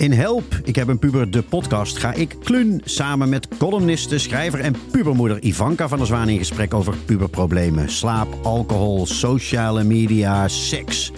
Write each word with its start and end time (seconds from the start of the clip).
In 0.00 0.12
Help, 0.12 0.54
ik 0.64 0.76
heb 0.76 0.88
een 0.88 0.98
puber, 0.98 1.30
de 1.30 1.42
podcast, 1.42 1.98
ga 1.98 2.12
ik 2.12 2.36
Klun 2.42 2.80
samen 2.84 3.28
met 3.28 3.48
columniste, 3.58 4.18
schrijver 4.18 4.60
en 4.60 4.74
pubermoeder 4.90 5.42
Ivanka 5.42 5.88
van 5.88 5.98
der 5.98 6.06
Zwaan 6.06 6.28
in 6.28 6.38
gesprek 6.38 6.74
over 6.74 6.96
puberproblemen. 6.96 7.90
Slaap, 7.90 8.28
alcohol, 8.42 9.06
sociale 9.06 9.84
media, 9.84 10.48
seks. 10.48 11.12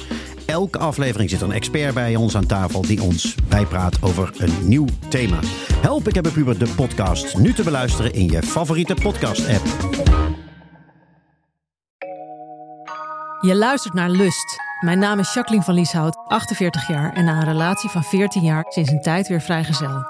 Elke 0.46 0.78
aflevering 0.78 1.30
zit 1.30 1.40
een 1.40 1.52
expert 1.52 1.94
bij 1.94 2.16
ons 2.16 2.36
aan 2.36 2.46
tafel 2.46 2.82
die 2.82 3.02
ons 3.02 3.34
bijpraat 3.48 4.02
over 4.02 4.32
een 4.36 4.68
nieuw 4.68 4.86
thema. 5.08 5.38
Help, 5.74 6.08
ik 6.08 6.14
heb 6.14 6.26
een 6.26 6.32
puber, 6.32 6.58
de 6.58 6.72
podcast. 6.76 7.38
Nu 7.38 7.52
te 7.52 7.62
beluisteren 7.62 8.12
in 8.12 8.26
je 8.26 8.42
favoriete 8.42 8.94
podcast-app. 8.94 9.64
Je 13.40 13.54
luistert 13.54 13.94
naar 13.94 14.10
Lust. 14.10 14.71
Mijn 14.82 14.98
naam 14.98 15.18
is 15.18 15.32
Jacqueline 15.32 15.64
van 15.64 15.74
Lieshout, 15.74 16.16
48 16.26 16.88
jaar 16.88 17.12
en 17.12 17.24
na 17.24 17.36
een 17.36 17.44
relatie 17.44 17.90
van 17.90 18.02
14 18.02 18.42
jaar 18.42 18.64
sinds 18.68 18.90
een 18.90 19.00
tijd 19.00 19.28
weer 19.28 19.40
vrijgezel. 19.40 20.06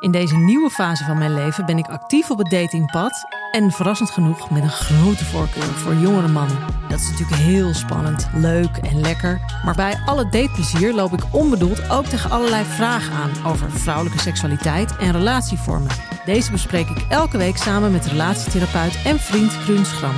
In 0.00 0.10
deze 0.10 0.36
nieuwe 0.36 0.70
fase 0.70 1.04
van 1.04 1.18
mijn 1.18 1.34
leven 1.34 1.66
ben 1.66 1.78
ik 1.78 1.86
actief 1.86 2.30
op 2.30 2.38
het 2.38 2.50
datingpad 2.50 3.24
en 3.50 3.70
verrassend 3.70 4.10
genoeg 4.10 4.50
met 4.50 4.62
een 4.62 4.70
grote 4.70 5.24
voorkeur 5.24 5.62
voor 5.62 5.94
jongere 5.94 6.28
mannen. 6.28 6.58
Dat 6.88 7.00
is 7.00 7.10
natuurlijk 7.10 7.40
heel 7.40 7.74
spannend, 7.74 8.28
leuk 8.34 8.76
en 8.76 9.00
lekker. 9.00 9.40
Maar 9.64 9.74
bij 9.74 10.00
alle 10.06 10.28
dateplezier 10.28 10.94
loop 10.94 11.12
ik 11.12 11.24
onbedoeld 11.30 11.90
ook 11.90 12.06
tegen 12.06 12.30
allerlei 12.30 12.64
vragen 12.64 13.14
aan 13.14 13.52
over 13.52 13.70
vrouwelijke 13.70 14.18
seksualiteit 14.18 14.96
en 14.96 15.12
relatievormen. 15.12 15.90
Deze 16.24 16.50
bespreek 16.50 16.88
ik 16.88 17.06
elke 17.08 17.36
week 17.36 17.56
samen 17.56 17.92
met 17.92 18.06
relatietherapeut 18.06 19.02
en 19.04 19.18
vriend 19.18 19.58
Kruun 19.58 19.86
Schram. 19.86 20.14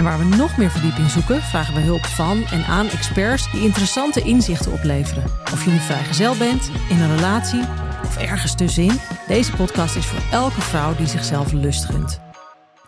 En 0.00 0.06
waar 0.06 0.18
we 0.18 0.36
nog 0.36 0.56
meer 0.56 0.70
verdieping 0.70 1.10
zoeken, 1.10 1.42
vragen 1.42 1.74
we 1.74 1.80
hulp 1.80 2.04
van 2.04 2.42
en 2.44 2.64
aan 2.64 2.86
experts 2.86 3.52
die 3.52 3.60
interessante 3.60 4.22
inzichten 4.22 4.72
opleveren. 4.72 5.24
Of 5.24 5.64
je 5.64 5.70
nu 5.70 5.76
vrijgezel 5.76 6.36
bent, 6.36 6.70
in 6.88 7.00
een 7.00 7.16
relatie 7.16 7.60
of 8.04 8.16
ergens 8.16 8.56
tussenin, 8.56 8.98
deze 9.26 9.56
podcast 9.56 9.96
is 9.96 10.06
voor 10.06 10.38
elke 10.38 10.60
vrouw 10.60 10.96
die 10.96 11.06
zichzelf 11.06 11.52
lust 11.52 11.84
gunt. 11.84 12.20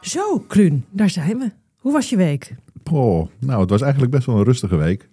Zo, 0.00 0.38
Kruun, 0.38 0.84
daar 0.90 1.10
zijn 1.10 1.38
we. 1.38 1.52
Hoe 1.76 1.92
was 1.92 2.10
je 2.10 2.16
week? 2.16 2.54
Oh, 2.90 3.28
nou, 3.38 3.60
het 3.60 3.70
was 3.70 3.80
eigenlijk 3.80 4.12
best 4.12 4.26
wel 4.26 4.36
een 4.36 4.44
rustige 4.44 4.76
week. 4.76 5.08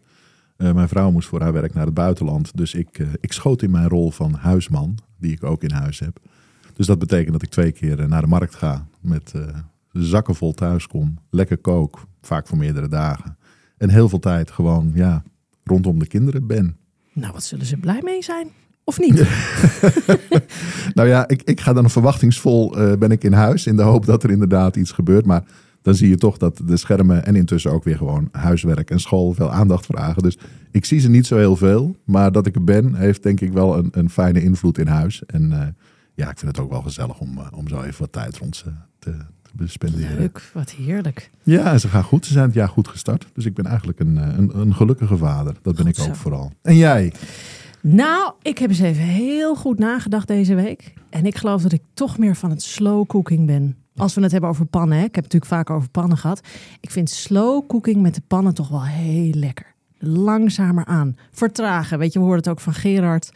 Uh, 0.57 0.71
mijn 0.71 0.87
vrouw 0.87 1.11
moest 1.11 1.27
voor 1.27 1.41
haar 1.41 1.53
werk 1.53 1.73
naar 1.73 1.85
het 1.85 1.93
buitenland. 1.93 2.57
Dus 2.57 2.73
ik, 2.73 2.99
uh, 2.99 3.07
ik 3.19 3.33
schoot 3.33 3.61
in 3.61 3.71
mijn 3.71 3.87
rol 3.87 4.11
van 4.11 4.33
huisman, 4.33 4.97
die 5.17 5.31
ik 5.31 5.43
ook 5.43 5.63
in 5.63 5.71
huis 5.71 5.99
heb. 5.99 6.19
Dus 6.73 6.85
dat 6.85 6.99
betekent 6.99 7.31
dat 7.31 7.43
ik 7.43 7.49
twee 7.49 7.71
keer 7.71 7.99
uh, 7.99 8.05
naar 8.05 8.21
de 8.21 8.27
markt 8.27 8.55
ga 8.55 8.87
met 9.01 9.33
zakken 9.91 10.35
vol 10.35 10.53
thuis 10.53 10.87
kom. 10.87 11.17
Lekker 11.29 11.57
kook, 11.57 12.07
vaak 12.21 12.47
voor 12.47 12.57
meerdere 12.57 12.87
dagen. 12.87 13.37
En 13.77 13.89
heel 13.89 14.09
veel 14.09 14.19
tijd 14.19 14.51
gewoon, 14.51 14.91
ja, 14.93 15.23
rondom 15.63 15.99
de 15.99 16.07
kinderen 16.07 16.47
ben. 16.47 16.77
Nou, 17.13 17.33
wat 17.33 17.43
zullen 17.43 17.65
ze 17.65 17.77
blij 17.77 18.01
mee 18.03 18.23
zijn? 18.23 18.47
Of 18.83 18.99
niet? 18.99 19.15
nou 20.97 21.07
ja, 21.07 21.27
ik, 21.27 21.41
ik 21.41 21.59
ga 21.59 21.73
dan 21.73 21.89
verwachtingsvol 21.89 22.79
uh, 22.79 22.97
ben 22.97 23.11
ik 23.11 23.23
in 23.23 23.33
huis 23.33 23.65
in 23.65 23.75
de 23.75 23.81
hoop 23.81 24.05
dat 24.05 24.23
er 24.23 24.31
inderdaad 24.31 24.75
iets 24.75 24.91
gebeurt. 24.91 25.25
Maar 25.25 25.43
dan 25.81 25.95
zie 25.95 26.09
je 26.09 26.17
toch 26.17 26.37
dat 26.37 26.61
de 26.65 26.77
schermen 26.77 27.25
en 27.25 27.35
intussen 27.35 27.71
ook 27.71 27.83
weer 27.83 27.97
gewoon 27.97 28.29
huiswerk 28.31 28.91
en 28.91 28.99
school 28.99 29.33
veel 29.33 29.51
aandacht 29.51 29.85
vragen. 29.85 30.23
Dus 30.23 30.37
ik 30.71 30.85
zie 30.85 30.99
ze 30.99 31.09
niet 31.09 31.27
zo 31.27 31.37
heel 31.37 31.55
veel. 31.55 31.95
Maar 32.03 32.31
dat 32.31 32.45
ik 32.45 32.55
er 32.55 32.63
ben, 32.63 32.95
heeft 32.95 33.23
denk 33.23 33.39
ik 33.39 33.53
wel 33.53 33.77
een, 33.77 33.89
een 33.91 34.09
fijne 34.09 34.41
invloed 34.43 34.77
in 34.77 34.87
huis. 34.87 35.25
En 35.25 35.51
uh, 35.51 35.61
ja, 36.13 36.29
ik 36.29 36.39
vind 36.39 36.55
het 36.55 36.59
ook 36.59 36.71
wel 36.71 36.81
gezellig 36.81 37.19
om, 37.19 37.37
uh, 37.37 37.47
om 37.51 37.67
zo 37.67 37.81
even 37.81 37.99
wat 37.99 38.11
tijd 38.11 38.37
rond 38.37 38.55
ze 38.55 38.71
te, 38.99 39.15
te 39.57 39.67
spenderen. 39.67 40.17
Leuk, 40.17 40.51
wat 40.53 40.71
heerlijk. 40.71 41.29
Ja, 41.43 41.77
ze 41.77 41.87
gaan 41.87 42.03
goed. 42.03 42.25
Ze 42.25 42.33
zijn 42.33 42.45
het 42.45 42.53
jaar 42.53 42.69
goed 42.69 42.87
gestart. 42.87 43.27
Dus 43.33 43.45
ik 43.45 43.53
ben 43.53 43.65
eigenlijk 43.65 43.99
een, 43.99 44.17
een, 44.17 44.59
een 44.59 44.75
gelukkige 44.75 45.17
vader. 45.17 45.53
Dat 45.61 45.75
ben 45.75 45.85
Goed 45.85 45.97
ik 45.97 46.01
ook 46.01 46.07
zo. 46.07 46.13
vooral. 46.13 46.51
En 46.61 46.75
jij? 46.75 47.13
Nou, 47.81 48.33
ik 48.41 48.57
heb 48.57 48.69
eens 48.69 48.79
even 48.79 49.03
heel 49.03 49.55
goed 49.55 49.79
nagedacht 49.79 50.27
deze 50.27 50.55
week. 50.55 50.93
En 51.09 51.25
ik 51.25 51.37
geloof 51.37 51.61
dat 51.61 51.71
ik 51.71 51.81
toch 51.93 52.17
meer 52.17 52.35
van 52.35 52.49
het 52.49 52.61
slow 52.61 53.07
cooking 53.07 53.45
ben. 53.45 53.75
Als 53.95 54.13
we 54.13 54.21
het 54.21 54.31
hebben 54.31 54.49
over 54.49 54.65
pannen, 54.65 54.97
hè. 54.97 55.03
ik 55.03 55.15
heb 55.15 55.23
het 55.23 55.33
natuurlijk 55.33 55.67
vaak 55.67 55.69
over 55.77 55.89
pannen 55.89 56.17
gehad. 56.17 56.41
Ik 56.79 56.91
vind 56.91 57.09
slow 57.09 57.67
cooking 57.67 58.01
met 58.01 58.15
de 58.15 58.21
pannen 58.27 58.53
toch 58.53 58.67
wel 58.69 58.83
heel 58.85 59.33
lekker. 59.33 59.65
Langzamer 59.97 60.85
aan. 60.85 61.17
Vertragen, 61.31 61.99
weet 61.99 62.13
je, 62.13 62.19
we 62.19 62.25
hoorden 62.25 62.43
het 62.43 62.51
ook 62.53 62.59
van 62.59 62.73
Gerard. 62.73 63.31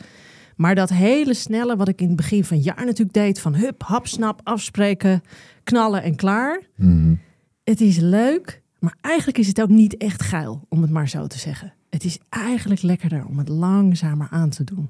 Maar 0.56 0.76
dat 0.76 0.90
hele 0.90 1.34
snelle, 1.34 1.76
wat 1.76 1.88
ik 1.88 2.02
in 2.02 2.08
het 2.08 2.16
begin 2.16 2.44
van 2.44 2.58
het 2.58 2.66
jaar 2.66 2.86
natuurlijk 2.86 3.14
deed... 3.14 3.40
van 3.40 3.56
hup, 3.56 3.84
hap, 3.84 4.08
snap, 4.08 4.42
afspreken, 4.44 5.22
knallen 5.64 6.04
en 6.04 6.16
klaar. 6.16 6.62
Mhm. 6.76 7.16
Het 7.64 7.82
is 7.82 7.98
leuk, 7.98 8.62
maar 8.80 8.98
eigenlijk 9.02 9.38
is 9.38 9.48
het 9.48 9.62
ook 9.62 9.70
niet 9.70 9.98
echt 9.98 10.22
geil, 10.22 10.66
om 10.70 10.82
het 10.82 10.92
maar 10.92 11.10
zo 11.10 11.28
te 11.28 11.40
zeggen. 11.40 11.74
Het 11.90 12.04
is 12.04 12.20
eigenlijk 12.30 12.82
lekkerder 12.82 13.26
om 13.26 13.38
het 13.38 13.50
langzamer 13.50 14.28
aan 14.32 14.50
te 14.50 14.64
doen. 14.64 14.90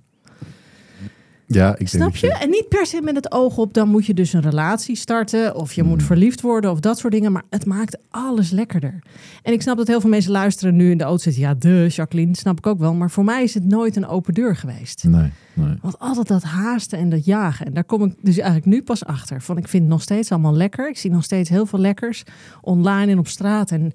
Ja, 1.54 1.76
ik 1.78 1.88
Snap 1.88 2.16
je? 2.16 2.34
En 2.34 2.50
niet 2.50 2.66
per 2.70 2.86
se 2.86 3.02
met 3.02 3.16
het 3.16 3.32
oog 3.32 3.58
op, 3.58 3.74
dan 3.74 3.88
moet 3.90 4.06
je 4.06 4.14
dus 4.14 4.34
een 4.34 4.42
relatie 4.42 4.96
starten. 4.96 5.56
Of 5.56 5.74
je 5.74 5.82
Hmm. 5.82 5.90
moet 5.90 6.04
verliefd 6.04 6.42
worden 6.42 6.72
of 6.72 6.80
dat 6.80 6.98
soort 7.00 7.14
dingen. 7.14 7.32
Maar 7.32 7.44
het 7.50 7.66
maakt 7.66 7.98
alles 8.10 8.50
lekkerder. 8.52 9.00
En 9.44 9.54
ik 9.54 9.62
snap 9.62 9.78
dat 9.78 9.88
heel 9.88 10.02
veel 10.02 10.10
mensen 10.10 10.32
luisteren 10.32 10.76
nu 10.76 10.92
in 10.92 10.98
de 10.98 11.04
auto 11.04 11.24
zitten. 11.24 11.42
Ja, 11.42 11.54
de 11.54 11.88
Jacqueline, 11.90 12.36
snap 12.36 12.58
ik 12.58 12.68
ook 12.68 12.80
wel. 12.80 12.94
Maar 12.94 13.10
voor 13.12 13.24
mij 13.24 13.44
is 13.44 13.54
het 13.54 13.66
nooit 13.66 13.96
een 13.96 14.08
open 14.08 14.34
deur 14.34 14.56
geweest. 14.56 15.04
Nee, 15.04 15.32
nee. 15.54 15.78
Want 15.82 16.00
altijd 16.00 16.28
dat 16.28 16.44
haasten 16.44 16.98
en 17.00 17.10
dat 17.10 17.26
jagen. 17.26 17.66
En 17.66 17.74
daar 17.74 17.84
kom 17.84 18.04
ik 18.04 18.14
dus 18.22 18.38
eigenlijk 18.38 18.66
nu 18.66 18.82
pas 18.84 19.06
achter. 19.06 19.42
Van 19.42 19.58
ik 19.58 19.68
vind 19.68 19.84
het 19.84 19.92
nog 19.92 20.02
steeds 20.02 20.32
allemaal 20.32 20.54
lekker. 20.56 20.90
Ik 20.90 20.98
zie 20.98 21.12
nog 21.12 21.24
steeds 21.24 21.50
heel 21.50 21.66
veel 21.66 21.80
lekkers. 21.80 22.24
Online 22.62 23.12
en 23.12 23.18
op 23.20 23.28
straat 23.28 23.72
en 23.72 23.92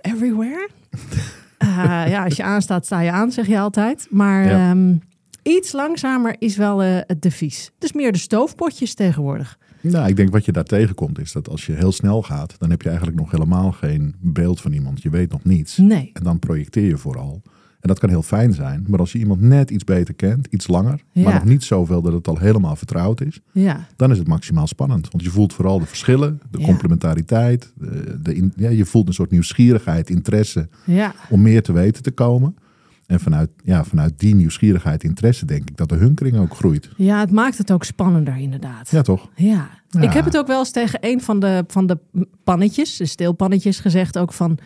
everywhere. 0.00 0.68
Eh, 1.58 1.68
ja, 2.08 2.24
als 2.24 2.36
je 2.36 2.42
aanstaat, 2.42 2.84
sta 2.84 3.00
je 3.00 3.10
aan, 3.10 3.32
zeg 3.32 3.46
je 3.46 3.58
altijd. 3.58 4.06
Maar 4.10 4.44
Ja. 4.46 4.70
ehm, 4.70 4.94
iets 5.44 5.72
langzamer 5.72 6.36
is 6.38 6.56
wel 6.56 6.82
eh, 6.82 6.96
het 7.06 7.22
devies. 7.22 7.70
Dus 7.78 7.92
meer 7.92 8.12
de 8.12 8.18
stoofpotjes 8.18 8.94
tegenwoordig. 8.94 9.58
Nou, 9.80 10.08
ik 10.08 10.16
denk 10.16 10.30
wat 10.30 10.44
je 10.44 10.52
daar 10.52 10.64
tegenkomt 10.64 11.18
is 11.18 11.32
dat 11.32 11.48
als 11.48 11.66
je 11.66 11.72
heel 11.72 11.92
snel 11.92 12.22
gaat, 12.22 12.54
dan 12.58 12.70
heb 12.70 12.82
je 12.82 12.88
eigenlijk 12.88 13.18
nog 13.18 13.30
helemaal 13.30 13.72
geen 13.72 14.14
beeld 14.20 14.60
van 14.60 14.72
iemand. 14.72 15.02
Je 15.02 15.10
weet 15.10 15.30
nog 15.30 15.44
niets. 15.44 15.76
Nee. 15.76 16.10
En 16.12 16.22
dan 16.22 16.38
projecteer 16.38 16.86
je 16.86 16.96
vooral. 16.96 17.42
En 17.80 17.90
dat 17.90 17.98
kan 17.98 18.08
heel 18.08 18.22
fijn 18.22 18.52
zijn. 18.52 18.84
Maar 18.88 18.98
als 18.98 19.12
je 19.12 19.18
iemand 19.18 19.40
net 19.40 19.70
iets 19.70 19.84
beter 19.84 20.14
kent, 20.14 20.46
iets 20.50 20.66
langer, 20.68 21.00
Ja. 21.12 21.22
maar 21.22 21.34
nog 21.34 21.44
niet 21.44 21.64
zoveel 21.64 22.02
dat 22.02 22.12
het 22.12 22.28
al 22.28 22.38
helemaal 22.38 22.76
vertrouwd 22.76 23.20
is, 23.20 23.40
Ja, 23.52 23.86
dan 23.96 24.10
is 24.10 24.18
het 24.18 24.26
maximaal 24.28 24.66
spannend. 24.66 25.10
Want 25.10 25.24
je 25.24 25.30
voelt 25.30 25.52
vooral 25.52 25.78
de 25.78 25.86
verschillen, 25.86 26.40
de 26.50 26.58
Ja. 26.58 26.64
complementariteit. 26.64 27.72
De, 27.76 28.18
de 28.22 28.34
in- 28.34 28.52
ja, 28.56 28.68
je 28.70 28.84
voelt 28.84 29.08
een 29.08 29.14
soort 29.14 29.30
nieuwsgierigheid, 29.30 30.10
interesse 30.10 30.68
om 31.30 31.42
meer 31.42 31.62
te 31.62 31.72
weten 31.72 32.02
te 32.02 32.10
komen. 32.10 32.56
En 33.06 33.20
vanuit, 33.20 33.50
ja, 33.64 33.84
vanuit 33.84 34.18
die 34.18 34.34
nieuwsgierigheid, 34.34 35.04
interesse, 35.04 35.46
denk 35.46 35.68
ik 35.68 35.76
dat 35.76 35.88
de 35.88 35.94
hunkering 35.94 36.36
ook 36.36 36.54
groeit. 36.54 36.90
ja, 36.96 37.20
het 37.20 37.30
maakt 37.30 37.58
het 37.58 37.72
ook 37.72 37.84
spannender 37.84 38.36
inderdaad. 38.36 38.90
Ja, 38.90 39.02
toch? 39.02 39.30
Ja. 39.34 39.68
Ja. 39.88 40.00
ik 40.00 40.12
heb 40.12 40.24
het 40.24 40.36
ook 40.36 40.46
wel 40.46 40.58
eens 40.58 40.70
tegen 40.70 40.98
een 41.02 41.20
van 41.20 41.40
de, 41.40 41.64
van 41.66 41.86
de 41.86 41.98
pannetjes, 42.44 42.96
de 42.96 43.06
steelpannetjes, 43.06 43.80
gezegd 43.80 44.18
ook 44.18 44.32
van... 44.32 44.58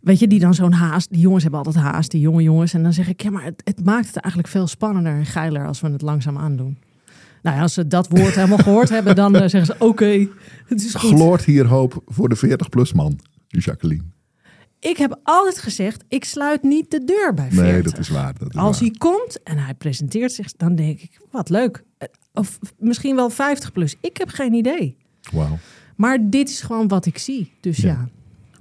Weet 0.00 0.18
je, 0.18 0.26
die 0.26 0.38
dan 0.40 0.54
zo'n 0.54 0.72
haast... 0.72 1.10
Die 1.10 1.20
jongens 1.20 1.42
hebben 1.42 1.64
altijd 1.64 1.84
haast, 1.84 2.10
die 2.10 2.20
jonge 2.20 2.42
jongens. 2.42 2.74
En 2.74 2.82
dan 2.82 2.92
zeg 2.92 3.08
ik, 3.08 3.22
ja, 3.22 3.30
maar 3.30 3.44
het, 3.44 3.60
het 3.64 3.84
maakt 3.84 4.06
het 4.06 4.16
eigenlijk 4.16 4.52
veel 4.52 4.66
spannender 4.66 5.12
en 5.12 5.26
geiler 5.26 5.66
als 5.66 5.80
we 5.80 5.88
het 5.88 6.02
langzaam 6.02 6.38
aandoen. 6.38 6.78
Nou 7.42 7.56
ja, 7.56 7.62
als 7.62 7.74
ze 7.74 7.86
dat 7.86 8.08
woord 8.08 8.34
helemaal 8.34 8.58
gehoord 8.58 8.88
hebben, 8.88 9.14
dan 9.14 9.34
eh, 9.34 9.48
zeggen 9.48 9.66
ze, 9.66 9.74
oké, 9.78 10.28
het 10.66 10.84
is 10.84 10.94
goed. 10.94 11.10
Gloort 11.10 11.44
hier 11.44 11.66
hoop 11.66 12.02
voor 12.06 12.28
de 12.28 12.36
40-plus 12.36 12.92
man, 12.92 13.18
Jacqueline. 13.46 14.02
Ik 14.80 14.96
heb 14.96 15.18
altijd 15.22 15.58
gezegd, 15.58 16.04
ik 16.08 16.24
sluit 16.24 16.62
niet 16.62 16.90
de 16.90 17.04
deur 17.04 17.34
bij 17.34 17.48
40. 17.50 17.72
Nee, 17.72 17.82
dat 17.82 17.98
is 17.98 18.08
waar. 18.08 18.34
Dat 18.38 18.48
is 18.54 18.60
Als 18.60 18.80
waar. 18.80 18.88
hij 18.88 18.98
komt 18.98 19.42
en 19.42 19.58
hij 19.58 19.74
presenteert 19.74 20.32
zich, 20.32 20.52
dan 20.52 20.74
denk 20.74 21.00
ik, 21.00 21.20
wat 21.30 21.48
leuk. 21.48 21.84
Of 22.34 22.58
misschien 22.78 23.16
wel 23.16 23.30
50 23.30 23.72
plus. 23.72 23.96
Ik 24.00 24.16
heb 24.16 24.28
geen 24.28 24.52
idee. 24.52 24.96
Wauw. 25.32 25.58
Maar 25.96 26.18
dit 26.30 26.48
is 26.48 26.60
gewoon 26.60 26.88
wat 26.88 27.06
ik 27.06 27.18
zie. 27.18 27.52
Dus 27.60 27.76
ja, 27.76 27.88
Ja. 27.88 28.08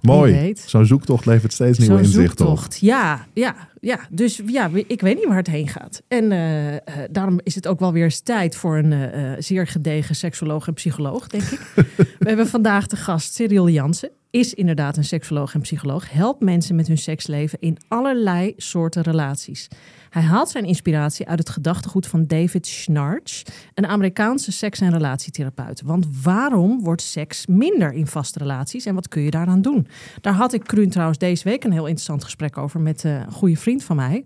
Mooi. 0.02 0.56
Zo'n 0.66 0.86
zoektocht 0.86 1.26
levert 1.26 1.54
steeds 1.54 1.78
nieuwe 1.78 1.98
inzichten 1.98 2.24
op. 2.24 2.28
zoektocht. 2.58 2.80
Ja, 2.80 3.26
ja, 3.34 3.56
ja. 3.82 4.00
Dus 4.10 4.42
ja, 4.46 4.70
ik 4.88 5.02
weet 5.02 5.16
niet 5.16 5.26
waar 5.28 5.38
het 5.38 5.48
heen 5.48 5.68
gaat. 5.68 6.02
En 6.08 6.32
eh, 6.32 6.76
eh, 6.76 6.82
daarom 7.12 7.40
is 7.44 7.56
het 7.56 7.68
ook 7.68 7.80
wel 7.80 7.92
weer 7.92 8.04
eens 8.04 8.20
tijd 8.20 8.56
voor 8.56 8.78
een 8.78 8.94
eh, 8.94 9.31
zeer 9.40 9.68
gedegen 9.68 10.16
seksoloog 10.16 10.68
en 10.68 10.74
psycholoog, 10.74 11.28
denk 11.28 11.44
ik. 11.44 11.60
We 12.20 12.28
hebben 12.28 12.48
vandaag 12.48 12.88
de 12.88 12.96
gast 12.96 13.34
Cyril 13.34 13.70
Jansen. 13.70 14.10
Is 14.38 14.54
inderdaad 14.54 14.98
een 14.98 15.04
seksoloog 15.04 15.54
en 15.54 15.62
psycholoog. 15.62 16.12
Helpt 16.12 16.42
mensen 16.42 16.75
met 16.75 16.88
hun 16.88 16.98
seksleven 16.98 17.60
in 17.60 17.78
allerlei 17.88 18.54
soorten 18.57 19.01
relaties. 19.01 19.68
Hij 20.10 20.22
haalt 20.22 20.50
zijn 20.50 20.66
inspiratie 20.66 21.28
uit 21.28 21.39
het 21.39 21.50
gedachtegoed 21.50 22.07
van 22.07 22.25
David 22.25 22.68
Schnarch, 22.68 23.44
een 23.74 23.86
Amerikaanse 23.86 24.51
seks- 24.51 24.80
en 24.80 24.92
relatietherapeut. 24.92 25.81
Want 25.81 26.07
waarom 26.24 26.84
wordt 26.84 27.01
seks 27.01 27.45
minder 27.45 27.94
in 27.94 28.07
vaste 28.07 28.39
relaties 28.39 28.86
en 28.86 28.95
wat 28.95 29.07
kun 29.07 29.22
je 29.22 29.31
daaraan 29.31 29.62
doen? 29.62 29.88
Daar 30.22 30.34
had 30.34 30.54
ik 30.54 30.63
Kruun 30.63 30.89
trouwens 30.89 31.19
deze 31.19 31.44
week 31.44 31.63
een 31.63 31.72
heel 31.72 31.86
interessant 31.86 32.24
gesprek 32.24 32.57
over 32.57 32.80
met 32.80 33.06
eh, 33.06 33.13
een 33.13 33.31
goede 33.31 33.57
vriend 33.57 33.84
van 33.84 33.95
mij. 33.95 34.25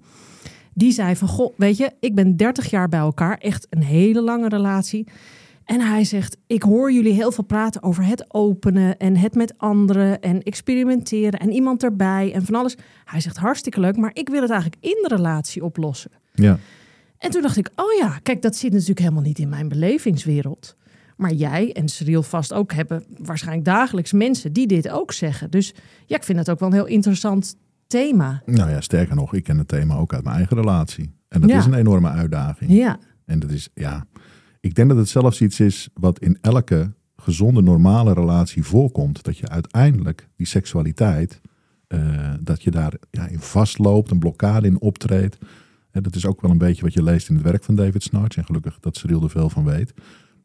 Die 0.74 0.92
zei 0.92 1.16
van, 1.16 1.28
goh, 1.28 1.54
weet 1.58 1.78
je, 1.78 1.92
ik 2.00 2.16
ben 2.16 2.36
30 2.36 2.70
jaar 2.70 2.90
bij 2.90 3.00
elkaar, 3.00 3.38
echt 3.38 3.68
een 3.70 3.84
hele 3.84 4.22
lange 4.22 4.50
relatie. 4.50 5.08
En 5.72 5.82
hij 5.82 6.04
zegt, 6.04 6.38
ik 6.48 6.64
hoor 6.64 6.92
jullie 6.92 7.14
heel 7.14 7.32
veel 7.32 7.44
praten 7.44 7.84
over 7.84 8.06
het 8.06 8.26
openen 8.28 8.98
en 8.98 9.18
het 9.18 9.36
met 9.36 9.54
anderen 9.58 10.22
en 10.22 10.42
experimenteren 10.44 11.40
en 11.40 11.52
iemand 11.52 11.84
erbij 11.84 12.34
en 12.34 12.46
van 12.46 12.56
alles. 12.56 12.78
Hij 13.06 13.20
zegt, 13.20 13.38
hartstikke 13.38 13.80
leuk, 13.80 13.98
maar 13.98 14.12
ik 14.14 14.30
wil 14.30 14.42
het 14.42 14.52
eigenlijk 14.52 14.84
in 14.84 14.98
de 15.08 15.16
relatie 15.16 15.64
oplossen. 15.64 16.12
Ja. 16.34 16.58
En 17.18 17.32
toen 17.32 17.42
dacht 17.42 17.58
ik, 17.58 17.70
oh 17.76 17.94
ja, 18.00 18.20
kijk, 18.24 18.42
dat 18.42 18.56
zit 18.56 18.72
natuurlijk 18.72 19.00
helemaal 19.00 19.22
niet 19.22 19.40
in 19.40 19.50
mijn 19.50 19.68
belevingswereld. 19.68 20.76
Maar 21.18 21.34
jij 21.34 21.74
en 21.74 21.90
Cyril 21.90 22.24
vast 22.24 22.54
ook 22.54 22.74
hebben 22.74 23.04
waarschijnlijk 23.18 23.66
dagelijks 23.66 24.12
mensen 24.12 24.54
die 24.54 24.68
dit 24.68 24.90
ook 24.90 25.12
zeggen. 25.12 25.52
Dus 25.52 25.74
ja, 26.06 26.16
ik 26.16 26.24
vind 26.24 26.38
het 26.40 26.50
ook 26.50 26.60
wel 26.60 26.70
een 26.70 26.76
heel 26.76 26.86
interessant 26.86 27.56
thema. 27.88 28.42
Nou 28.46 28.70
ja, 28.70 28.82
sterker 28.82 29.16
nog, 29.16 29.34
ik 29.34 29.44
ken 29.44 29.58
het 29.58 29.68
thema 29.68 29.96
ook 29.96 30.14
uit 30.14 30.24
mijn 30.24 30.36
eigen 30.36 30.58
relatie. 30.58 31.14
En 31.28 31.42
dat 31.42 31.50
Ja. 31.50 31.58
is 31.58 31.66
een 31.66 31.74
enorme 31.74 32.10
uitdaging. 32.10 32.72
Ja, 32.72 33.00
En 33.26 33.40
dat 33.40 33.50
is, 33.52 33.70
ja, 33.74 34.06
ik 34.62 34.76
denk 34.76 34.90
dat 34.90 34.98
het 34.98 35.10
zelfs 35.10 35.42
iets 35.42 35.60
is 35.60 35.90
wat 35.94 36.20
in 36.20 36.38
elke 36.42 36.94
gezonde, 37.16 37.62
normale 37.62 38.14
relatie 38.14 38.64
voorkomt. 38.64 39.24
Dat 39.24 39.38
je 39.38 39.48
uiteindelijk 39.48 40.28
die 40.36 40.48
seksualiteit, 40.48 41.42
eh, 41.88 42.34
dat 42.40 42.64
je 42.64 42.72
daar 42.72 42.94
ja, 43.12 43.28
in 43.28 43.40
vastloopt, 43.40 44.12
een 44.12 44.20
blokkade 44.20 44.68
in 44.68 44.82
optreedt. 44.82 45.38
En 45.92 46.04
dat 46.04 46.16
is 46.16 46.26
ook 46.26 46.42
wel 46.42 46.52
een 46.52 46.58
beetje 46.58 46.82
wat 46.82 46.94
je 46.94 47.04
leest 47.04 47.30
in 47.30 47.36
het 47.36 47.44
werk 47.44 47.64
van 47.64 47.76
David 47.76 48.04
Snarch. 48.04 48.38
En 48.38 48.46
gelukkig 48.46 48.78
dat 48.80 48.98
Cyril 48.98 49.24
er 49.24 49.30
veel 49.30 49.50
van 49.50 49.64
weet. 49.64 49.94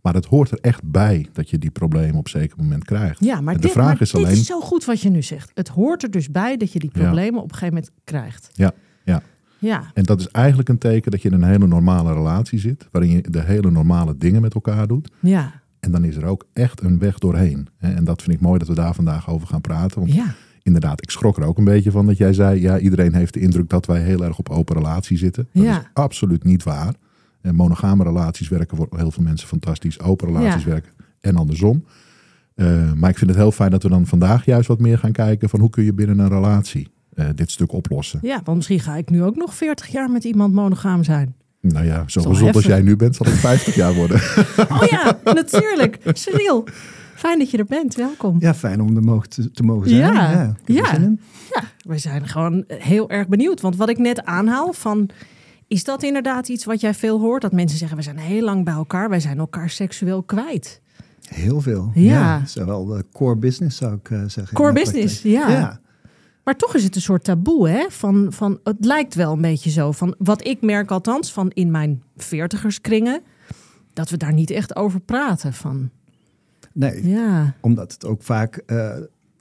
Maar 0.02 0.14
het 0.14 0.24
hoort 0.26 0.50
er 0.50 0.58
echt 0.60 0.82
bij 0.84 1.26
dat 1.32 1.50
je 1.50 1.58
die 1.58 1.70
problemen 1.70 2.14
op 2.16 2.24
een 2.24 2.40
zeker 2.40 2.56
moment 2.56 2.84
krijgt. 2.84 3.24
ja 3.24 3.40
maar, 3.40 3.54
En 3.54 3.60
de 3.60 3.66
dit, 3.66 3.72
vraag 3.76 3.86
maar 3.92 4.00
is 4.00 4.10
dit 4.10 4.20
alleen. 4.24 4.36
is 4.36 4.46
zo 4.46 4.60
goed 4.60 4.84
wat 4.84 5.00
je 5.00 5.10
nu 5.10 5.22
zegt. 5.22 5.50
Het 5.54 5.68
hoort 5.68 6.02
er 6.02 6.10
dus 6.10 6.30
bij 6.30 6.56
dat 6.56 6.72
je 6.72 6.78
die 6.78 6.90
Ja. 6.92 7.00
problemen 7.02 7.42
op 7.42 7.48
een 7.52 7.54
gegeven 7.56 7.74
moment 7.74 7.92
krijgt. 8.04 8.50
Ja, 8.52 8.72
ja. 9.04 9.22
Ja, 9.66 9.90
En 9.94 10.02
dat 10.02 10.20
is 10.20 10.28
eigenlijk 10.28 10.68
een 10.68 10.78
teken 10.78 11.10
dat 11.10 11.22
je 11.22 11.28
in 11.28 11.34
een 11.34 11.44
hele 11.48 11.66
normale 11.66 12.12
relatie 12.12 12.58
zit. 12.58 12.88
Waarin 12.90 13.10
je 13.10 13.20
de 13.30 13.42
hele 13.42 13.70
normale 13.70 14.16
dingen 14.18 14.42
met 14.42 14.54
elkaar 14.54 14.86
doet. 14.86 15.10
ja, 15.20 15.52
En 15.80 15.90
dan 15.90 16.04
is 16.04 16.16
er 16.16 16.24
ook 16.24 16.46
echt 16.52 16.82
een 16.82 16.98
weg 16.98 17.18
doorheen. 17.18 17.68
En 17.78 18.04
dat 18.04 18.22
vind 18.22 18.36
ik 18.36 18.42
mooi 18.42 18.58
dat 18.58 18.68
we 18.68 18.74
daar 18.74 18.94
vandaag 18.94 19.28
over 19.30 19.46
gaan 19.46 19.60
praten. 19.60 20.00
Want 20.00 20.12
ja. 20.12 20.34
inderdaad, 20.62 21.02
ik 21.02 21.10
schrok 21.10 21.36
er 21.36 21.44
ook 21.44 21.58
een 21.58 21.64
beetje 21.64 21.90
van 21.90 22.06
dat 22.06 22.16
jij 22.16 22.32
zei... 22.32 22.60
ja, 22.60 22.78
iedereen 22.78 23.14
heeft 23.14 23.34
de 23.34 23.40
indruk 23.40 23.68
dat 23.68 23.86
wij 23.86 24.00
heel 24.00 24.24
erg 24.24 24.38
op 24.38 24.48
open 24.48 24.76
relatie 24.76 25.16
zitten. 25.18 25.48
Dat 25.52 25.62
Ja. 25.64 25.78
is 25.80 25.86
absoluut 25.92 26.44
niet 26.44 26.62
waar. 26.62 26.94
En 27.40 27.54
monogame 27.54 28.02
relaties 28.02 28.48
werken 28.48 28.76
voor 28.76 28.88
heel 28.96 29.10
veel 29.10 29.22
mensen 29.22 29.48
fantastisch. 29.48 30.00
Open 30.00 30.26
relaties 30.26 30.64
Ja. 30.64 30.68
werken 30.70 30.92
en 31.20 31.36
andersom. 31.36 31.84
Eh, 32.54 32.92
maar 32.92 33.10
ik 33.10 33.18
vind 33.18 33.30
het 33.30 33.38
heel 33.38 33.52
fijn 33.52 33.70
dat 33.70 33.82
we 33.82 33.88
dan 33.88 34.06
vandaag 34.06 34.44
juist 34.44 34.68
wat 34.68 34.80
meer 34.80 34.98
gaan 34.98 35.12
kijken... 35.12 35.48
van 35.48 35.60
hoe 35.60 35.70
kun 35.70 35.84
je 35.84 35.92
binnen 35.94 36.18
een 36.18 36.28
relatie 36.28 36.88
eh, 37.16 37.28
dit 37.34 37.50
stuk 37.50 37.72
oplossen. 37.72 38.18
Ja, 38.22 38.40
want 38.44 38.56
misschien 38.56 38.80
ga 38.80 38.96
ik 38.96 39.10
nu 39.10 39.22
ook 39.22 39.36
nog 39.36 39.54
40 39.54 39.86
jaar 39.86 40.10
met 40.10 40.24
iemand 40.24 40.52
monogaam 40.52 41.04
zijn. 41.04 41.34
Nou 41.60 41.86
ja, 41.86 42.04
zo 42.06 42.22
gezond 42.22 42.54
als 42.54 42.64
jij 42.64 42.82
nu 42.82 42.96
bent, 42.96 43.16
zal 43.16 43.26
ik 43.26 43.32
50 43.32 43.74
jaar 43.74 43.94
worden. 43.94 44.20
Oh 44.72 44.82
ja, 44.90 45.18
natuurlijk. 45.24 45.98
Cyril, 46.04 46.66
fijn 47.14 47.38
dat 47.38 47.50
je 47.50 47.58
er 47.58 47.64
bent. 47.64 47.94
Welkom. 47.94 48.36
Ja, 48.40 48.54
fijn 48.54 48.80
om 48.80 48.96
er 48.96 49.02
mogen 49.02 49.28
te, 49.28 49.50
te 49.50 49.62
mogen 49.62 49.88
zijn. 49.88 50.00
Ja, 50.00 50.56
ja. 50.64 50.98
Ja, 51.50 51.62
we 51.78 51.98
zijn 51.98 52.28
gewoon 52.28 52.64
heel 52.66 53.10
erg 53.10 53.28
benieuwd. 53.28 53.60
Want 53.60 53.76
wat 53.76 53.88
ik 53.88 53.98
net 53.98 54.24
aanhaal 54.24 54.72
van... 54.72 55.10
Is 55.68 55.84
dat 55.84 56.02
inderdaad 56.02 56.48
iets 56.48 56.64
wat 56.64 56.80
jij 56.80 56.94
veel 56.94 57.20
hoort? 57.20 57.42
Dat 57.42 57.52
mensen 57.52 57.78
zeggen, 57.78 57.96
we 57.96 58.02
zijn 58.02 58.18
heel 58.18 58.42
lang 58.42 58.64
bij 58.64 58.74
elkaar. 58.74 59.08
Wij 59.08 59.20
zijn 59.20 59.38
elkaar 59.38 59.70
seksueel 59.70 60.22
kwijt. 60.22 60.80
Heel 61.28 61.60
veel. 61.60 61.90
Ja. 61.94 62.38
Dat 62.38 62.48
is 62.48 62.54
wel 62.54 62.84
de 62.84 63.04
core 63.12 63.36
business 63.36 63.76
zou 63.76 63.94
ik 63.94 64.10
eh, 64.10 64.22
zeggen. 64.26 64.54
Core 64.54 64.72
business, 64.72 65.22
ja. 65.22 65.48
ja. 65.50 65.80
Maar 66.46 66.56
toch 66.56 66.74
is 66.74 66.84
het 66.84 66.94
een 66.94 67.00
soort 67.00 67.24
taboe, 67.24 67.68
hè? 67.68 67.86
Van, 67.90 68.32
van, 68.32 68.60
het 68.62 68.84
lijkt 68.84 69.14
wel 69.14 69.32
een 69.32 69.40
beetje 69.40 69.70
zo. 69.70 69.92
Van, 69.92 70.14
wat 70.18 70.46
ik 70.46 70.60
merk 70.60 70.90
althans 70.90 71.32
van 71.32 71.50
in 71.50 71.70
mijn 71.70 72.02
veertigerskringen... 72.16 73.20
dat 73.92 74.10
we 74.10 74.16
daar 74.16 74.32
niet 74.32 74.50
echt 74.50 74.76
over 74.76 75.00
praten. 75.00 75.52
Van, 75.52 75.90
Nee, 76.72 77.08
ja, 77.08 77.54
omdat 77.60 77.92
het 77.92 78.04
ook 78.04 78.22
vaak... 78.22 78.56
eh, 78.56 78.96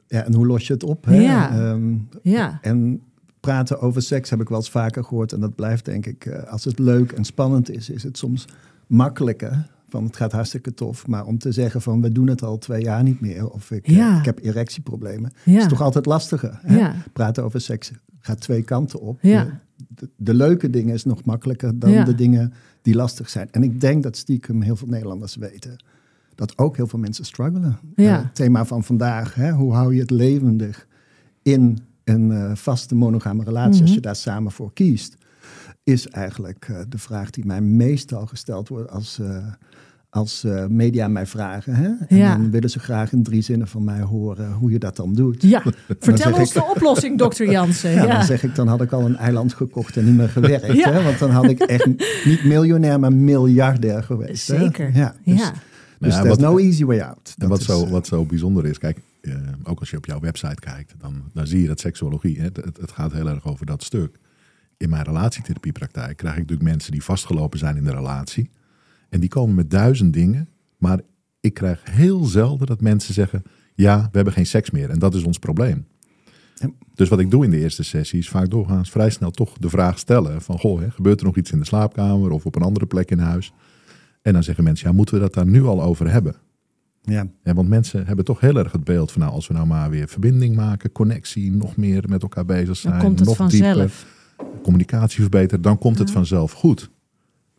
ja, 0.08 0.24
en 0.24 0.34
hoe 0.34 0.46
los 0.46 0.68
je 0.68 0.74
het 0.74 0.84
op? 0.84 1.06
Hè? 1.06 1.20
Ja. 1.20 1.50
Ehm, 1.50 1.94
ja, 2.22 2.60
en 2.62 3.02
praten 3.40 3.80
over 3.80 4.02
seks 4.02 4.30
heb 4.30 4.42
ik 4.42 4.50
wel 4.50 4.58
eens 4.58 4.70
vaker 4.70 5.04
gehoord. 5.04 5.34
En 5.34 5.40
dat 5.40 5.56
blijft 5.56 5.86
denk 5.86 6.06
ik, 6.06 6.26
eh, 6.26 6.52
als 6.52 6.64
het 6.64 6.80
leuk 6.80 7.12
en 7.12 7.24
spannend 7.24 7.70
is, 7.70 7.90
is 7.90 8.04
het 8.04 8.18
soms 8.18 8.46
makkelijker. 8.88 9.70
Van 9.96 10.04
het 10.04 10.16
gaat 10.16 10.32
hartstikke 10.32 10.74
tof. 10.74 11.08
Maar 11.08 11.26
om 11.26 11.38
te 11.38 11.52
zeggen 11.52 11.82
van 11.82 12.02
we 12.02 12.12
doen 12.12 12.28
het 12.28 12.44
al 12.44 12.58
twee 12.58 12.84
jaar 12.84 13.04
niet 13.04 13.20
meer. 13.22 13.50
Of 13.50 13.72
ik, 13.72 13.88
eh, 13.88 14.16
ik 14.20 14.26
heb 14.26 14.40
erectieproblemen. 14.44 15.32
Ja. 15.44 15.60
is 15.60 15.68
toch 15.68 15.82
altijd 15.82 16.06
lastiger. 16.06 16.60
Hè? 16.62 16.78
Ja. 16.78 16.96
Praten 17.14 17.44
over 17.44 17.62
seks 17.62 17.92
gaat 18.20 18.40
twee 18.40 18.62
kanten 18.62 19.02
op. 19.02 19.22
De, 20.16 20.34
leuke 20.34 20.70
dingen 20.70 20.94
is 20.94 21.06
nog 21.06 21.24
makkelijker 21.24 21.80
dan 21.80 22.06
de 22.06 22.16
dingen 22.16 22.54
die 22.82 22.96
lastig 22.96 23.30
zijn. 23.30 23.48
En 23.52 23.64
ik 23.64 23.82
denk 23.82 24.04
dat 24.04 24.18
stiekem 24.18 24.62
heel 24.62 24.76
veel 24.76 24.88
Nederlanders 24.88 25.36
weten 25.36 25.84
dat 26.36 26.58
ook 26.58 26.76
heel 26.76 26.88
veel 26.88 27.00
mensen 27.00 27.26
struggelen. 27.26 27.78
Eh, 27.96 28.18
het 28.18 28.36
thema 28.36 28.66
van 28.66 28.84
vandaag, 28.84 29.36
hè? 29.36 29.52
hoe 29.52 29.74
hou 29.74 29.94
je 29.94 30.00
het 30.02 30.10
levendig 30.10 30.88
in 31.42 31.80
een 32.04 32.32
eh, 32.32 32.56
vaste 32.56 32.96
monogame 32.96 33.44
relatie 33.44 33.82
als 33.82 33.94
je 33.94 34.00
daar 34.00 34.16
samen 34.16 34.52
voor 34.52 34.74
kiest, 34.74 35.16
is 35.84 36.08
eigenlijk 36.08 36.86
de 36.90 36.98
vraag 36.98 37.30
die 37.30 37.46
mij 37.46 37.62
meestal 37.62 38.26
gesteld 38.26 38.68
wordt 38.68 38.90
als, 38.92 39.20
als 40.16 40.44
eh, 40.44 40.66
media 40.66 41.08
mij 41.08 41.26
vragen. 41.26 41.76
Hè? 41.76 41.90
En 42.08 42.18
Ja. 42.18 42.36
dan 42.36 42.52
willen 42.52 42.70
ze 42.70 42.80
graag 42.80 43.12
in 43.12 43.24
drie 43.24 43.42
zinnen 43.42 43.68
van 43.68 43.84
mij 43.84 44.02
horen 44.02 44.52
hoe 44.52 44.72
je 44.72 44.80
dat 44.80 44.96
dan 44.96 45.14
doet. 45.14 45.42
ja. 45.42 45.64
Vertel 46.00 46.34
ons 46.34 46.48
ik- 46.48 46.54
de 46.54 46.70
oplossing, 46.76 47.18
dokter 47.26 47.52
Jansen. 47.52 47.92
Ja, 47.92 48.04
Ja, 48.04 48.14
dan 48.16 48.24
zeg 48.24 48.44
ik, 48.44 48.56
dan 48.56 48.68
had 48.68 48.82
ik 48.82 48.92
al 48.92 49.06
een 49.06 49.16
eiland 49.16 49.54
gekocht 49.54 49.98
en 49.98 50.06
niet 50.06 50.16
meer 50.16 50.30
gewerkt. 50.30 50.74
Ja. 50.74 50.92
Hè? 50.92 51.04
Want 51.04 51.20
dan 51.20 51.30
had 51.30 51.44
ik 51.50 51.60
echt 51.60 51.86
niet 52.26 52.44
miljonair, 52.44 53.00
maar 53.00 53.14
miljardair 53.14 54.04
geweest. 54.04 54.48
hè? 54.48 54.58
Zeker. 54.58 54.92
Ja, 54.96 55.16
dus, 55.26 55.40
Ja. 55.40 55.52
dus 56.00 56.14
Ja, 56.16 56.22
there's 56.22 56.28
wat- 56.28 56.40
no 56.40 56.58
easy 56.58 56.86
way 56.86 57.00
out. 57.00 57.28
En 57.28 57.34
Dat 57.38 57.50
wat, 57.50 57.60
is, 57.60 57.66
zo, 57.66 57.84
eh, 57.84 57.90
wat 57.92 58.08
zo 58.08 58.26
bijzonder 58.26 58.66
is, 58.66 58.78
kijk, 58.78 59.00
eh, 59.22 59.34
ook 59.64 59.80
als 59.80 59.90
je 59.90 59.98
op 59.98 60.06
jouw 60.06 60.20
website 60.20 60.60
kijkt, 60.60 60.94
dan, 61.02 61.14
dan 61.34 61.48
zie 61.48 61.62
je 61.62 61.68
dat 61.68 61.80
seksuologie, 61.80 62.38
hè, 62.38 62.44
het, 62.44 62.56
het, 62.58 62.78
het 62.78 62.92
gaat 62.92 63.12
heel 63.14 63.28
erg 63.30 63.46
over 63.48 63.66
dat 63.66 63.84
stuk. 63.84 64.18
In 64.78 64.90
mijn 64.90 65.04
relatietherapiepraktijk 65.04 66.18
krijg 66.18 66.34
ik 66.34 66.40
natuurlijk 66.42 66.70
mensen 66.70 66.92
die 66.92 67.04
vastgelopen 67.04 67.60
zijn 67.60 67.78
in 67.78 67.84
de 67.84 67.92
relatie. 67.92 68.50
En 69.16 69.22
die 69.22 69.30
komen 69.30 69.56
met 69.56 69.70
duizend 69.70 70.14
dingen, 70.14 70.50
maar 70.78 71.00
ik 71.40 71.54
krijg 71.54 71.82
heel 71.84 72.24
zelden 72.24 72.68
dat 72.68 72.82
mensen 72.82 73.14
zeggen, 73.14 73.44
ja, 73.76 74.02
we 74.02 74.10
hebben 74.12 74.34
geen 74.34 74.46
seks 74.46 74.72
meer 74.72 74.90
en 74.90 75.00
dat 75.00 75.14
is 75.14 75.24
ons 75.24 75.40
probleem. 75.40 75.86
Ja. 76.56 76.70
Dus 76.94 77.10
wat 77.10 77.20
ik 77.20 77.32
doe 77.32 77.44
in 77.44 77.50
de 77.50 77.60
eerste 77.60 77.84
sessie 77.84 78.20
is 78.20 78.30
vaak 78.30 78.50
doorgaans 78.50 78.90
vrij 78.90 79.10
snel 79.10 79.32
toch 79.32 79.58
de 79.58 79.70
vraag 79.70 80.00
stellen 80.00 80.42
van, 80.42 80.60
goh, 80.60 80.80
hè, 80.80 80.92
gebeurt 80.92 81.20
er 81.20 81.26
nog 81.26 81.38
iets 81.38 81.52
in 81.52 81.60
de 81.60 81.66
slaapkamer 81.66 82.32
of 82.32 82.46
op 82.46 82.56
een 82.56 82.62
andere 82.62 82.86
plek 82.86 83.12
in 83.12 83.20
huis? 83.20 83.54
En 84.22 84.34
dan 84.34 84.44
zeggen 84.44 84.64
mensen, 84.64 84.90
ja, 84.90 84.96
moeten 84.96 85.16
we 85.16 85.22
dat 85.22 85.34
daar 85.34 85.48
nu 85.48 85.64
al 85.64 85.84
over 85.84 86.12
hebben? 86.12 86.36
ja. 87.02 87.28
Ja, 87.44 87.54
want 87.54 87.70
mensen 87.70 88.06
hebben 88.06 88.26
toch 88.26 88.40
heel 88.40 88.58
erg 88.58 88.72
het 88.72 88.84
beeld 88.84 89.12
van 89.12 89.22
nou, 89.22 89.34
als 89.34 89.48
we 89.48 89.54
nou 89.54 89.68
maar 89.68 89.90
weer 89.90 90.08
verbinding 90.08 90.56
maken, 90.56 90.92
connectie, 90.92 91.52
nog 91.52 91.76
meer 91.76 92.04
met 92.08 92.22
elkaar 92.22 92.46
bezig 92.46 92.78
zijn, 92.78 92.94
Dan 92.94 93.04
komt 93.04 93.20
het 93.20 93.28
nog 93.28 93.38
vanzelf. 93.38 94.06
dieper, 94.38 94.62
communicatie 94.64 95.22
verbeteren, 95.22 95.62
dan 95.62 95.78
komt 95.78 96.00
het 96.00 96.12
vanzelf 96.12 96.52
goed. 96.52 96.90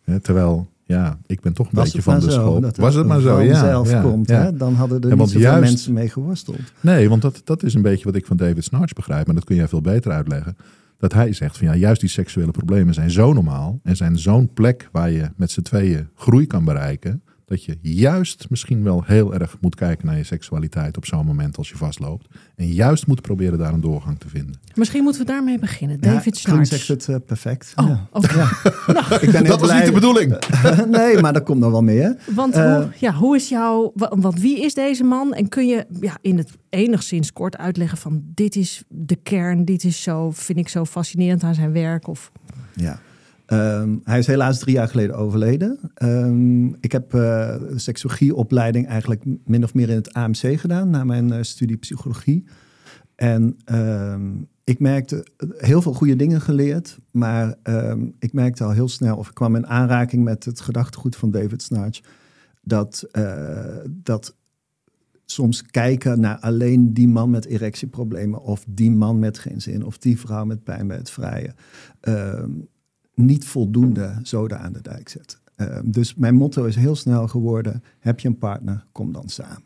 Hè, 0.03 0.21
terwijl, 0.21 0.69
ja, 0.87 1.19
ik 1.27 1.41
ben 1.41 1.53
toch 1.53 1.67
een 1.67 1.75
Was 1.75 1.85
beetje 1.85 2.03
van 2.03 2.21
de 2.21 2.31
school. 2.31 2.61
Was 2.77 2.95
het 2.95 3.07
maar 3.07 3.21
zo, 3.21 3.41
ja. 3.41 3.83
ja, 3.85 4.01
komt, 4.01 4.29
ja. 4.29 4.43
hè? 4.43 4.57
dan 4.57 4.75
hadden 4.75 4.97
er 4.97 5.03
Ja, 5.03 5.09
niet 5.09 5.19
want 5.19 5.31
zoveel 5.31 5.49
juist- 5.49 5.63
mensen 5.71 5.93
mee 5.93 6.09
geworsteld. 6.09 6.61
Nee, 6.81 7.09
want 7.09 7.23
dat, 7.23 7.41
dat 7.45 7.63
is 7.63 7.75
een 7.75 7.83
beetje 7.83 8.05
wat 8.05 8.15
ik 8.15 8.27
van 8.27 8.37
David 8.37 8.65
Snarch 8.65 8.93
begrijp, 8.93 9.27
maar 9.27 9.35
dat 9.35 9.45
kun 9.45 9.57
jij 9.57 9.69
veel 9.69 9.81
beter 9.81 10.11
uitleggen. 10.13 10.57
Dat 10.99 11.13
hij 11.13 11.33
zegt 11.33 11.59
van 11.59 11.67
ja, 11.67 11.75
juist 11.75 12.01
die 12.01 12.11
seksuele 12.11 12.51
problemen 12.51 12.95
zijn 12.95 13.11
zo 13.11 13.33
normaal 13.33 13.81
en 13.83 13.97
zijn 13.97 14.19
zo'n 14.19 14.53
plek 14.53 14.89
waar 14.93 15.11
je 15.11 15.31
met 15.37 15.51
z'n 15.51 15.61
tweeën 15.63 16.09
groei 16.15 16.47
kan 16.47 16.65
bereiken. 16.65 17.23
Dat 17.49 17.65
je 17.65 17.79
juist 17.81 18.47
misschien 18.51 18.83
wel 18.83 19.03
heel 19.07 19.35
erg 19.35 19.57
moet 19.61 19.75
kijken 19.75 20.07
naar 20.07 20.17
je 20.17 20.25
seksualiteit 20.25 20.97
op 20.97 21.07
zo'n 21.07 21.27
moment 21.27 21.57
als 21.57 21.69
je 21.69 21.77
vastloopt. 21.77 22.27
En 22.57 22.67
juist 22.73 23.07
moet 23.07 23.21
proberen 23.23 23.59
daar 23.59 23.73
een 23.73 23.81
doorgang 23.81 24.19
te 24.19 24.29
vinden. 24.29 24.55
Misschien 24.75 25.03
moeten 25.03 25.21
we 25.21 25.27
daarmee 25.27 25.59
beginnen. 25.59 25.97
Ja, 26.01 26.13
David 26.13 26.37
zegt 26.63 26.89
het 26.89 27.09
eh, 27.09 27.17
perfect. 27.27 27.73
Oh, 27.77 27.87
Ja. 27.89 28.09
oké. 28.13 28.35
Nou, 28.93 29.15
Ik 29.15 29.21
ben 29.21 29.31
heel 29.33 29.45
Dat 29.45 29.61
was 29.61 29.69
blij. 29.69 29.77
niet 29.77 29.87
de 29.87 29.93
bedoeling. 29.93 30.37
nee, 30.99 31.21
maar 31.21 31.35
er 31.35 31.43
komt 31.43 31.61
nog 31.61 31.71
wel 31.71 31.83
meer. 31.83 32.17
Want 32.35 32.55
Eh, 32.55 32.75
hoe, 32.77 32.89
ja, 32.99 33.13
hoe 33.13 33.37
is 33.37 33.49
jouw... 33.49 33.93
wa- 33.95 34.13
Want 34.17 34.41
wie 34.41 34.61
is 34.65 34.75
deze 34.75 35.05
man? 35.05 35.35
En 35.35 35.49
kun 35.49 35.67
je 35.67 35.87
ja, 36.01 36.19
in 36.21 36.39
het 36.39 36.51
enigszins 36.71 37.33
kort 37.33 37.57
uitleggen 37.57 37.99
van... 37.99 38.23
dit 38.35 38.57
is 38.57 38.83
de 38.89 39.17
kern, 39.17 39.65
dit 39.65 39.85
is 39.85 40.03
zo, 40.03 40.31
vind 40.31 40.59
ik 40.59 40.69
zo 40.69 40.85
fascinerend 40.85 41.43
aan 41.43 41.55
zijn 41.55 41.73
werk? 41.73 42.09
Of, 42.09 42.33
Ja. 42.75 43.01
Ehm, 43.47 43.97
hij 44.05 44.19
is 44.19 44.27
helaas 44.27 44.59
drie 44.59 44.75
jaar 44.75 44.89
geleden 44.89 45.17
overleden. 45.17 45.79
Ehm, 45.95 46.67
ik 46.67 46.93
heb 46.93 47.15
eh, 47.15 47.21
de 47.59 47.79
seksologieopleiding 47.79 48.87
eigenlijk 48.87 49.23
min 49.45 49.65
of 49.65 49.75
meer 49.75 49.89
in 49.89 49.97
het 49.97 50.13
AMC 50.13 50.61
gedaan... 50.61 50.91
na 50.91 51.05
mijn 51.05 51.33
eh, 51.33 51.43
studie 51.43 51.77
psychologie. 51.77 52.45
En 53.15 53.57
ehm, 53.65 54.33
ik 54.65 54.79
merkte 54.79 55.27
heel 55.57 55.83
veel 55.83 55.93
goede 55.93 56.17
dingen 56.17 56.41
geleerd... 56.41 56.99
maar 57.11 57.55
ik 58.19 58.33
merkte 58.33 58.65
al 58.65 58.71
heel 58.71 58.89
snel... 58.89 59.17
of 59.17 59.29
ik 59.29 59.35
kwam 59.35 59.57
in 59.57 59.67
aanraking 59.67 60.25
met 60.25 60.45
het 60.45 60.61
gedachtegoed 60.61 61.17
van 61.17 61.31
David 61.31 61.63
Snarch... 61.63 62.01
dat, 62.63 63.09
eh, 63.13 63.77
dat 63.89 64.37
soms 65.25 65.63
kijken 65.63 66.21
naar 66.21 66.39
alleen 66.39 66.95
die 66.95 67.09
man 67.09 67.31
met 67.31 67.47
erectieproblemen... 67.47 68.43
of 68.43 68.65
die 68.69 68.91
man 68.91 69.19
met 69.19 69.39
geen 69.39 69.61
zin... 69.61 69.85
of 69.85 69.99
die 69.99 70.19
vrouw 70.19 70.45
met 70.45 70.65
pijn 70.65 70.87
bij 70.87 70.97
het 70.97 71.11
vrije... 71.11 71.55
niet 73.17 73.45
voldoende 73.45 74.19
zoden 74.23 74.59
aan 74.61 74.73
de 74.73 74.83
dijk 74.83 75.09
zet. 75.09 75.41
Ehm, 75.57 75.91
dus 75.91 76.15
mijn 76.15 76.35
motto 76.35 76.65
is 76.65 76.77
heel 76.77 76.97
snel 76.97 77.29
geworden: 77.29 77.83
heb 77.99 78.21
je 78.21 78.29
een 78.29 78.39
partner, 78.39 78.85
kom 78.93 79.13
dan 79.13 79.29
samen. 79.29 79.65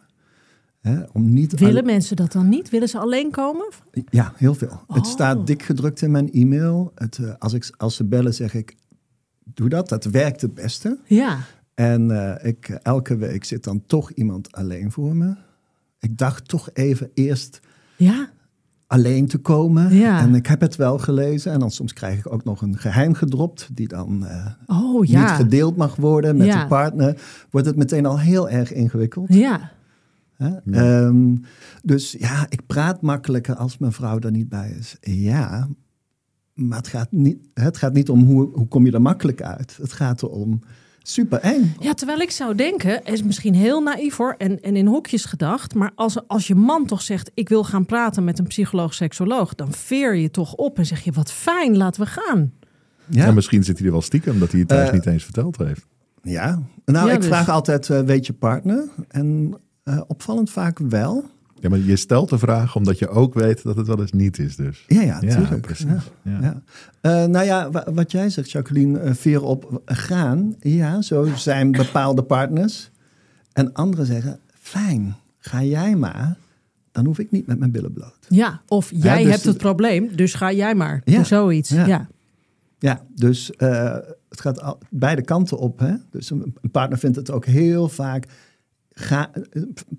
Hè, 0.80 1.02
om 1.12 1.32
niet 1.32 1.58
willen 1.58 1.74
alle- 1.76 1.82
mensen 1.92 2.16
dat 2.16 2.32
dan 2.32 2.48
niet? 2.48 2.70
Willen 2.70 2.88
ze 2.88 2.98
alleen 2.98 3.30
komen? 3.30 3.68
Ja, 4.10 4.32
heel 4.36 4.54
veel. 4.54 4.82
Het 4.88 5.04
Oh. 5.04 5.10
staat 5.12 5.46
dik 5.46 5.62
gedrukt 5.62 6.02
in 6.02 6.10
mijn 6.10 6.32
e-mail. 6.32 6.92
Het, 6.94 7.18
eh, 7.18 7.32
als, 7.38 7.52
ik, 7.52 7.72
als 7.76 7.94
ze 7.96 8.04
bellen, 8.04 8.34
zeg 8.34 8.54
ik: 8.54 8.74
doe 9.44 9.68
dat. 9.68 9.88
Dat 9.88 10.04
werkt 10.04 10.40
het 10.40 10.54
beste. 10.54 10.98
Ja. 11.04 11.38
En 11.74 12.10
eh, 12.38 12.48
ik, 12.48 12.68
elke 12.68 13.16
week 13.16 13.44
zit 13.44 13.64
dan 13.64 13.82
toch 13.86 14.10
iemand 14.10 14.52
alleen 14.52 14.90
voor 14.92 15.16
me. 15.16 15.34
Ik 15.98 16.18
dacht 16.18 16.48
toch 16.48 16.70
even 16.72 17.10
eerst 17.14 17.60
Ja. 17.96 18.30
Alleen 18.90 19.26
te 19.26 19.38
komen. 19.38 19.94
Ja. 19.94 20.20
En 20.20 20.34
ik 20.34 20.46
heb 20.46 20.60
het 20.60 20.76
wel 20.76 20.98
gelezen. 20.98 21.52
En 21.52 21.60
dan 21.60 21.70
soms 21.70 21.92
krijg 21.92 22.18
ik 22.18 22.32
ook 22.32 22.44
nog 22.44 22.62
een 22.62 22.78
geheim 22.78 23.14
gedropt, 23.14 23.68
die 23.72 23.88
dan 23.88 24.26
eh, 24.26 24.46
Oh 24.66 25.00
niet 25.00 25.18
gedeeld 25.18 25.76
mag 25.76 25.96
worden 25.96 26.36
met 26.36 26.46
Ja. 26.46 26.60
de 26.62 26.66
partner. 26.68 27.20
Wordt 27.50 27.66
het 27.66 27.76
meteen 27.76 28.06
al 28.06 28.18
heel 28.20 28.48
erg 28.48 28.72
ingewikkeld. 28.72 29.34
Ja. 29.34 29.70
Hè? 30.36 30.56
Ehm, 30.70 31.36
dus 31.82 32.16
ja, 32.18 32.46
ik 32.48 32.66
praat 32.66 33.02
makkelijker 33.02 33.54
als 33.54 33.78
mijn 33.78 33.92
vrouw 33.92 34.18
er 34.18 34.30
niet 34.30 34.48
bij 34.48 34.70
is. 34.78 34.96
Ja, 35.00 35.68
maar 36.54 36.78
het 36.78 36.88
gaat 36.88 37.12
niet, 37.12 37.38
het 37.54 37.76
gaat 37.76 37.92
niet 37.92 38.08
om 38.08 38.24
hoe, 38.24 38.50
hoe 38.52 38.68
kom 38.68 38.86
je 38.86 38.92
er 38.92 39.02
makkelijk 39.02 39.42
uit. 39.42 39.78
Het 39.80 39.92
gaat 39.92 40.22
erom 40.22 40.60
super 41.02 41.38
eng. 41.40 41.74
Ja, 41.78 41.94
terwijl 41.94 42.18
ik 42.20 42.30
zou 42.30 42.54
denken, 42.54 43.04
is 43.04 43.22
misschien 43.22 43.54
heel 43.54 43.80
naïef 43.82 44.16
hoor, 44.16 44.34
en, 44.38 44.60
en 44.62 44.76
in 44.76 44.86
hokjes 44.86 45.24
gedacht, 45.24 45.74
maar 45.74 45.90
als, 45.94 46.28
als 46.28 46.46
je 46.46 46.54
man 46.54 46.86
toch 46.86 47.02
zegt, 47.02 47.30
ik 47.34 47.48
wil 47.48 47.64
gaan 47.64 47.86
praten 47.86 48.24
met 48.24 48.38
een 48.38 48.46
psycholoog, 48.46 48.94
seksoloog, 48.94 49.54
dan 49.54 49.72
veer 49.72 50.14
je 50.14 50.30
toch 50.30 50.54
op 50.54 50.78
en 50.78 50.86
zeg 50.86 51.00
je, 51.00 51.12
wat 51.12 51.32
fijn, 51.32 51.76
laten 51.76 52.02
we 52.02 52.08
gaan. 52.08 52.52
Ja, 53.06 53.26
En 53.26 53.34
misschien 53.34 53.64
zit 53.64 53.76
hij 53.78 53.86
er 53.86 53.92
wel 53.92 54.02
stiekem 54.02 54.38
dat 54.38 54.50
hij 54.50 54.60
het 54.60 54.68
thuis 54.68 54.88
Eh, 54.88 54.94
niet 54.94 55.06
eens 55.06 55.24
verteld 55.24 55.56
heeft. 55.58 55.86
ja. 56.22 56.62
nou 56.84 57.06
Ja, 57.06 57.12
ik 57.12 57.18
dus. 57.20 57.28
vraag 57.28 57.48
altijd, 57.48 57.90
eh, 57.90 58.00
weet 58.00 58.26
je 58.26 58.32
partner? 58.32 58.88
En 59.08 59.54
eh, 59.82 60.00
opvallend 60.06 60.50
vaak 60.50 60.78
wel. 60.78 61.24
Ja, 61.60 61.68
maar 61.68 61.78
je 61.78 61.96
stelt 61.96 62.28
de 62.28 62.38
vraag 62.38 62.76
omdat 62.76 62.98
je 62.98 63.08
ook 63.08 63.34
weet 63.34 63.62
dat 63.62 63.76
het 63.76 63.86
wel 63.86 64.00
eens 64.00 64.12
niet 64.12 64.38
is 64.38 64.56
dus. 64.56 64.84
Ja, 64.86 65.00
ja, 65.02 65.18
Ja, 65.20 65.34
tuurlijk. 65.36 65.60
precies. 65.60 65.86
Ja. 65.86 66.02
Ja. 66.22 66.38
Ja. 66.40 66.62
Eh, 67.00 67.28
nou 67.28 67.44
ja, 67.44 67.70
wa- 67.70 67.86
wat 67.92 68.10
jij 68.12 68.30
zegt, 68.30 68.50
Jacqueline, 68.50 68.98
eh, 68.98 69.14
veer 69.14 69.42
op 69.42 69.82
gaan. 69.84 70.54
Ja, 70.60 71.02
zo 71.02 71.28
zijn 71.36 71.70
bepaalde 71.70 72.22
partners. 72.22 72.90
En 73.52 73.72
anderen 73.72 74.06
zeggen, 74.06 74.38
fijn, 74.54 75.16
ga 75.38 75.62
jij 75.62 75.96
maar. 75.96 76.36
Dan 76.92 77.04
hoef 77.06 77.18
ik 77.18 77.30
niet 77.30 77.46
met 77.46 77.58
mijn 77.58 77.70
billen 77.70 77.92
bloot. 77.92 78.18
Ja, 78.28 78.60
of 78.68 78.90
jij 78.94 79.22
dus 79.22 79.32
hebt 79.32 79.44
het 79.44 79.58
probleem, 79.58 80.16
dus 80.16 80.34
ga 80.34 80.52
jij 80.52 80.74
maar. 80.74 81.02
Ja. 81.04 81.24
Zoiets. 81.24 81.68
Ja. 81.68 81.86
Ja. 81.86 82.08
Ja, 82.78 83.04
dus 83.14 83.50
eh, 83.50 83.96
het 84.28 84.40
gaat 84.40 84.60
al, 84.62 84.78
beide 84.90 85.22
kanten 85.22 85.58
op. 85.58 85.78
Hè? 85.78 85.94
Dus 86.10 86.30
een, 86.30 86.54
partner 86.72 86.98
vindt 86.98 87.16
het 87.16 87.30
ook 87.30 87.44
heel 87.44 87.88
vaak... 87.88 88.26
Ga, 88.92 89.30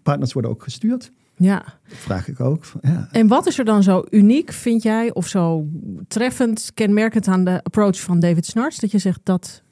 partners 0.04 0.34
worden 0.34 0.52
ook 0.52 0.64
gestuurd. 0.64 1.12
Ja. 1.42 1.64
Dat 1.88 1.98
vraag 1.98 2.28
ik 2.28 2.40
ook. 2.40 2.72
Ja. 2.82 3.08
En 3.12 3.28
wat 3.28 3.48
is 3.48 3.60
er 3.60 3.66
dan 3.66 3.84
zo 3.84 4.04
uniek, 4.10 4.52
vind 4.52 4.84
jij, 4.84 5.14
of 5.14 5.28
zo 5.28 5.68
treffend, 6.08 6.72
kenmerkend 6.74 7.28
aan 7.28 7.44
de 7.44 7.64
approach 7.64 8.00
van 8.00 8.20
David 8.20 8.46
Snarts, 8.46 8.80
dat 8.80 8.92
je 8.92 8.98
zegt 8.98 9.20
dat... 9.24 9.64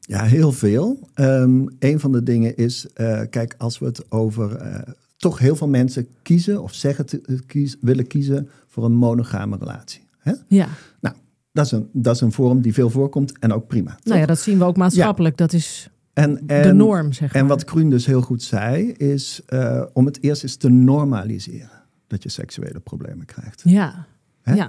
Ja, 0.00 0.22
heel 0.22 0.52
veel. 0.52 1.08
Ehm, 1.14 1.66
een 1.78 2.00
van 2.00 2.12
de 2.12 2.22
dingen 2.22 2.56
is, 2.56 2.86
eh, 2.94 3.20
kijk, 3.30 3.54
als 3.58 3.78
we 3.78 3.86
het 3.86 4.10
over 4.10 4.56
eh, 4.56 4.92
toch 5.16 5.38
heel 5.38 5.56
veel 5.56 5.68
mensen 5.68 6.08
kiezen 6.22 6.62
of 6.62 6.74
zeggen 6.74 7.06
te 7.06 7.20
eh, 7.20 7.36
kies, 7.46 7.76
willen 7.80 8.06
kiezen 8.06 8.48
voor 8.66 8.84
een 8.84 8.94
monogame 8.94 9.56
relatie. 9.56 10.04
Hè? 10.18 10.32
Ja, 10.48 10.68
Nou, 11.00 11.14
dat 11.52 11.64
is, 11.64 11.72
een, 11.72 11.88
dat 11.92 12.14
is 12.14 12.20
een 12.20 12.32
vorm 12.32 12.60
die 12.60 12.74
veel 12.74 12.90
voorkomt 12.90 13.38
en 13.38 13.52
ook 13.52 13.66
prima. 13.66 13.98
nou 14.02 14.20
ja, 14.20 14.26
dat 14.26 14.38
zien 14.38 14.58
we 14.58 14.64
ook 14.64 14.76
maatschappelijk. 14.76 15.36
Dat 15.36 15.52
is 15.52 15.90
En, 16.16 16.42
en, 16.46 16.62
de 16.62 16.72
norm, 16.72 17.12
zeg 17.12 17.32
maar. 17.32 17.42
En 17.42 17.48
wat 17.48 17.64
Kruun 17.64 17.90
dus 17.90 18.06
heel 18.06 18.20
goed 18.22 18.42
zei, 18.42 18.90
is 18.92 19.40
eh, 19.46 19.82
om 19.92 20.06
het 20.06 20.22
eerst 20.22 20.42
eens 20.42 20.56
te 20.56 20.68
normaliseren 20.68 21.70
dat 22.06 22.22
je 22.22 22.28
seksuele 22.28 22.80
problemen 22.80 23.26
krijgt. 23.26 23.60
Ja. 23.64 24.06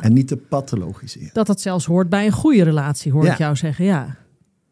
En 0.02 0.14
niet 0.14 0.28
te 0.28 0.38
pathologiseren. 0.38 1.30
dat 1.34 1.48
dat 1.48 1.62
zelfs 1.62 1.86
hoort 1.86 2.10
bij 2.10 2.26
een 2.26 2.32
goede 2.32 2.64
relatie, 2.64 3.12
hoor 3.12 3.24
Ja. 3.26 3.32
ik 3.32 3.38
jou 3.38 3.56
zeggen. 3.56 3.86
Ja, 3.86 4.16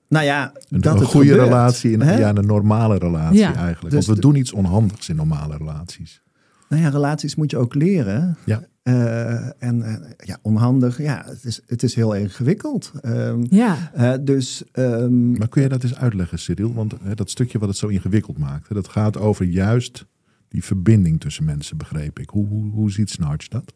Nou 0.09 0.25
ja, 0.25 0.51
Een, 0.69 0.81
dat 0.81 0.99
een 0.99 1.05
goede 1.05 1.27
gebeurt, 1.29 1.47
relatie, 1.47 1.91
in, 1.91 2.01
hè? 2.01 2.17
ja, 2.17 2.35
een 2.35 2.45
normale 2.45 2.97
relatie 2.97 3.37
Ja. 3.39 3.55
eigenlijk. 3.55 3.81
Dus 3.81 3.91
Want 3.93 4.05
we 4.05 4.13
de- 4.15 4.21
doen 4.21 4.35
iets 4.35 4.53
onhandigs 4.53 5.09
in 5.09 5.15
normale 5.15 5.57
relaties. 5.57 6.21
Nou 6.69 6.81
ja, 6.81 6.89
relaties 6.89 7.35
moet 7.35 7.51
je 7.51 7.57
ook 7.57 7.73
leren. 7.75 8.37
Ja. 8.45 8.63
Eh, 8.83 9.63
en 9.63 9.81
eh, 9.81 10.09
ja, 10.17 10.37
onhandig, 10.41 10.97
ja, 10.97 11.23
het 11.25 11.43
is, 11.43 11.61
het 11.65 11.83
is 11.83 11.95
heel 11.95 12.13
ingewikkeld. 12.13 12.91
Ehm, 13.01 13.45
ja. 13.49 13.91
eh, 13.93 14.13
dus 14.21 14.63
ehm, 14.71 15.31
Maar 15.31 15.47
kun 15.47 15.61
je 15.61 15.69
dat 15.69 15.83
eens 15.83 15.95
uitleggen, 15.95 16.39
Cyril? 16.39 16.73
Want 16.73 16.93
hè, 17.03 17.15
dat 17.15 17.29
stukje 17.29 17.59
wat 17.59 17.67
het 17.69 17.77
zo 17.77 17.87
ingewikkeld 17.87 18.37
maakt, 18.37 18.67
hè, 18.67 18.75
dat 18.75 18.87
gaat 18.87 19.17
over 19.17 19.45
juist 19.45 20.05
die 20.47 20.63
verbinding 20.63 21.19
tussen 21.19 21.45
mensen, 21.45 21.77
begreep 21.77 22.19
ik. 22.19 22.29
Hoe, 22.29 22.47
hoe, 22.47 22.71
hoe 22.71 22.91
ziet 22.91 23.09
Snarch 23.09 23.47
dat? 23.47 23.73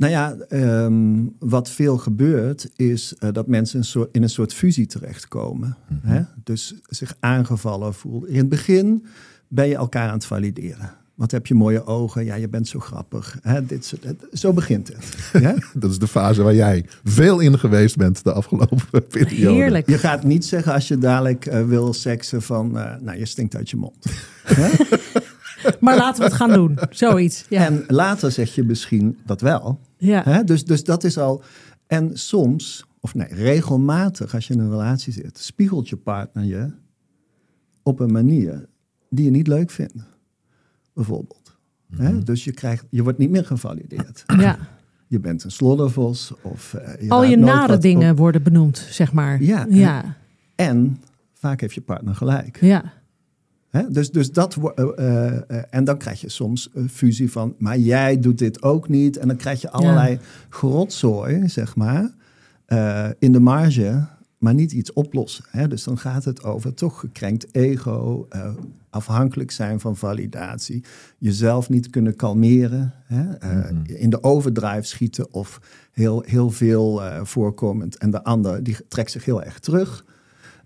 nou 0.00 0.12
ja, 0.12 0.34
ehm, 0.48 1.26
wat 1.38 1.70
veel 1.70 1.98
gebeurt 1.98 2.70
is 2.76 3.14
eh, 3.18 3.32
dat 3.32 3.46
mensen 3.46 3.78
een 3.78 3.84
soort, 3.84 4.08
in 4.12 4.22
een 4.22 4.30
soort 4.30 4.54
fusie 4.54 4.86
terechtkomen. 4.86 5.76
hè? 6.02 6.22
Dus 6.44 6.74
zich 6.82 7.16
aangevallen 7.18 7.94
voelen. 7.94 8.30
In 8.30 8.36
het 8.36 8.48
begin 8.48 9.06
ben 9.48 9.68
je 9.68 9.74
elkaar 9.74 10.08
aan 10.08 10.14
het 10.14 10.24
valideren. 10.24 10.94
Wat 11.20 11.30
heb 11.30 11.46
je 11.46 11.54
mooie 11.54 11.84
ogen? 11.84 12.24
Ja, 12.24 12.34
je 12.34 12.48
bent 12.48 12.68
zo 12.68 12.78
grappig. 12.78 13.38
Hè? 13.42 13.66
Dit, 13.66 13.84
soort- 13.84 14.04
zo 14.32 14.52
begint 14.52 14.88
het. 14.88 15.16
Ja? 15.42 15.54
Dat 15.74 15.90
is 15.90 15.98
de 15.98 16.06
fase 16.08 16.42
waar 16.42 16.54
jij 16.54 16.84
veel 17.04 17.38
in 17.40 17.58
geweest 17.58 17.96
bent 17.96 18.24
de 18.24 18.32
afgelopen 18.32 19.06
periode. 19.08 19.54
Heerlijk. 19.54 19.88
Je 19.88 19.98
gaat 19.98 20.24
niet 20.24 20.44
zeggen 20.44 20.72
als 20.72 20.88
je 20.88 20.98
dadelijk 20.98 21.46
eh, 21.46 21.66
wil 21.66 21.92
seksen 21.92 22.42
van... 22.42 22.78
eh, 22.78 22.94
nou, 23.00 23.18
je 23.18 23.26
stinkt 23.26 23.56
uit 23.56 23.70
je 23.70 23.76
mond. 23.76 23.96
Maar 25.80 25.96
laten 25.96 26.18
we 26.22 26.24
het 26.28 26.36
gaan 26.36 26.52
doen. 26.52 26.78
Zoiets. 26.90 27.44
Ja. 27.48 27.64
En 27.66 27.84
later 27.86 28.32
zeg 28.32 28.54
je 28.54 28.64
misschien 28.64 29.18
dat 29.26 29.40
wel. 29.40 29.80
ja. 29.96 30.22
Hè? 30.24 30.44
Dus, 30.44 30.64
dus 30.64 30.84
dat 30.84 31.04
is 31.04 31.18
al. 31.18 31.42
En 31.86 32.10
soms, 32.18 32.84
of 33.00 33.14
nee, 33.14 33.28
regelmatig 33.34 34.34
als 34.34 34.46
je 34.46 34.54
in 34.54 34.60
een 34.60 34.70
relatie 34.70 35.12
zit, 35.12 35.38
spiegelt 35.38 35.88
je 35.88 35.96
partner 35.96 36.44
je 36.44 36.70
op 37.82 38.00
een 38.00 38.12
manier 38.12 38.68
die 39.10 39.24
je 39.24 39.30
niet 39.30 39.46
leuk 39.46 39.70
vindt. 39.70 39.94
Bijvoorbeeld. 40.94 41.56
Hè? 41.96 42.22
Dus 42.22 42.44
je, 42.44 42.52
krijgt, 42.52 42.84
je 42.90 43.02
wordt 43.02 43.18
niet 43.18 43.30
meer 43.30 43.44
gevalideerd. 43.46 44.24
ja. 44.26 44.58
Je 45.06 45.20
bent 45.20 45.44
een 45.44 45.50
sloddervos. 45.50 46.32
Of, 46.42 46.74
eh, 46.74 47.10
Al 47.10 47.18
ruikt 47.18 47.38
je 47.38 47.44
nare 47.44 47.78
dingen 47.78 48.10
op. 48.10 48.16
worden 48.18 48.42
benoemd, 48.42 48.86
zeg 48.90 49.12
maar. 49.12 49.42
Ja, 49.42 49.66
Ja. 49.68 50.16
En 50.54 51.00
vaak 51.34 51.60
heeft 51.60 51.74
je 51.74 51.80
partner 51.80 52.14
gelijk. 52.14 52.58
Ja. 52.60 52.92
Hè? 53.70 53.90
Dus, 53.90 54.10
dus 54.10 54.32
dat 54.32 54.56
eh, 54.74 55.74
en 55.74 55.84
dan 55.84 55.98
krijg 55.98 56.20
je 56.20 56.28
soms 56.28 56.70
een 56.74 56.88
fusie 56.88 57.30
van, 57.30 57.54
maar 57.58 57.78
jij 57.78 58.20
doet 58.20 58.38
dit 58.38 58.62
ook 58.62 58.88
niet. 58.88 59.16
En 59.16 59.28
dan 59.28 59.36
krijg 59.36 59.60
je 59.60 59.70
allerlei 59.70 60.18
grotzooi, 60.48 61.48
zeg 61.48 61.76
maar, 61.76 62.10
eh, 62.66 63.08
in 63.18 63.32
de 63.32 63.40
marge, 63.40 64.06
maar 64.40 64.54
niet 64.54 64.72
iets 64.72 64.92
oplossen. 64.92 65.44
Hè? 65.48 65.68
Dus 65.68 65.84
dan 65.84 65.98
gaat 65.98 66.24
het 66.24 66.42
over 66.42 66.74
toch 66.74 67.00
gekrenkt 67.00 67.54
ego, 67.54 68.26
eh, 68.28 68.54
afhankelijk 68.90 69.50
zijn 69.50 69.80
van 69.80 69.96
validatie, 69.96 70.84
jezelf 71.18 71.68
niet 71.68 71.90
kunnen 71.90 72.16
kalmeren, 72.16 72.94
hè? 73.04 73.32
eh, 73.32 74.00
in 74.00 74.10
de 74.10 74.22
overdrive 74.22 74.82
schieten 74.82 75.32
of 75.32 75.60
heel, 75.92 76.22
heel 76.26 76.50
veel 76.50 77.04
eh, 77.04 77.24
voorkomend. 77.24 77.98
En 77.98 78.10
de 78.10 78.24
ander 78.24 78.62
die 78.62 78.76
trekt 78.88 79.10
zich 79.10 79.24
heel 79.24 79.42
erg 79.42 79.58
terug. 79.58 80.04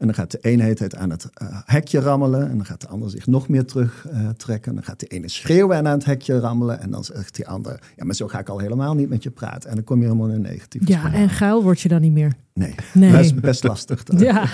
En 0.04 0.10
dan 0.10 0.18
gaat 0.18 0.30
de 0.30 0.38
ene 0.40 0.62
heet 0.62 0.78
het 0.78 0.94
aan 0.94 1.10
het 1.10 1.30
eh, 1.34 1.46
hekje 1.64 2.00
rammelen. 2.00 2.50
En 2.50 2.56
dan 2.56 2.66
gaat 2.66 2.80
de 2.80 2.86
ander 2.88 3.10
zich 3.10 3.26
nog 3.26 3.48
meer 3.48 3.64
terugtrekken. 3.64 4.36
trekken. 4.36 4.68
en 4.70 4.74
dan 4.74 4.84
gaat 4.84 5.00
de 5.00 5.06
ene 5.06 5.28
schreeuwen 5.28 5.76
en 5.76 5.86
aan 5.86 5.92
het 5.92 6.04
hekje 6.04 6.38
rammelen. 6.38 6.80
En 6.80 6.90
dan 6.90 7.04
zegt 7.04 7.34
die 7.34 7.48
ander, 7.48 7.80
ja, 7.96 8.04
maar 8.04 8.14
zo 8.14 8.28
ga 8.28 8.38
ik 8.38 8.48
al 8.48 8.58
helemaal 8.58 8.94
niet 8.94 9.08
met 9.08 9.22
je 9.22 9.30
praten. 9.30 9.68
En 9.68 9.74
dan 9.74 9.84
kom 9.84 9.98
je 9.98 10.04
helemaal 10.04 10.28
in 10.28 10.34
een 10.34 10.40
negatieve 10.40 10.86
ja, 10.86 10.98
spiraal. 10.98 11.20
en 11.20 11.28
geil 11.28 11.62
word 11.62 11.80
je 11.80 11.88
dan 11.88 12.00
niet 12.00 12.12
meer. 12.12 12.32
Nee, 12.54 12.74
Nee. 12.92 13.12
dat 13.12 13.20
is 13.20 13.34
best 13.34 13.64
lastig. 13.64 14.02
dan. 14.02 14.18
Ja. 14.18 14.44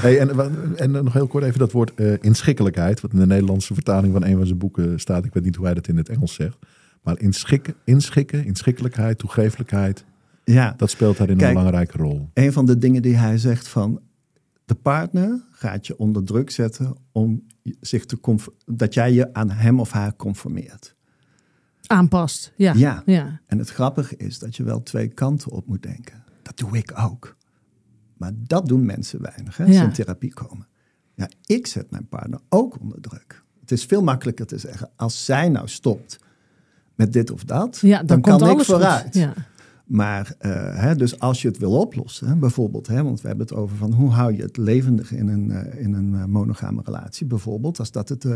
Hey, 0.00 0.18
en, 0.18 0.30
en 0.76 0.90
nog 0.90 1.12
heel 1.12 1.26
kort 1.26 1.44
even 1.44 1.58
dat 1.58 1.72
woord 1.72 1.94
eh, 1.94 2.12
inschikkelijkheid. 2.20 3.00
Wat 3.00 3.12
in 3.12 3.18
de 3.18 3.26
Nederlandse 3.26 3.74
vertaling 3.74 4.12
van 4.12 4.24
een 4.24 4.36
van 4.36 4.46
zijn 4.46 4.58
boeken 4.58 5.00
staat. 5.00 5.24
Ik 5.24 5.34
weet 5.34 5.44
niet 5.44 5.56
hoe 5.56 5.64
hij 5.64 5.74
dat 5.74 5.88
in 5.88 5.96
het 5.96 6.08
Engels 6.08 6.34
zegt. 6.34 6.56
Maar 7.02 7.20
inschikken, 7.20 7.74
inschikken 7.84 8.44
inschikkelijkheid, 8.44 9.18
toegeeflijkheid. 9.18 10.04
Ja, 10.44 10.74
Dat 10.76 10.90
speelt 10.90 11.16
daarin 11.16 11.36
Kijk, 11.36 11.48
een 11.48 11.56
belangrijke 11.56 11.96
rol. 11.96 12.30
een 12.34 12.52
van 12.52 12.66
de 12.66 12.78
dingen 12.78 13.02
die 13.02 13.16
hij 13.16 13.38
zegt 13.38 13.68
van... 13.68 14.00
de 14.64 14.74
partner 14.74 15.46
gaat 15.50 15.86
je 15.86 15.98
onder 15.98 16.24
druk 16.24 16.50
zetten 16.50 16.96
om 17.12 17.46
zich 17.80 18.06
te 18.06 18.18
dat 18.66 18.94
jij 18.94 19.12
je 19.12 19.34
aan 19.34 19.50
hem 19.50 19.80
of 19.80 19.90
haar 19.90 20.16
conformeert. 20.16 20.94
Aanpast. 21.86 22.52
Ja. 22.56 22.72
Ja. 22.76 23.02
ja. 23.06 23.40
En 23.46 23.58
het 23.58 23.70
grappige 23.70 24.16
is 24.16 24.38
dat 24.38 24.56
je 24.56 24.62
wel 24.62 24.82
twee 24.82 25.08
kanten 25.08 25.50
op 25.50 25.66
moet 25.66 25.82
denken. 25.82 26.24
Dat 26.42 26.56
doe 26.56 26.76
ik 26.76 26.92
ook. 26.98 27.36
Maar 28.16 28.32
dat 28.36 28.66
doen 28.68 28.86
mensen 28.86 29.22
weinig 29.22 29.56
hè, 29.56 29.64
als 29.64 29.72
ze 29.74 29.80
Ja. 29.80 29.86
in 29.86 29.92
therapie 29.92 30.34
komen. 30.34 30.66
Ja, 31.14 31.28
ik 31.46 31.66
zet 31.66 31.90
mijn 31.90 32.08
partner 32.08 32.40
ook 32.48 32.80
onder 32.80 33.00
druk. 33.00 33.42
Het 33.60 33.70
is 33.70 33.84
veel 33.84 34.02
makkelijker 34.02 34.46
te 34.46 34.58
zeggen, 34.58 34.90
als 34.96 35.24
zij 35.24 35.48
nou 35.48 35.68
stopt 35.68 36.18
met 36.94 37.12
dit 37.12 37.30
of 37.30 37.44
dat, 37.44 37.78
Ja, 37.80 37.96
dan, 37.98 38.06
dan, 38.06 38.20
kan 38.20 38.34
ik 38.48 38.54
alles 38.54 38.66
vooruit. 38.66 39.14
Ja. 39.14 39.32
Maar 39.90 40.34
eh, 40.38 40.76
hè, 40.76 40.94
dus 40.94 41.18
als 41.18 41.42
je 41.42 41.48
het 41.48 41.58
wil 41.58 41.80
oplossen, 41.80 42.38
bijvoorbeeld, 42.38 42.86
hè, 42.86 43.02
want 43.02 43.20
we 43.20 43.28
hebben 43.28 43.46
het 43.46 43.56
over 43.56 43.76
van 43.76 43.92
hoe 43.92 44.10
hou 44.10 44.36
je 44.36 44.42
het 44.42 44.56
levendig 44.56 45.12
in 45.12 45.28
een, 45.28 45.50
eh, 45.50 45.82
in 45.82 45.94
een 45.94 46.14
eh, 46.14 46.24
monogame 46.24 46.82
relatie, 46.84 47.26
bijvoorbeeld, 47.26 47.78
als 47.78 47.90
dat 47.90 48.08
het 48.08 48.26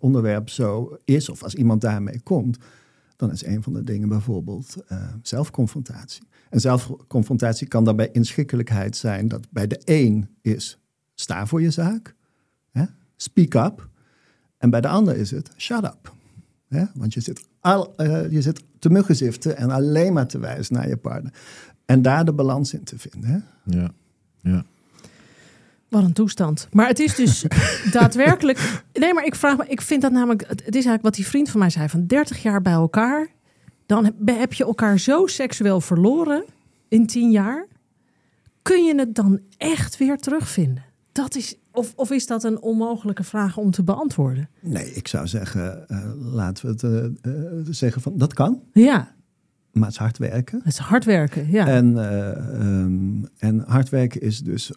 onderwerp 0.00 0.48
zo 0.48 0.96
is 1.04 1.28
of 1.28 1.42
als 1.42 1.54
iemand 1.54 1.80
daarmee 1.80 2.20
komt, 2.20 2.58
dan 3.16 3.30
is 3.30 3.44
een 3.46 3.62
van 3.62 3.72
de 3.72 3.84
dingen 3.84 4.08
bijvoorbeeld 4.08 4.76
zelfconfrontatie. 5.22 6.22
En 6.50 6.60
zelfconfrontatie 6.60 7.68
kan 7.68 7.84
daarbij 7.84 8.08
inschikkelijkheid 8.12 8.96
zijn 8.96 9.28
dat 9.28 9.46
bij 9.50 9.66
de 9.66 9.80
een 9.84 10.28
is 10.40 10.78
sta 11.14 11.46
voor 11.46 11.62
je 11.62 11.70
zaak, 11.70 12.14
speak 13.16 13.54
up. 13.54 13.88
En 14.58 14.70
bij 14.70 14.80
de 14.80 14.88
ander 14.88 15.16
is 15.16 15.30
het 15.30 15.50
shut 15.56 15.84
up. 15.84 16.14
Want 16.94 17.14
je 17.14 17.20
zit, 17.20 17.48
al, 17.64 17.94
uh, 17.96 18.30
je 18.30 18.42
zit 18.42 18.62
te 18.78 18.90
muggenziften 18.90 19.56
en 19.56 19.70
alleen 19.70 20.12
maar 20.12 20.26
te 20.26 20.38
wijzen 20.38 20.74
naar 20.74 20.88
je 20.88 20.96
partner. 20.96 21.32
En 21.84 22.02
daar 22.02 22.24
de 22.24 22.32
balans 22.32 22.74
in 22.74 22.84
te 22.84 22.98
vinden. 22.98 23.30
Hè? 23.30 23.38
Ja, 23.78 23.90
ja. 24.40 24.64
Wat 25.88 26.02
een 26.02 26.12
toestand. 26.12 26.68
Maar 26.72 26.88
het 26.88 26.98
is 26.98 27.14
dus 27.14 27.44
daadwerkelijk. 27.98 28.82
Nee, 28.92 29.14
maar 29.14 29.24
ik 29.24 29.34
vraag 29.34 29.56
me, 29.56 29.64
ik 29.66 29.80
vind 29.80 30.02
dat 30.02 30.12
namelijk. 30.12 30.46
Het 30.48 30.60
is 30.60 30.72
eigenlijk 30.72 31.02
wat 31.02 31.14
die 31.14 31.26
vriend 31.26 31.50
van 31.50 31.60
mij 31.60 31.70
zei: 31.70 31.88
van 31.88 32.06
30 32.06 32.42
jaar 32.42 32.62
bij 32.62 32.72
elkaar. 32.72 33.28
Dan 33.86 34.12
heb 34.24 34.52
je 34.52 34.64
elkaar 34.64 34.98
zo 34.98 35.26
seksueel 35.26 35.80
verloren 35.80 36.44
in 36.88 37.06
10 37.06 37.30
jaar. 37.30 37.66
Kun 38.62 38.84
je 38.84 38.94
het 38.94 39.14
dan 39.14 39.40
echt 39.56 39.96
weer 39.96 40.18
terugvinden? 40.18 40.84
Dat 41.12 41.34
is, 41.34 41.56
of, 41.74 41.92
of 41.96 42.10
is 42.10 42.26
dat 42.26 42.44
een 42.44 42.60
onmogelijke 42.60 43.24
vraag 43.24 43.56
om 43.56 43.70
te 43.70 43.82
beantwoorden? 43.82 44.48
Nee, 44.60 44.92
ik 44.92 45.08
zou 45.08 45.26
zeggen, 45.26 45.84
uh, 45.88 46.10
laten 46.16 46.66
we 46.66 46.72
het 46.72 47.14
uh, 47.24 47.34
uh, 47.34 47.66
zeggen 47.70 48.02
van 48.02 48.18
dat 48.18 48.34
kan. 48.34 48.62
Ja. 48.72 49.14
Maar 49.72 49.82
het 49.82 49.92
is 49.92 49.98
hard 49.98 50.18
werken. 50.18 50.58
Het 50.58 50.72
is 50.72 50.78
hard 50.78 51.04
werken, 51.04 51.50
ja. 51.50 51.66
En, 51.66 51.96
um, 52.66 53.28
en 53.38 53.60
hard 53.66 53.88
werken 53.88 54.20
is 54.20 54.38
dus 54.38 54.72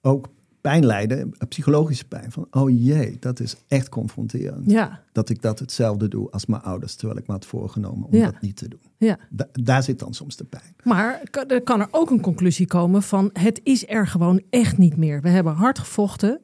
ook 0.00 0.28
pijn 0.62 0.86
lijden, 0.86 1.32
psychologische 1.48 2.04
pijn. 2.04 2.32
Van, 2.32 2.46
oh 2.50 2.84
jee, 2.84 3.16
dat 3.20 3.40
is 3.40 3.56
echt 3.68 3.88
confronterend. 3.88 4.70
Ja. 4.70 5.02
Dat 5.12 5.28
ik 5.28 5.42
dat 5.42 5.58
hetzelfde 5.58 6.08
doe 6.08 6.30
als 6.30 6.46
mijn 6.46 6.62
ouders, 6.62 6.94
terwijl 6.94 7.18
ik 7.18 7.26
me 7.26 7.32
had 7.32 7.46
voorgenomen 7.46 8.08
om 8.08 8.20
dat 8.20 8.40
niet 8.40 8.56
te 8.56 8.68
doen. 8.68 8.80
Ja. 8.96 9.18
Da 9.30 9.48
daar 9.52 9.82
zit 9.82 9.98
dan 9.98 10.14
soms 10.14 10.36
de 10.36 10.44
pijn. 10.44 10.74
Maar 10.82 11.22
er 11.46 11.62
kan 11.62 11.80
er 11.80 11.88
ook 11.90 12.10
een 12.10 12.20
conclusie 12.20 12.66
komen 12.66 13.02
van, 13.02 13.30
het 13.32 13.60
is 13.62 13.88
er 13.88 14.06
gewoon 14.06 14.42
echt 14.50 14.78
niet 14.78 14.96
meer. 14.96 15.20
We 15.20 15.28
hebben 15.28 15.52
hard 15.52 15.78
gevochten 15.78 16.40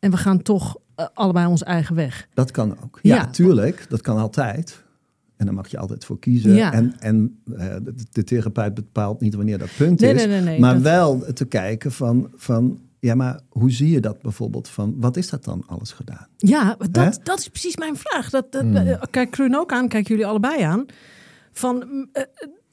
en 0.00 0.10
we 0.10 0.16
gaan 0.16 0.42
toch 0.42 0.76
uh, 0.96 1.06
allebei 1.14 1.46
ons 1.46 1.62
eigen 1.62 1.94
weg. 1.94 2.28
Dat 2.34 2.50
kan 2.50 2.76
ook. 2.84 2.98
Ja, 3.02 3.16
ja, 3.16 3.26
tuurlijk. 3.26 3.86
Dat 3.88 4.00
kan 4.00 4.16
altijd. 4.18 4.82
En 5.36 5.46
dan 5.46 5.54
mag 5.54 5.68
je 5.68 5.78
altijd 5.78 6.04
voor 6.04 6.18
kiezen. 6.18 6.54
Ja. 6.54 6.72
En, 6.72 6.94
en 6.98 7.42
uh, 7.46 7.56
de, 7.82 7.94
de, 8.10 8.24
therapeut 8.24 8.74
bepaalt 8.74 9.20
niet 9.20 9.34
wanneer 9.34 9.58
dat 9.58 9.68
punt 9.76 10.00
nee, 10.00 10.14
is. 10.14 10.26
Nee, 10.26 10.40
nee, 10.40 10.60
maar 10.60 10.74
dat... 10.74 10.82
wel 10.82 11.32
te 11.32 11.44
kijken 11.44 11.92
van, 11.92 12.30
van 12.34 12.80
ja, 13.02 13.14
maar 13.14 13.40
hoe 13.48 13.70
zie 13.70 13.90
je 13.90 14.00
dat 14.00 14.22
bijvoorbeeld 14.22 14.68
van, 14.68 14.94
wat 15.00 15.16
is 15.16 15.28
dat 15.30 15.44
dan 15.44 15.62
alles 15.66 15.92
gedaan? 15.92 16.26
Ja, 16.36 16.76
dat, 16.90 17.20
dat 17.22 17.38
is 17.38 17.48
precies 17.48 17.76
mijn 17.76 17.96
vraag. 17.96 18.30
Dat, 18.30 18.52
dat, 18.52 18.62
Hmm. 18.62 18.98
Kijk 19.10 19.30
Kruun 19.30 19.56
ook 19.56 19.72
aan, 19.72 19.88
kijk 19.88 20.08
jullie 20.08 20.26
allebei 20.26 20.62
aan. 20.62 20.86
Van, 21.52 21.82
uh, 22.12 22.22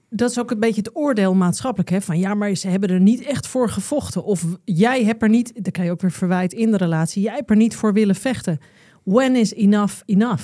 dat 0.09 0.29
is 0.31 0.39
ook 0.39 0.51
een 0.51 0.59
beetje 0.59 0.81
het 0.81 0.95
oordeel 0.95 1.33
maatschappelijk. 1.33 1.89
Hè? 1.89 2.01
Van 2.01 2.19
ja, 2.19 2.33
maar 2.33 2.55
ze 2.55 2.67
hebben 2.67 2.89
er 2.89 2.99
niet 2.99 3.21
echt 3.21 3.47
voor 3.47 3.69
gevochten. 3.69 4.23
Of 4.23 4.45
jij 4.63 5.03
hebt 5.03 5.21
er 5.21 5.29
niet, 5.29 5.63
dan 5.63 5.71
kan 5.71 5.85
je 5.85 5.91
ook 5.91 6.01
weer 6.01 6.11
verwijt 6.11 6.53
in 6.53 6.71
de 6.71 6.77
relatie. 6.77 7.21
Jij 7.23 7.35
hebt 7.35 7.49
er 7.49 7.55
niet 7.55 7.75
voor 7.75 7.93
willen 7.93 8.15
vechten. 8.15 8.57
When 9.03 9.35
is 9.35 9.53
enough 9.53 10.01
enough? 10.05 10.43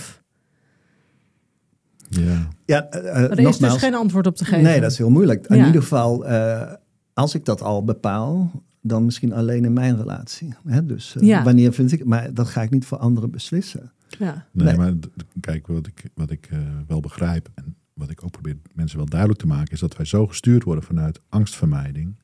Ja. 2.10 2.48
Ja, 2.66 2.88
uh, 2.96 3.06
er 3.16 3.32
is 3.32 3.44
nogmaals, 3.44 3.74
dus 3.74 3.82
geen 3.84 3.96
antwoord 3.96 4.28
op 4.28 4.36
te 4.36 4.46
geven. 4.46 4.64
Nee, 4.64 4.80
dat 4.82 4.92
is 4.92 4.98
heel 4.98 5.10
moeilijk. 5.10 5.48
In 5.48 5.58
Ja. 5.58 5.66
ieder 5.66 5.82
geval, 5.82 6.30
uh, 6.30 6.72
als 7.14 7.36
ik 7.36 7.46
dat 7.46 7.62
al 7.62 7.84
bepaal, 7.84 8.52
dan 8.88 9.06
misschien 9.06 9.34
alleen 9.34 9.66
in 9.66 9.74
mijn 9.74 9.98
relatie. 9.98 10.54
Hè? 10.66 10.86
Dus 10.86 11.16
uh, 11.16 11.24
Ja. 11.28 11.44
wanneer 11.44 11.74
vind 11.74 11.92
ik, 11.92 12.06
maar 12.06 12.34
dat 12.34 12.48
ga 12.48 12.62
ik 12.62 12.70
niet 12.70 12.86
voor 12.86 12.98
anderen 12.98 13.32
beslissen. 13.32 13.92
Ja. 14.20 14.48
Nee, 14.52 14.66
Nee. 14.68 14.78
maar 14.78 14.94
kijk, 15.40 15.68
wat 15.68 15.88
ik, 15.88 16.10
wat 16.14 16.32
ik 16.32 16.48
eh, 16.52 16.60
wel 16.88 17.00
begrijp 17.00 17.50
en 17.54 17.76
wat 17.94 18.10
ik 18.10 18.24
ook 18.24 18.32
probeer 18.32 18.58
mensen 18.74 18.98
wel 18.98 19.06
duidelijk 19.10 19.40
te 19.40 19.48
maken, 19.48 19.72
is 19.74 19.80
dat 19.80 19.98
wij 19.98 20.06
zo 20.06 20.28
gestuurd 20.28 20.64
worden 20.64 20.84
vanuit 20.84 21.20
angstvermijding. 21.30 22.16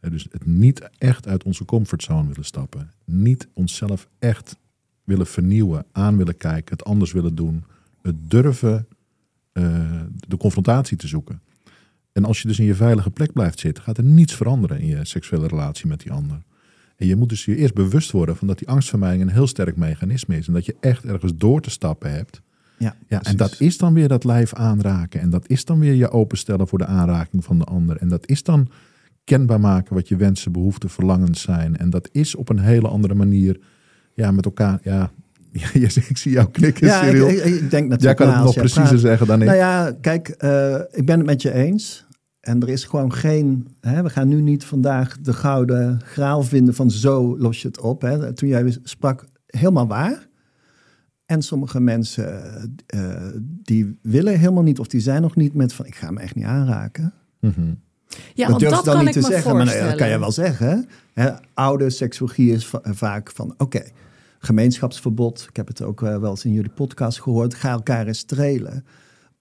Eh, 0.00 0.10
dus 0.10 0.26
het 0.30 0.46
niet 0.46 0.88
echt 0.98 1.28
uit 1.28 1.44
onze 1.44 1.64
comfortzone 1.64 2.28
willen 2.28 2.44
stappen. 2.44 2.90
Niet 3.04 3.48
onszelf 3.52 4.08
echt 4.18 4.56
willen 5.04 5.26
vernieuwen, 5.26 5.84
aan 5.92 6.16
willen 6.16 6.36
kijken, 6.36 6.76
het 6.76 6.84
anders 6.84 7.12
willen 7.12 7.34
doen. 7.34 7.64
Het 8.02 8.16
durven 8.30 8.86
eh, 9.52 10.00
de 10.28 10.36
confrontatie 10.36 10.96
te 10.96 11.06
zoeken. 11.08 11.40
En 12.18 12.24
als 12.24 12.42
je 12.42 12.48
dus 12.48 12.58
in 12.58 12.64
je 12.64 12.74
veilige 12.74 13.10
plek 13.10 13.32
blijft 13.32 13.58
zitten, 13.58 13.84
gaat 13.84 13.98
er 13.98 14.04
niets 14.04 14.34
veranderen 14.34 14.80
in 14.80 14.86
je 14.86 15.04
seksuele 15.04 15.46
relatie 15.46 15.86
met 15.86 16.00
die 16.00 16.12
ander. 16.12 16.42
En 16.96 17.06
je 17.06 17.16
moet 17.16 17.28
dus 17.28 17.44
je 17.44 17.56
eerst 17.56 17.74
bewust 17.74 18.10
worden 18.10 18.36
van 18.36 18.46
dat 18.46 18.58
die 18.58 18.68
angstvermijding 18.68 19.22
een 19.22 19.34
heel 19.34 19.46
sterk 19.46 19.76
mechanisme 19.76 20.36
is. 20.36 20.46
En 20.46 20.52
dat 20.52 20.66
je 20.66 20.76
echt 20.80 21.04
ergens 21.04 21.32
door 21.36 21.60
te 21.60 21.70
stappen 21.70 22.12
hebt. 22.12 22.42
Ja, 22.78 22.96
Ja, 23.08 23.22
en 23.22 23.36
dat 23.36 23.60
is 23.60 23.78
dan 23.78 23.94
weer 23.94 24.08
dat 24.08 24.24
lijf 24.24 24.54
aanraken. 24.54 25.20
En 25.20 25.30
dat 25.30 25.48
is 25.48 25.64
dan 25.64 25.78
weer 25.78 25.94
je 25.94 26.10
openstellen 26.10 26.68
voor 26.68 26.78
de 26.78 26.86
aanraking 26.86 27.44
van 27.44 27.58
de 27.58 27.64
ander. 27.64 27.96
En 27.96 28.08
dat 28.08 28.28
is 28.28 28.42
dan 28.42 28.68
kenbaar 29.24 29.60
maken 29.60 29.94
wat 29.94 30.08
je 30.08 30.16
wensen, 30.16 30.52
behoeften, 30.52 30.90
verlangens 30.90 31.40
zijn. 31.40 31.76
En 31.76 31.90
dat 31.90 32.08
is 32.12 32.34
op 32.34 32.48
een 32.48 32.58
hele 32.58 32.88
andere 32.88 33.14
manier 33.14 33.60
ja, 34.14 34.30
met 34.30 34.44
elkaar. 34.44 34.80
Ja, 34.82 35.10
ik 36.08 36.16
zie 36.16 36.32
jou 36.32 36.50
knikken, 36.50 36.86
Ja, 36.86 37.02
ik, 37.02 37.14
ik, 37.14 37.70
denk 37.70 37.88
natuurlijk 37.88 38.00
Jij 38.00 38.14
kan 38.14 38.28
het 38.28 38.44
nog 38.44 38.54
preciezer 38.54 38.88
praat. 38.88 39.00
zeggen 39.00 39.26
dan 39.26 39.40
ik. 39.40 39.46
Nou 39.46 39.58
ja, 39.58 39.96
kijk, 40.00 40.28
eh, 40.28 40.74
ik 40.90 41.06
ben 41.06 41.18
het 41.18 41.26
met 41.26 41.42
je 41.42 41.52
eens. 41.52 42.06
En 42.48 42.60
er 42.62 42.68
is 42.68 42.84
gewoon 42.84 43.12
geen. 43.12 43.68
Hè, 43.80 44.02
we 44.02 44.10
gaan 44.10 44.28
nu 44.28 44.40
niet 44.40 44.64
vandaag 44.64 45.18
de 45.20 45.32
gouden 45.32 46.00
graal 46.04 46.42
vinden 46.42 46.74
van 46.74 46.90
zo 46.90 47.38
los 47.38 47.62
je 47.62 47.68
het 47.68 47.80
op. 47.80 48.02
Hè. 48.02 48.32
Toen 48.32 48.48
jij 48.48 48.76
sprak, 48.82 49.24
helemaal 49.46 49.86
waar. 49.86 50.26
En 51.26 51.42
sommige 51.42 51.80
mensen 51.80 52.42
eh, 52.86 53.26
die 53.62 53.98
willen 54.02 54.38
helemaal 54.38 54.62
niet, 54.62 54.78
of 54.78 54.86
die 54.86 55.00
zijn 55.00 55.22
nog 55.22 55.36
niet 55.36 55.54
met 55.54 55.72
van 55.72 55.86
ik 55.86 55.94
ga 55.94 56.10
me 56.10 56.20
echt 56.20 56.34
niet 56.34 56.44
aanraken. 56.44 57.12
Mhm. 57.40 57.60
Ja, 57.64 57.74
dat 58.34 58.48
want 58.48 58.60
durf 58.60 58.72
dat 58.72 58.84
dan 58.84 58.94
kan 58.94 59.04
niet 59.04 59.16
ik 59.16 59.22
te 59.22 59.28
me 59.28 59.34
zeggen, 59.34 59.56
maar 59.56 59.78
dat 59.86 59.94
kan 59.94 60.08
je 60.08 60.18
wel 60.18 60.32
zeggen. 60.32 60.86
Hè? 61.12 61.30
Oude 61.54 61.90
seksuologie 61.90 62.52
is 62.52 62.66
va- 62.66 62.80
vaak 62.84 63.30
van 63.30 63.54
oké, 63.56 63.82
gemeenschapsverbod. 64.38 65.46
Ik 65.48 65.56
heb 65.56 65.66
het 65.68 65.82
ook 65.82 66.02
eh, 66.02 66.18
wel 66.18 66.30
eens 66.30 66.44
in 66.44 66.52
jullie 66.52 66.70
podcast 66.70 67.20
gehoord. 67.20 67.54
Ga 67.54 67.70
elkaar 67.70 68.06
eens 68.06 68.18
strelen. 68.18 68.84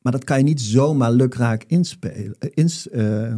Maar 0.01 0.11
dat 0.11 0.23
kan 0.23 0.37
je 0.37 0.43
niet 0.43 0.61
zomaar 0.61 1.11
lukraak 1.11 1.63
inspelen, 1.67 2.35
eh, 2.39 2.49
ins, 2.53 2.89
eh, 2.89 3.31
eh, 3.31 3.37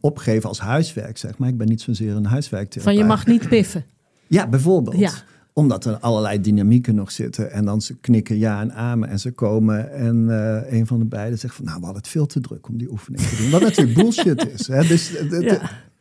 opgeven 0.00 0.48
als 0.48 0.60
huiswerk, 0.60 1.18
zeg 1.18 1.38
maar. 1.38 1.48
Ik 1.48 1.56
ben 1.56 1.68
niet 1.68 1.80
zozeer 1.80 2.16
een 2.16 2.24
huiswerktherapeut. 2.24 2.96
Van 2.96 3.04
je 3.04 3.08
mag 3.08 3.26
niet 3.26 3.48
piffen. 3.48 3.84
Ja, 4.26 4.48
bijvoorbeeld. 4.48 4.98
Ja. 4.98 5.12
Omdat 5.52 5.84
er 5.84 5.98
allerlei 5.98 6.40
dynamieken 6.40 6.94
nog 6.94 7.10
zitten. 7.10 7.50
En 7.50 7.64
dan 7.64 7.80
ze 7.80 7.96
knikken 7.96 8.38
ja 8.38 8.60
en 8.60 8.72
amen. 8.74 9.08
En 9.08 9.18
ze 9.18 9.30
komen 9.30 9.92
en 9.92 10.28
een 10.74 10.86
van 10.86 10.98
de 10.98 11.04
beiden 11.04 11.38
zegt 11.38 11.54
van... 11.54 11.64
nou, 11.64 11.78
we 11.78 11.84
hadden 11.84 12.02
het 12.02 12.10
veel 12.10 12.26
te 12.26 12.40
druk 12.40 12.68
om 12.68 12.78
die 12.78 12.90
oefening 12.90 13.22
te 13.22 13.36
doen. 13.36 13.50
Wat 13.50 13.60
natuurlijk 13.60 13.96
bullshit 13.96 14.48
is. 14.58 14.66
Hè? 14.66 14.86
Dus, 14.86 15.12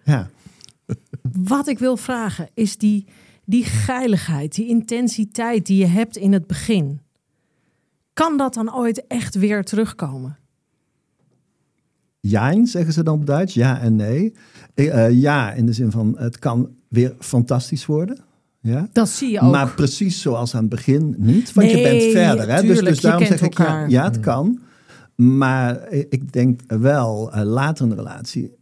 ja. 0.03 0.29
Wat 1.31 1.67
ik 1.67 1.79
wil 1.79 1.97
vragen 1.97 2.49
is 2.53 2.77
die, 2.77 3.05
die 3.45 3.63
geiligheid, 3.63 4.55
die 4.55 4.67
intensiteit 4.67 5.65
die 5.65 5.77
je 5.77 5.87
hebt 5.87 6.17
in 6.17 6.33
het 6.33 6.47
begin. 6.47 6.99
Kan 8.13 8.37
dat 8.37 8.53
dan 8.53 8.75
ooit 8.75 9.07
echt 9.07 9.35
weer 9.35 9.63
terugkomen? 9.63 10.37
Jijn, 12.19 12.67
zeggen 12.67 12.93
ze 12.93 13.03
dan 13.03 13.19
op 13.19 13.25
Duits. 13.25 13.53
Ja 13.53 13.79
en 13.79 13.95
nee. 13.95 14.33
Eh, 14.73 15.05
eh, 15.05 15.21
ja, 15.21 15.51
in 15.51 15.65
de 15.65 15.73
zin 15.73 15.91
van 15.91 16.15
het 16.17 16.39
kan 16.39 16.69
weer 16.87 17.15
fantastisch 17.19 17.85
worden. 17.85 18.17
Ja. 18.59 18.89
Dat 18.91 19.09
zie 19.09 19.31
je 19.31 19.39
ook. 19.39 19.51
Maar 19.51 19.73
precies 19.73 20.21
zoals 20.21 20.55
aan 20.55 20.61
het 20.61 20.69
begin 20.69 21.15
niet. 21.17 21.53
Want 21.53 21.71
je 21.71 21.81
bent 21.81 22.03
verder. 22.03 22.49
Hè? 22.49 22.61
Dus, 22.61 22.65
tuurlijk, 22.65 22.87
dus 22.87 22.99
daarom 22.99 23.23
kent 23.23 23.39
zeg 23.39 23.47
ik 23.47 23.57
ja, 23.57 23.85
ja, 23.85 24.03
het 24.03 24.19
kan. 24.19 24.59
Maar 25.15 25.91
ik 25.91 26.31
denk 26.31 26.61
wel, 26.67 27.31
eh, 27.31 27.43
later 27.43 27.83
in 27.83 27.89
de 27.89 27.95
relatie... 27.95 28.59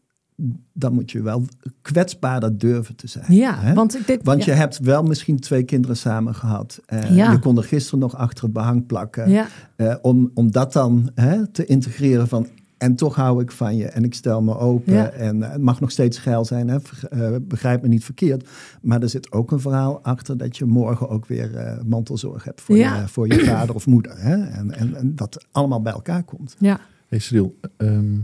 dan 0.73 0.93
moet 0.93 1.11
je 1.11 1.21
wel 1.21 1.45
kwetsbaarder 1.81 2.57
durven 2.57 2.95
te 2.95 3.07
zijn. 3.07 3.33
ja, 3.35 3.59
hè? 3.59 3.73
want 3.73 3.95
ik 3.95 4.07
denk, 4.07 4.23
Want 4.23 4.43
ja, 4.43 4.53
je 4.53 4.59
hebt 4.59 4.79
wel 4.79 5.03
misschien 5.03 5.39
twee 5.39 5.63
kinderen 5.63 5.97
samen 5.97 6.35
gehad. 6.35 6.79
Eh, 6.85 7.15
Ja. 7.15 7.31
Je 7.31 7.39
kon 7.39 7.57
er 7.57 7.63
gisteren 7.63 7.99
nog 7.99 8.15
achter 8.15 8.43
het 8.43 8.53
behang 8.53 8.85
plakken. 8.85 9.29
Ja. 9.29 9.47
Eh, 9.75 9.95
om, 10.01 10.31
om 10.33 10.51
dat 10.51 10.73
dan 10.73 11.11
hè, 11.15 11.47
te 11.47 11.65
integreren 11.65 12.27
van... 12.27 12.47
en 12.77 12.95
toch 12.95 13.15
hou 13.15 13.41
ik 13.41 13.51
van 13.51 13.75
je 13.75 13.85
en 13.85 14.03
ik 14.03 14.13
stel 14.13 14.41
me 14.41 14.57
open. 14.57 14.93
Ja. 14.93 15.09
En 15.09 15.43
eh, 15.43 15.51
het 15.51 15.61
mag 15.61 15.79
nog 15.79 15.91
steeds 15.91 16.17
geil 16.17 16.45
zijn, 16.45 16.67
hè, 16.67 16.77
eh, 17.09 17.35
begrijp 17.41 17.81
me 17.81 17.87
niet 17.87 18.03
verkeerd. 18.03 18.47
Maar 18.81 19.01
er 19.01 19.09
zit 19.09 19.31
ook 19.31 19.51
een 19.51 19.59
verhaal 19.59 20.03
achter... 20.03 20.37
dat 20.37 20.57
je 20.57 20.65
morgen 20.65 21.09
ook 21.09 21.25
weer 21.25 21.55
eh, 21.55 21.83
mantelzorg 21.85 22.43
hebt 22.43 22.61
voor, 22.61 22.77
Ja. 22.77 22.99
je, 23.01 23.07
voor 23.07 23.27
je 23.27 23.39
vader 23.45 23.75
of 23.75 23.85
moeder. 23.85 24.13
Hè? 24.19 24.43
En, 24.43 24.71
en, 24.71 24.95
en 24.95 25.15
dat 25.15 25.45
allemaal 25.51 25.81
bij 25.81 25.93
elkaar 25.93 26.23
komt. 26.23 26.55
ja, 26.59 26.79
Hey 27.07 27.19
Cyril, 27.19 27.59
ehm, 27.77 28.17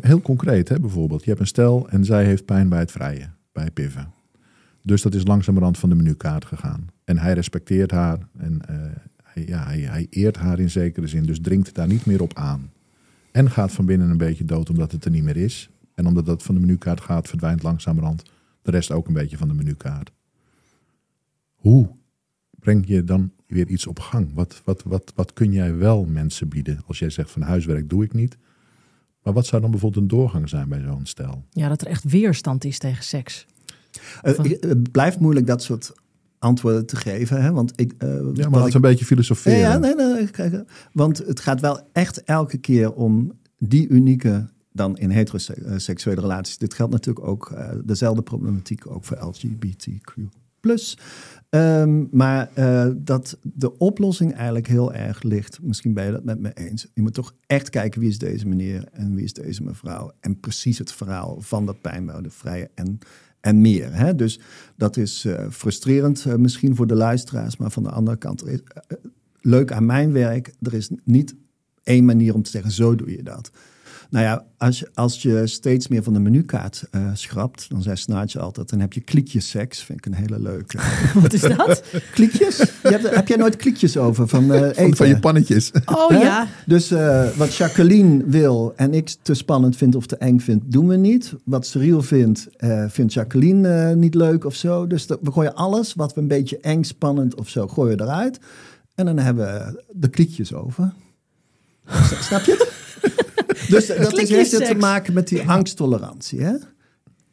heel 0.00 0.20
concreet 0.20 0.68
hè, 0.68 0.80
bijvoorbeeld. 0.80 1.22
Je 1.22 1.28
hebt 1.28 1.40
een 1.40 1.46
stel 1.46 1.88
en 1.88 2.04
zij 2.04 2.24
heeft 2.24 2.44
pijn 2.44 2.68
bij 2.68 2.78
het 2.78 2.92
vrijen, 2.92 3.34
bij 3.52 3.70
piffen. 3.70 4.12
Dus 4.82 5.02
dat 5.02 5.14
is 5.14 5.26
langzamerhand 5.26 5.78
van 5.78 5.88
de 5.88 5.94
menukaart 5.94 6.44
gegaan. 6.44 6.86
En 7.04 7.18
hij 7.18 7.32
respecteert 7.32 7.90
haar 7.90 8.18
en 8.38 8.60
eh, 8.66 8.76
hij, 9.22 9.46
ja, 9.46 9.64
hij, 9.64 9.80
hij 9.80 10.06
eert 10.10 10.36
haar 10.36 10.58
in 10.58 10.70
zekere 10.70 11.06
zin. 11.06 11.22
Dus 11.22 11.40
dringt 11.40 11.74
daar 11.74 11.86
niet 11.86 12.06
meer 12.06 12.22
op 12.22 12.34
aan. 12.34 12.72
En 13.32 13.50
gaat 13.50 13.72
van 13.72 13.86
binnen 13.86 14.10
een 14.10 14.16
beetje 14.16 14.44
dood 14.44 14.70
omdat 14.70 14.92
het 14.92 15.04
er 15.04 15.10
niet 15.10 15.22
meer 15.22 15.36
is. 15.36 15.70
En 15.94 16.06
omdat 16.06 16.26
dat 16.26 16.42
van 16.42 16.54
de 16.54 16.60
menukaart 16.60 17.00
gaat, 17.00 17.28
verdwijnt 17.28 17.62
langzamerhand 17.62 18.22
de 18.62 18.70
rest 18.70 18.92
ook 18.92 19.06
een 19.06 19.14
beetje 19.14 19.36
van 19.36 19.48
de 19.48 19.54
menukaart. 19.54 20.12
Hoe 21.54 21.88
breng 22.50 22.86
je 22.86 23.04
dan 23.04 23.32
weer 23.46 23.66
iets 23.66 23.86
op 23.86 23.98
gang? 23.98 24.34
Wat, 24.34 24.62
wat, 24.64 24.82
wat, 24.82 25.12
wat 25.14 25.32
kun 25.32 25.52
jij 25.52 25.76
wel 25.76 26.04
mensen 26.04 26.48
bieden? 26.48 26.80
Als 26.86 26.98
jij 26.98 27.10
zegt 27.10 27.30
van 27.30 27.42
huiswerk 27.42 27.88
doe 27.88 28.04
ik 28.04 28.12
niet. 28.12 28.36
Maar 29.22 29.32
wat 29.32 29.46
zou 29.46 29.62
dan 29.62 29.70
bijvoorbeeld 29.70 30.02
een 30.02 30.08
doorgang 30.18 30.48
zijn 30.48 30.68
bij 30.68 30.80
zo'n 30.80 31.06
stel? 31.06 31.44
Ja, 31.50 31.68
dat 31.68 31.80
er 31.80 31.86
echt 31.86 32.04
weerstand 32.04 32.64
is 32.64 32.78
tegen 32.78 33.04
seks. 33.04 33.46
Eh, 34.22 34.38
het 34.60 34.92
blijft 34.92 35.20
moeilijk 35.20 35.46
dat 35.46 35.62
soort 35.62 35.92
antwoorden 36.38 36.86
te 36.86 36.96
geven. 36.96 37.42
Hè? 37.42 37.52
Want 37.52 37.72
ik, 37.76 37.94
eh, 37.98 38.08
Ja, 38.34 38.48
maar 38.48 38.60
ik- 38.66 38.68
we 38.68 38.74
een 38.74 38.80
beetje 38.80 39.04
filosoferen. 39.04 39.58
Ja, 39.58 39.72
ja, 39.72 39.78
nee, 39.78 39.94
nee, 39.94 40.28
kijk, 40.30 40.64
want 40.92 41.18
het 41.18 41.40
gaat 41.40 41.60
wel 41.60 41.80
echt 41.92 42.24
elke 42.24 42.58
keer 42.58 42.92
om 42.92 43.32
die 43.58 43.88
unieke 43.88 44.48
dan 44.72 44.98
in 44.98 45.10
heteroseksuele 45.10 46.20
relaties. 46.20 46.58
Dit 46.58 46.74
geldt 46.74 46.92
natuurlijk 46.92 47.26
ook, 47.26 47.50
eh, 47.50 47.68
dezelfde 47.84 48.22
problematiek 48.22 48.90
ook 48.90 49.04
voor 49.04 49.16
LGBTQ+. 49.24 50.28
Ehm, 51.50 52.04
maar 52.10 52.50
eh, 52.54 52.88
dat 52.96 53.38
de 53.42 53.78
oplossing 53.78 54.34
eigenlijk 54.34 54.66
heel 54.66 54.92
erg 54.92 55.22
ligt, 55.22 55.58
misschien 55.62 55.94
ben 55.94 56.04
je 56.04 56.12
dat 56.12 56.24
met 56.24 56.40
me 56.40 56.52
eens. 56.54 56.86
Je 56.94 57.02
moet 57.02 57.14
toch 57.14 57.34
echt 57.46 57.70
kijken 57.70 58.00
wie 58.00 58.08
is 58.08 58.18
deze 58.18 58.48
meneer 58.48 58.88
en 58.92 59.14
wie 59.14 59.24
is 59.24 59.32
deze 59.32 59.62
mevrouw. 59.62 60.12
En 60.20 60.40
precies 60.40 60.78
het 60.78 60.92
verhaal 60.92 61.40
van 61.40 61.66
dat 61.66 61.80
pijnbouwde 61.80 62.30
vrije 62.30 62.70
en, 62.74 62.98
en 63.40 63.60
meer. 63.60 63.94
Hè? 63.94 64.14
Dus 64.14 64.40
dat 64.76 64.96
is 64.96 65.24
eh, 65.24 65.46
frustrerend 65.50 66.24
eh, 66.26 66.34
misschien 66.34 66.76
voor 66.76 66.86
de 66.86 66.94
luisteraars, 66.94 67.56
maar 67.56 67.70
van 67.70 67.82
de 67.82 67.90
andere 67.90 68.16
kant, 68.16 68.44
leuk 69.40 69.72
aan 69.72 69.86
mijn 69.86 70.12
werk, 70.12 70.54
er 70.60 70.74
is 70.74 70.90
niet 71.04 71.34
één 71.82 72.04
manier 72.04 72.34
om 72.34 72.42
te 72.42 72.50
zeggen, 72.50 72.70
zo 72.70 72.94
doe 72.94 73.10
je 73.10 73.22
dat. 73.22 73.50
Nou 74.10 74.24
ja, 74.24 74.44
als 74.58 74.78
je, 74.78 74.90
als 74.94 75.22
je 75.22 75.46
steeds 75.46 75.88
meer 75.88 76.02
van 76.02 76.12
de 76.12 76.18
menukaart 76.20 76.84
eh, 76.90 77.10
schrapt, 77.12 77.66
dan 77.68 77.82
zei 77.82 77.96
Snaartje 77.96 78.38
altijd, 78.40 78.70
dan 78.70 78.80
heb 78.80 78.92
je 78.92 79.00
kliekjes-seks. 79.00 79.82
Vind 79.82 79.98
ik 79.98 80.06
een 80.06 80.14
hele 80.14 80.40
leuke. 80.40 80.78
Wat 81.20 81.32
is 81.32 81.40
dat? 81.40 81.82
kliekjes? 82.12 82.56
Je 82.58 82.88
hebt, 82.88 83.14
heb 83.14 83.28
jij 83.28 83.36
nooit 83.36 83.56
kliekjes 83.56 83.96
over 83.96 84.28
van 84.28 84.52
eh, 84.52 84.60
eten? 84.62 84.74
Van, 84.84 84.96
van 84.96 85.08
je 85.08 85.18
pannetjes. 85.18 85.70
Oh 85.84 86.08
Hè? 86.08 86.18
ja. 86.20 86.46
Dus 86.66 86.90
eh, 86.90 87.28
wat 87.36 87.54
Jacqueline 87.54 88.24
wil 88.26 88.72
en 88.76 88.94
ik 88.94 89.14
te 89.22 89.34
spannend 89.34 89.76
vind 89.76 89.94
of 89.94 90.06
te 90.06 90.16
eng 90.16 90.38
vind, 90.38 90.62
doen 90.66 90.86
we 90.88 90.96
niet. 90.96 91.34
Wat 91.44 91.66
Cyril 91.66 92.02
vindt, 92.02 92.48
eh, 92.56 92.84
vindt 92.88 93.12
Jacqueline 93.12 93.94
niet 93.96 94.14
leuk 94.14 94.44
of 94.44 94.54
zo. 94.54 94.86
Dus 94.86 95.06
dat- 95.06 95.18
we 95.22 95.32
gooien 95.32 95.54
alles 95.54 95.94
wat 95.94 96.14
we 96.14 96.20
een 96.20 96.28
beetje 96.28 96.58
eng, 96.60 96.82
spannend 96.82 97.34
of 97.34 97.48
zo, 97.48 97.66
gooien 97.68 97.96
we 97.96 98.02
eruit. 98.02 98.38
En 98.94 99.04
dan 99.06 99.18
hebben 99.18 99.44
we 99.44 99.82
de 99.92 100.08
kliekjes 100.08 100.54
over. 100.54 100.92
Snap 102.20 102.40
je 102.44 102.52
het? 102.58 102.68
Dus 103.68 103.86
dat 103.86 104.18
is, 104.18 104.28
heeft 104.28 104.52
het 104.52 104.66
te 104.66 104.74
maken 104.74 105.12
met 105.12 105.28
die 105.28 105.48
angsttolerantie. 105.48 106.40
Hè? 106.40 106.54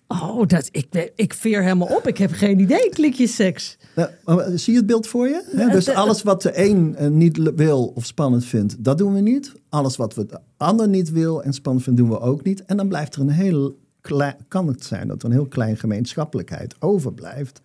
Oh, 0.07 0.47
dat, 0.47 0.69
ik, 0.71 1.11
ik 1.15 1.33
veer 1.33 1.61
helemaal 1.61 1.95
op. 1.95 2.07
Ik 2.07 2.17
heb 2.17 2.31
geen 2.31 2.59
idee. 2.59 2.89
Klikjes 2.89 3.35
seks. 3.35 3.77
Nou, 3.95 4.09
maar 4.25 4.45
zie 4.55 4.73
je 4.73 4.79
het 4.79 4.87
beeld 4.87 5.07
voor 5.07 5.27
je? 5.27 5.67
Dus 5.71 5.89
alles 5.89 6.23
wat 6.23 6.41
de 6.41 6.51
een 6.59 6.95
eh, 6.95 7.07
niet 7.07 7.53
wil 7.55 7.91
of 7.95 8.05
spannend 8.05 8.45
vindt, 8.45 8.83
dat 8.83 8.97
doen 8.97 9.13
we 9.13 9.19
niet. 9.19 9.53
Alles 9.69 9.95
wat 9.95 10.15
we 10.15 10.25
de 10.25 10.39
ander 10.57 10.87
niet 10.87 11.11
wil 11.11 11.43
en 11.43 11.53
spannend 11.53 11.83
vindt, 11.83 11.99
doen 11.99 12.09
we 12.09 12.19
ook 12.19 12.43
niet. 12.43 12.65
En 12.65 12.77
dan 12.77 12.87
blijft 12.87 13.15
er 13.15 13.21
een 13.21 13.29
heel 13.29 13.77
klein, 14.01 14.35
kan 14.47 14.67
het 14.67 14.83
zijn 14.83 15.07
dat 15.07 15.21
er 15.21 15.25
een 15.25 15.35
heel 15.35 15.47
klein 15.47 15.77
gemeenschappelijkheid 15.77 16.75
overblijft 16.79 17.61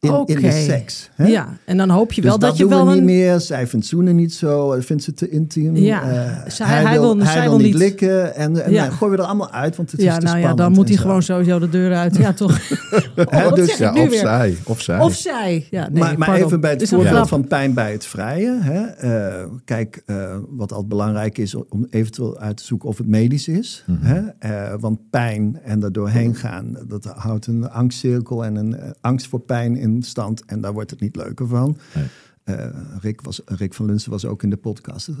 in, 0.00 0.08
in 0.10 0.40
de 0.40 0.46
Oké. 0.46 0.50
seks. 0.52 1.10
Hè? 1.14 1.26
Ja, 1.26 1.48
en 1.64 1.76
dan 1.76 1.90
hoop 1.90 2.12
je 2.12 2.20
Dus 2.20 2.30
wel 2.30 2.38
dat, 2.38 2.48
dat, 2.48 2.58
je 2.58 2.64
doen 2.64 2.72
wel 2.72 2.84
we 2.86 2.90
niet 2.90 2.98
een... 3.00 3.04
meer. 3.04 3.40
Zij 3.40 3.66
vindt 3.66 3.86
zoenen 3.86 4.16
niet 4.16 4.34
zo. 4.34 4.72
eh, 4.72 4.82
Vindt 4.82 5.02
ze 5.02 5.12
te 5.14 5.28
intiem. 5.28 5.76
Ja. 5.76 6.02
Eh, 6.02 6.50
Zij- 6.50 6.66
hij 6.66 7.00
wil- 7.00 7.20
zij 7.24 7.42
wil 7.48 7.56
niet 7.56 7.66
niet. 7.66 7.74
likken. 7.74 8.34
En, 8.34 8.64
en 8.64 8.72
Ja. 8.72 8.80
nou, 8.84 8.92
gooien 8.94 9.16
we 9.16 9.22
er 9.22 9.28
allemaal 9.28 9.50
uit, 9.50 9.76
want 9.76 9.90
het 9.90 10.00
is 10.00 10.06
Ja, 10.06 10.14
te 10.18 10.24
nou 10.24 10.36
ja, 10.36 10.42
spannend 10.42 10.58
dan 10.58 10.72
moet 10.72 10.88
hij 10.88 10.96
zo. 10.96 11.02
gewoon 11.02 11.22
sowieso 11.22 11.58
de 11.58 11.68
deur 11.68 11.94
uit. 11.94 12.16
Ja, 12.16 12.32
toch? 12.32 12.58
Hè, 13.14 13.44
wat 13.44 13.56
dus- 13.56 13.66
zeg 13.66 13.74
ik 13.74 13.78
Ja, 13.78 13.92
nu 13.92 14.00
of 14.00 14.08
weer? 14.08 14.18
zij. 14.18 14.56
Of 14.64 14.80
zij. 14.80 14.98
Of 15.00 15.14
zij. 15.14 15.66
Ja, 15.70 15.88
nee, 15.92 16.16
maar 16.16 16.34
even 16.34 16.60
bij 16.60 16.70
het 16.70 16.82
Is 16.82 16.88
voorbeeld 16.90 17.28
van 17.28 17.46
pijn 17.46 17.74
bij 17.74 17.92
het 17.92 18.04
vrije. 18.06 18.58
Hè? 18.60 18.80
Eh, 18.84 19.44
kijk, 19.64 20.02
eh, 20.06 20.36
wat 20.48 20.70
altijd 20.72 20.88
belangrijk 20.88 21.38
is 21.38 21.54
om 21.54 21.86
eventueel 21.90 22.38
uit 22.38 22.56
te 22.56 22.64
zoeken 22.64 22.88
of 22.88 22.98
het 22.98 23.06
medisch 23.06 23.48
is. 23.48 23.84
Hè? 24.00 24.20
Eh, 24.38 24.74
want 24.80 24.98
pijn 25.10 25.58
en 25.64 25.82
er 25.82 25.92
doorheen 25.92 26.34
gaan, 26.34 26.76
dat 26.88 27.04
houdt 27.04 27.46
een 27.46 27.70
angstcirkel 27.70 28.44
en 28.44 28.56
een 28.56 28.76
eh, 28.76 28.90
angst 29.00 29.28
voor 29.28 29.40
pijn 29.40 29.76
in 29.76 29.88
stand. 29.98 30.44
En 30.44 30.60
daar 30.60 30.72
wordt 30.72 30.90
het 30.90 31.00
niet 31.00 31.16
leuker 31.16 31.46
van. 31.46 31.76
Nee. 31.94 32.06
Eh, 32.44 32.66
Rick, 33.00 33.20
was, 33.20 33.40
Rick 33.44 33.74
van 33.74 33.86
Lunsen 33.86 34.10
was 34.10 34.24
ook 34.24 34.42
in 34.42 34.50
de 34.50 34.56
podcast. 34.56 35.08
Eh, 35.08 35.16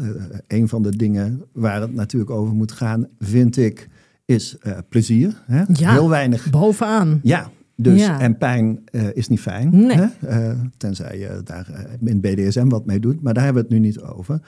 een 0.46 0.68
van 0.68 0.82
de 0.82 0.96
dingen 0.96 1.42
waar 1.52 1.80
het 1.80 1.94
natuurlijk 1.94 2.30
over 2.30 2.54
moet 2.54 2.72
gaan, 2.72 3.06
vind 3.18 3.56
ik, 3.56 3.88
is 4.24 4.58
eh, 4.58 4.78
plezier. 4.88 5.42
Hè? 5.46 5.62
Ja. 5.72 5.92
Heel 5.92 6.08
weinig 6.08 6.50
Bovenaan. 6.50 7.20
ja, 7.22 7.50
dus 7.82 8.00
Ja. 8.00 8.20
en 8.20 8.38
pijn 8.38 8.80
eh, 8.84 9.06
is 9.12 9.28
niet 9.28 9.40
fijn. 9.40 9.70
Nee. 9.86 9.96
Hè? 9.96 10.06
Eh, 10.28 10.60
tenzij 10.76 11.18
je 11.18 11.40
daar 11.44 11.70
eh, 11.70 12.08
in 12.08 12.20
BDSM 12.20 12.68
wat 12.68 12.86
mee 12.86 13.00
doet. 13.00 13.22
Maar 13.22 13.34
daar 13.34 13.44
hebben 13.44 13.62
we 13.62 13.68
het 13.68 13.78
nu 13.78 13.86
niet 13.86 14.00
over. 14.00 14.40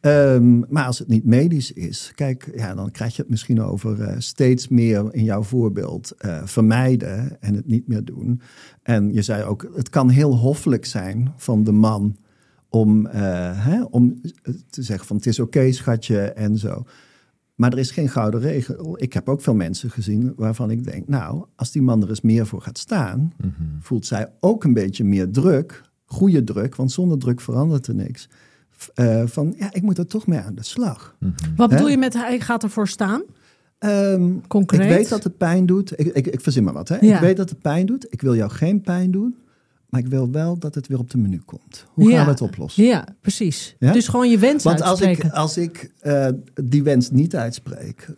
Ehm, 0.00 0.58
maar 0.58 0.84
als 0.84 0.98
het 0.98 1.08
niet 1.08 1.24
medisch 1.24 1.72
is, 1.72 2.12
kijk, 2.14 2.50
ja, 2.56 2.74
dan 2.74 2.90
krijg 2.90 3.16
je 3.16 3.22
het 3.22 3.30
misschien 3.30 3.62
over 3.62 4.14
steeds 4.22 4.68
meer 4.68 5.14
in 5.14 5.24
jouw 5.24 5.42
voorbeeld 5.42 6.12
vermijden 6.44 7.40
en 7.40 7.54
het 7.54 7.66
niet 7.66 7.88
meer 7.88 8.04
doen. 8.04 8.40
En 8.82 9.12
je 9.12 9.22
zei 9.22 9.42
ook, 9.44 9.70
het 9.74 9.88
kan 9.88 10.08
heel 10.08 10.36
hoffelijk 10.36 10.84
zijn 10.84 11.32
van 11.36 11.64
de 11.64 11.72
man 11.72 12.16
om, 12.68 13.06
hè, 13.06 13.82
om 13.82 14.20
te 14.70 14.82
zeggen 14.82 15.06
van 15.06 15.16
het 15.16 15.26
is 15.26 15.40
oké 15.40 15.72
schatje 15.72 16.20
en 16.20 16.58
zo. 16.58 16.84
Maar 17.58 17.72
er 17.72 17.78
is 17.78 17.90
geen 17.90 18.08
gouden 18.08 18.40
regel. 18.40 19.02
Ik 19.02 19.12
heb 19.12 19.28
ook 19.28 19.40
veel 19.40 19.54
mensen 19.54 19.90
gezien 19.90 20.32
waarvan 20.36 20.70
ik 20.70 20.84
denk, 20.84 21.08
nou, 21.08 21.44
als 21.56 21.70
die 21.72 21.82
man 21.82 22.02
er 22.02 22.08
eens 22.08 22.20
meer 22.20 22.46
voor 22.46 22.62
gaat 22.62 22.78
staan, 22.78 23.32
voelt 23.80 24.06
zij 24.06 24.32
ook 24.40 24.64
een 24.64 24.72
beetje 24.72 25.04
meer 25.04 25.30
druk, 25.30 25.82
goede 26.04 26.44
druk, 26.44 26.74
want 26.76 26.92
zonder 26.92 27.18
druk 27.18 27.40
verandert 27.40 27.86
er 27.86 27.94
niks. 27.94 28.28
Eh, 28.94 29.22
van 29.26 29.54
ja, 29.58 29.72
ik 29.72 29.82
moet 29.82 29.98
er 29.98 30.06
toch 30.06 30.26
mee 30.26 30.38
aan 30.38 30.54
de 30.54 30.64
slag. 30.64 31.16
Wat 31.56 31.70
Hè? 31.70 31.76
bedoel 31.76 31.90
je 31.90 31.98
met 31.98 32.14
hij 32.14 32.40
gaat 32.40 32.62
ervoor 32.62 32.88
staan? 32.88 33.22
Ehm, 33.78 34.32
Concreet? 34.48 34.80
Ik 34.80 34.88
weet 34.88 35.08
dat 35.08 35.24
het 35.24 35.36
pijn 35.36 35.66
doet. 35.66 36.00
Ik, 36.00 36.06
ik, 36.06 36.26
ik 36.26 36.40
verzin 36.40 36.64
maar 36.64 36.72
wat. 36.72 36.88
Hè? 36.88 36.96
Ja. 37.00 37.14
Ik 37.14 37.20
weet 37.20 37.36
dat 37.36 37.48
het 37.50 37.60
pijn 37.60 37.86
doet. 37.86 38.06
Ik 38.10 38.20
wil 38.20 38.34
jou 38.36 38.50
geen 38.50 38.80
pijn 38.80 39.10
doen. 39.10 39.36
Maar 39.88 40.00
ik 40.00 40.06
wil 40.06 40.30
wel 40.30 40.58
dat 40.58 40.74
het 40.74 40.86
weer 40.86 40.98
op 40.98 41.10
de 41.10 41.18
menu 41.18 41.40
komt. 41.44 41.86
Hoe 41.92 42.10
gaan 42.10 42.24
we 42.24 42.30
het 42.30 42.40
oplossen? 42.40 42.84
Ja, 42.84 43.06
precies. 43.20 43.76
Ja? 43.78 43.92
Dus 43.92 44.08
gewoon 44.08 44.30
je 44.30 44.38
wens 44.38 44.64
Want 44.64 44.82
als 44.82 45.00
ik, 45.00 45.06
uitspreken. 45.06 45.36
als 45.36 45.56
ik 45.56 45.92
eh, 46.00 46.28
die 46.64 46.82
wens 46.82 47.10
niet 47.10 47.36
uitspreek, 47.36 48.08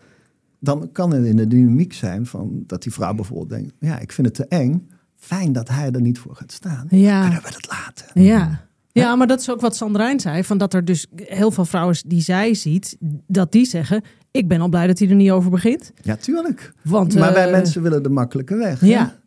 dan 0.58 0.92
kan 0.92 1.12
het 1.12 1.24
in 1.24 1.36
de 1.36 1.46
dynamiek 1.46 1.92
zijn 1.92 2.26
van 2.26 2.62
dat 2.66 2.82
die 2.82 2.92
vrouw 2.92 3.14
bijvoorbeeld 3.14 3.48
denkt: 3.48 3.72
ja, 3.80 3.98
ik 3.98 4.12
vind 4.12 4.26
het 4.26 4.36
te 4.36 4.46
eng. 4.46 4.88
Fijn 5.16 5.52
dat 5.52 5.68
hij 5.68 5.90
er 5.90 6.00
niet 6.00 6.18
voor 6.18 6.34
gaat 6.36 6.52
staan. 6.52 6.86
Ja. 6.90 7.22
Kunnen 7.22 7.42
we 7.42 7.50
dat 7.50 7.68
laten? 7.68 8.22
Ja. 8.22 8.68
Ja, 8.92 9.16
maar 9.16 9.26
dat 9.26 9.40
is 9.40 9.50
ook 9.50 9.60
wat 9.60 9.76
Sandrijn 9.76 10.20
zei. 10.20 10.44
Van 10.44 10.58
dat 10.58 10.74
er 10.74 10.84
dus 10.84 11.06
heel 11.14 11.50
veel 11.50 11.64
vrouwen 11.64 11.96
die 12.06 12.20
zij 12.20 12.54
ziet, 12.54 12.96
dat 13.26 13.52
die 13.52 13.64
zeggen... 13.64 14.02
ik 14.30 14.48
ben 14.48 14.60
al 14.60 14.68
blij 14.68 14.86
dat 14.86 14.98
hij 14.98 15.08
er 15.08 15.14
niet 15.14 15.30
over 15.30 15.50
begint. 15.50 15.92
Ja, 16.02 16.16
tuurlijk. 16.16 16.72
Want, 16.82 17.14
maar 17.14 17.32
wij 17.32 17.44
eh, 17.46 17.50
mensen 17.50 17.82
willen 17.82 18.02
de 18.02 18.08
makkelijke 18.08 18.56
weg. 18.56 18.84
Ja. 18.84 19.19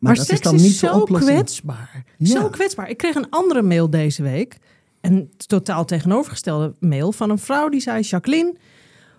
Maar, 0.00 0.14
dat 0.14 0.26
seks 0.26 0.40
dan 0.40 0.54
is, 0.54 0.62
niet 0.62 0.80
de 0.80 0.86
zo 0.86 1.04
kwetsbaar. 1.04 2.04
Ja. 2.16 2.26
Zo 2.26 2.48
kwetsbaar. 2.48 2.88
Ik 2.88 2.96
kreeg 2.96 3.14
een 3.14 3.30
andere 3.30 3.62
mail 3.62 3.90
deze 3.90 4.22
week. 4.22 4.58
Een 5.00 5.30
totaal 5.36 5.84
tegenovergestelde 5.84 6.74
mail 6.78 7.12
van 7.12 7.30
een 7.30 7.38
vrouw 7.38 7.68
die 7.68 7.80
zei... 7.80 8.02
Jacqueline, 8.02 8.54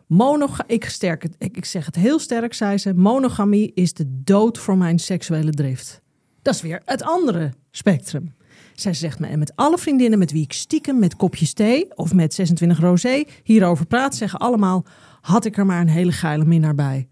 monoga 0.08 0.63
ik, 0.67 0.86
sterk 0.86 1.24
ik, 1.38 1.58
ik 1.58 1.65
zeg 1.65 1.86
het 1.86 1.96
heel 1.96 2.20
sterk, 2.20 2.54
zei 2.54 2.78
ze... 2.78 2.94
monogamie 2.94 3.72
is 3.74 3.94
de 3.94 4.06
dood 4.24 4.58
voor 4.58 4.78
mijn 4.78 5.00
seksuele 5.00 5.52
drift. 5.52 6.02
Dat 6.41 6.54
is 6.54 6.62
weer 6.62 6.82
het 6.86 7.04
andere 7.04 7.54
spectrum. 7.72 8.34
Zij 8.76 8.94
zegt 8.94 9.20
me, 9.20 9.28
en 9.28 9.39
met 9.39 9.56
alle 9.56 9.78
vriendinnen 9.78 10.20
met 10.20 10.32
wie 10.32 10.44
ik 10.44 10.54
stiekem 10.54 11.00
met 11.00 11.15
kopjes 11.15 11.54
thee... 11.54 11.98
of 11.98 12.13
met 12.13 12.34
26 12.34 12.80
rosé 12.80 13.24
hierover 13.44 13.86
praat... 13.86 14.15
zeggen 14.15 14.39
allemaal, 14.39 14.86
had 15.22 15.46
ik 15.46 15.58
er 15.58 15.65
maar 15.65 15.82
een 15.82 15.88
hele 15.88 16.12
geile 16.12 16.46
minnaar 16.46 16.76
bij. 16.76 17.08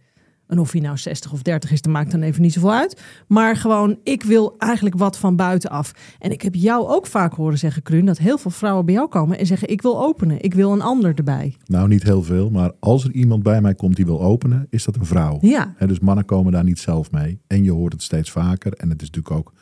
En 0.49 0.59
of 0.59 0.71
hij 0.71 0.81
nou 0.81 0.97
60 0.97 1.31
of 1.31 1.41
30 1.41 1.71
is, 1.71 1.81
dat 1.81 1.93
maakt 1.93 2.12
dan 2.12 2.21
even 2.21 2.41
niet 2.41 2.53
zoveel 2.53 2.73
uit. 2.73 3.01
Maar 3.27 3.55
gewoon, 3.55 3.97
ik 4.03 4.23
wil 4.23 4.55
eigenlijk 4.57 4.97
wat 4.97 5.17
van 5.17 5.35
buitenaf. 5.35 5.91
En 6.19 6.31
ik 6.31 6.41
heb 6.41 6.55
jou 6.55 6.88
ook 6.88 7.07
vaak 7.07 7.33
horen 7.33 7.57
zeggen, 7.57 7.81
Kruun, 7.81 8.05
dat 8.05 8.17
heel 8.17 8.38
veel 8.38 8.51
vrouwen 8.51 8.85
bij 8.85 8.93
jou 8.93 9.07
komen 9.07 9.38
en 9.38 9.45
zeggen: 9.45 9.69
Ik 9.69 9.81
wil 9.81 10.01
openen, 10.03 10.41
ik 10.43 10.53
wil 10.53 10.71
een 10.71 10.81
ander 10.81 11.13
erbij. 11.15 11.55
Nou, 11.65 11.88
niet 11.88 12.03
heel 12.03 12.23
veel. 12.23 12.49
Maar 12.49 12.71
als 12.79 13.03
er 13.03 13.12
iemand 13.12 13.43
bij 13.43 13.62
mij 13.62 13.75
komt 13.75 13.95
die 13.95 14.05
wil 14.05 14.21
openen, 14.21 14.67
is 14.69 14.83
dat 14.83 14.95
een 14.95 15.05
vrouw. 15.05 15.38
Ja. 15.41 15.75
Dus 15.85 15.99
mannen 15.99 16.25
komen 16.25 16.51
daar 16.51 16.63
niet 16.63 16.79
zelf 16.79 17.12
mee. 17.12 17.39
En 17.47 17.63
je 17.63 17.71
hoort 17.71 17.93
het 17.93 18.03
steeds 18.03 18.31
vaker. 18.31 18.73
En 18.73 18.89
het 18.89 19.01
is 19.01 19.09
natuurlijk 19.09 19.35
ook 19.35 19.53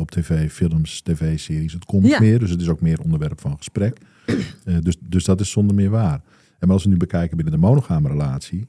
op 0.00 0.10
tv, 0.10 0.50
films, 0.52 1.00
tv-series. 1.02 1.72
Het 1.72 1.84
komt 1.84 2.06
Ja. 2.06 2.20
meer, 2.20 2.38
dus 2.38 2.50
het 2.50 2.60
is 2.60 2.68
ook 2.68 2.80
meer 2.80 3.00
onderwerp 3.00 3.40
van 3.40 3.56
gesprek. 3.56 3.98
Eh, 4.64 4.74
dus, 4.82 4.96
dus 5.00 5.24
dat 5.24 5.40
is 5.40 5.50
zonder 5.50 5.74
meer 5.76 5.90
waar. 5.90 6.20
En 6.58 6.66
maar 6.66 6.70
als 6.70 6.82
we 6.84 6.90
nu 6.90 6.96
bekijken 6.96 7.36
binnen 7.36 7.54
de 7.54 7.60
monogame 7.66 8.08
relatie... 8.08 8.66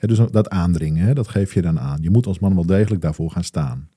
Dus 0.00 0.20
dat 0.30 0.48
aandringen, 0.50 1.14
dat 1.14 1.28
geef 1.28 1.54
je 1.54 1.62
dan 1.62 1.78
aan. 1.80 1.98
Je 2.02 2.10
moet 2.10 2.26
als 2.26 2.38
man 2.38 2.54
wel 2.54 2.66
degelijk 2.66 3.02
daarvoor 3.02 3.30
gaan 3.30 3.44
staan. 3.44 3.88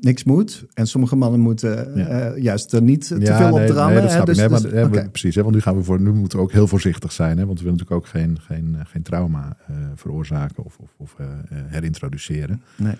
Niks 0.00 0.24
moet. 0.24 0.64
En 0.74 0.86
sommige 0.86 1.16
mannen 1.16 1.40
moeten 1.40 1.96
Ja. 1.98 2.06
eh, 2.06 2.42
juist 2.42 2.72
er 2.72 2.82
niet 2.82 3.06
te 3.06 3.20
Ja, 3.20 3.36
veel 3.36 3.60
op 3.60 3.66
drammen. 3.66 3.92
nee, 3.94 4.02
dat 4.02 4.10
snap 4.10 4.20
ik. 4.20 4.26
Dus- 4.26 4.72
Nee, 4.72 4.88
dus-. 4.90 5.08
Precies, 5.10 5.34
hè, 5.34 5.42
want 5.42 5.54
nu, 5.54 5.60
gaan 5.60 5.76
we 5.76 5.82
voor, 5.82 6.00
nu 6.00 6.12
moeten 6.12 6.38
we 6.38 6.44
ook 6.44 6.52
heel 6.52 6.66
voorzichtig 6.66 7.12
zijn. 7.12 7.38
Hè, 7.38 7.46
want 7.46 7.58
we 7.58 7.64
willen 7.64 7.78
natuurlijk 7.78 8.06
ook 8.06 8.12
geen, 8.12 8.40
geen, 8.40 8.74
eh, 8.78 8.80
geen 8.86 9.02
trauma 9.02 9.56
eh, 9.66 9.76
veroorzaken 9.94 10.64
of, 10.64 10.76
of, 10.78 10.94
of 10.96 11.14
eh, 11.18 11.26
eh, 11.26 11.36
herintroduceren. 11.66 12.62
Nee. 12.76 12.94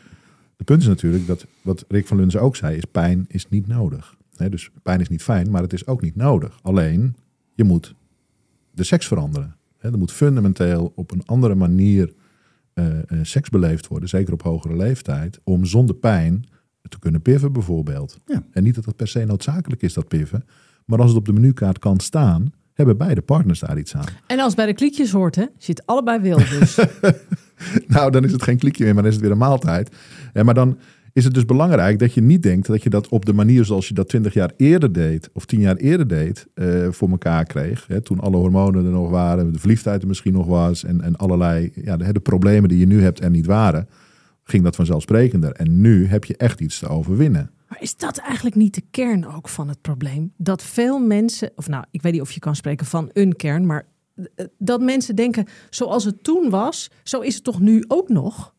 Het 0.56 0.66
punt 0.66 0.82
is 0.82 0.88
natuurlijk 0.88 1.26
dat 1.26 1.46
wat 1.62 1.84
Rick 1.88 2.06
van 2.06 2.16
Lunzen 2.16 2.40
ook 2.40 2.56
zei, 2.56 2.76
is 2.76 2.84
pijn 2.84 3.24
is 3.28 3.48
niet 3.48 3.66
nodig. 3.66 4.16
Dus 4.48 4.70
pijn 4.82 5.00
is 5.00 5.08
niet 5.08 5.22
fijn, 5.22 5.50
maar 5.50 5.62
het 5.62 5.72
is 5.72 5.86
ook 5.86 6.02
niet 6.02 6.16
nodig. 6.16 6.58
Alleen, 6.62 7.14
je 7.54 7.64
moet 7.64 7.94
de 8.74 8.84
seks 8.84 9.06
veranderen. 9.06 9.56
Hè, 9.78 9.92
er 9.92 9.98
moet 9.98 10.12
fundamenteel 10.12 10.92
op 10.94 11.10
een 11.10 11.22
andere 11.26 11.54
manier 11.54 12.04
eh, 12.04 12.10
eh, 12.12 12.21
seks 13.22 13.48
beleefd 13.48 13.86
worden, 13.86 14.08
zeker 14.08 14.32
op 14.32 14.42
hogere 14.42 14.76
leeftijd, 14.76 15.40
om 15.44 15.64
zonder 15.64 15.94
pijn 15.94 16.44
te 16.88 16.98
kunnen 16.98 17.22
piffen 17.22 17.52
bijvoorbeeld. 17.52 18.18
Ja. 18.26 18.42
En 18.50 18.62
niet 18.62 18.74
dat 18.74 18.84
het 18.84 18.96
per 18.96 19.08
se 19.08 19.24
noodzakelijk 19.24 19.82
is, 19.82 19.92
dat 19.92 20.08
piffen. 20.08 20.44
Maar 20.86 20.98
als 20.98 21.08
het 21.08 21.18
op 21.18 21.24
de 21.24 21.32
menukaart 21.32 21.78
kan 21.78 22.00
staan, 22.00 22.52
hebben 22.72 22.96
beide 22.96 23.22
partners 23.22 23.60
daar 23.60 23.78
iets 23.78 23.94
aan. 23.94 24.04
En 24.26 24.38
als 24.38 24.46
het 24.46 24.56
bij 24.56 24.66
de 24.66 24.74
kliekjes 24.74 25.10
hoort, 25.10 25.34
hè, 25.34 25.44
zit 25.58 25.86
allebei 25.86 26.20
wil 26.20 26.36
dus. 26.36 26.78
Nou, 27.86 28.10
dan 28.10 28.24
is 28.24 28.32
het 28.32 28.42
geen 28.42 28.58
klikje 28.58 28.84
meer, 28.84 28.94
maar 28.94 29.02
dan 29.02 29.12
is 29.12 29.16
het 29.16 29.26
weer 29.26 29.34
een 29.34 29.40
maaltijd. 29.40 29.96
Ja, 30.32 30.42
maar 30.42 30.54
dan 30.54 30.78
is 31.12 31.24
het 31.24 31.34
dus 31.34 31.44
belangrijk 31.44 31.98
dat 31.98 32.14
je 32.14 32.20
niet 32.20 32.42
denkt 32.42 32.66
dat 32.66 32.82
je 32.82 32.90
dat 32.90 33.08
op 33.08 33.24
de 33.24 33.32
manier 33.32 33.64
zoals 33.64 33.88
je 33.88 33.94
dat 33.94 34.08
twintig 34.08 34.34
jaar 34.34 34.52
eerder 34.56 34.92
deed, 34.92 35.30
of 35.32 35.44
tien 35.44 35.60
jaar 35.60 35.76
eerder 35.76 36.08
deed, 36.08 36.46
eh, 36.54 36.88
voor 36.90 37.10
elkaar 37.10 37.44
kreeg. 37.44 37.86
Hè, 37.86 38.00
toen 38.00 38.20
alle 38.20 38.36
hormonen 38.36 38.84
er 38.84 38.90
nog 38.90 39.10
waren, 39.10 39.52
de 39.52 39.58
verliefdheid 39.58 40.02
er 40.02 40.08
misschien 40.08 40.32
nog 40.32 40.46
was 40.46 40.84
en, 40.84 41.00
en 41.00 41.16
allerlei 41.16 41.72
ja, 41.74 41.96
de, 41.96 42.20
problemen 42.20 42.68
die 42.68 42.78
je 42.78 42.86
nu 42.86 43.02
hebt 43.02 43.22
er 43.22 43.30
niet 43.30 43.46
waren, 43.46 43.88
ging 44.44 44.64
dat 44.64 44.76
vanzelfsprekender. 44.76 45.52
En 45.52 45.80
nu 45.80 46.06
heb 46.06 46.24
je 46.24 46.36
echt 46.36 46.60
iets 46.60 46.78
te 46.78 46.88
overwinnen. 46.88 47.50
Maar 47.68 47.82
is 47.82 47.96
dat 47.96 48.18
eigenlijk 48.18 48.56
niet 48.56 48.74
de 48.74 48.82
kern 48.90 49.26
ook 49.26 49.48
van 49.48 49.68
het 49.68 49.80
probleem? 49.80 50.32
Dat 50.36 50.62
veel 50.62 50.98
mensen, 50.98 51.50
of 51.56 51.68
nou, 51.68 51.84
ik 51.90 52.02
weet 52.02 52.12
niet 52.12 52.20
of 52.20 52.32
je 52.32 52.40
kan 52.40 52.56
spreken 52.56 52.86
van 52.86 53.10
een 53.12 53.36
kern, 53.36 53.66
maar 53.66 53.86
eh, 54.14 54.46
dat 54.58 54.80
mensen 54.80 55.16
denken, 55.16 55.46
zoals 55.70 56.04
het 56.04 56.24
toen 56.24 56.50
was, 56.50 56.90
zo 57.02 57.20
is 57.20 57.34
het 57.34 57.44
toch 57.44 57.60
nu 57.60 57.84
ook 57.88 58.08
nog? 58.08 58.54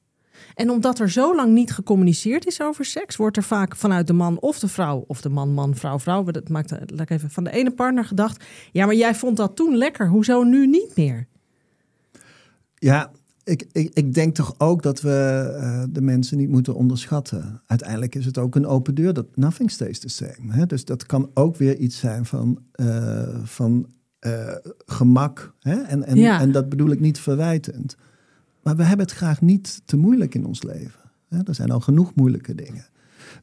En 0.55 0.69
omdat 0.69 0.99
er 0.99 1.11
zo 1.11 1.35
lang 1.35 1.53
niet 1.53 1.71
gecommuniceerd 1.71 2.45
is 2.45 2.61
over 2.61 2.85
seks, 2.85 3.15
wordt 3.15 3.37
er 3.37 3.43
vaak 3.43 3.75
vanuit 3.75 4.07
de 4.07 4.13
man 4.13 4.39
of 4.39 4.59
de 4.59 4.67
vrouw, 4.67 5.03
of 5.07 5.21
de 5.21 5.29
man, 5.29 5.53
man, 5.53 5.75
vrouw, 5.75 5.99
vrouw, 5.99 6.23
dat 6.23 6.49
maakt 6.49 6.71
eh, 6.71 6.79
laat 6.85 6.99
ik 6.99 7.09
even 7.09 7.29
van 7.29 7.43
de 7.43 7.51
ene 7.51 7.71
partner 7.71 8.05
gedacht, 8.05 8.43
ja, 8.71 8.85
maar 8.85 8.95
jij 8.95 9.15
vond 9.15 9.37
dat 9.37 9.55
toen 9.55 9.77
lekker, 9.77 10.07
hoezo 10.07 10.43
nu 10.43 10.67
niet 10.67 10.91
meer? 10.95 11.27
Ja, 12.75 13.11
ik, 13.43 13.65
ik, 13.71 13.91
ik 13.93 14.13
denk 14.13 14.35
toch 14.35 14.55
ook 14.57 14.81
dat 14.81 15.01
we 15.01 15.53
eh, 15.59 15.83
de 15.89 16.01
mensen 16.01 16.37
niet 16.37 16.49
moeten 16.49 16.75
onderschatten. 16.75 17.61
Uiteindelijk 17.65 18.15
is 18.15 18.25
het 18.25 18.37
ook 18.37 18.55
een 18.55 18.67
open 18.67 18.95
deur 18.95 19.13
dat 19.13 19.35
nothing 19.35 19.71
stays 19.71 19.99
the 19.99 20.09
same. 20.09 20.53
Hè? 20.53 20.65
Dus 20.65 20.85
dat 20.85 21.05
kan 21.05 21.31
ook 21.33 21.55
weer 21.55 21.77
iets 21.77 21.97
zijn 21.99 22.25
van, 22.25 22.59
eh, 22.71 23.39
van 23.43 23.87
gemak. 24.85 25.53
Hè? 25.59 25.81
En, 25.81 26.03
en, 26.03 26.17
Ja. 26.17 26.39
en 26.39 26.51
dat 26.51 26.69
bedoel 26.69 26.91
ik 26.91 26.99
niet 26.99 27.19
verwijtend. 27.19 27.95
Maar 28.63 28.75
we 28.75 28.83
hebben 28.83 29.05
het 29.05 29.15
graag 29.15 29.41
niet 29.41 29.81
te 29.85 29.97
moeilijk 29.97 30.35
in 30.35 30.45
ons 30.45 30.63
leven. 30.63 30.99
Er 31.45 31.55
zijn 31.55 31.71
al 31.71 31.79
genoeg 31.79 32.15
moeilijke 32.15 32.55
dingen. 32.55 32.85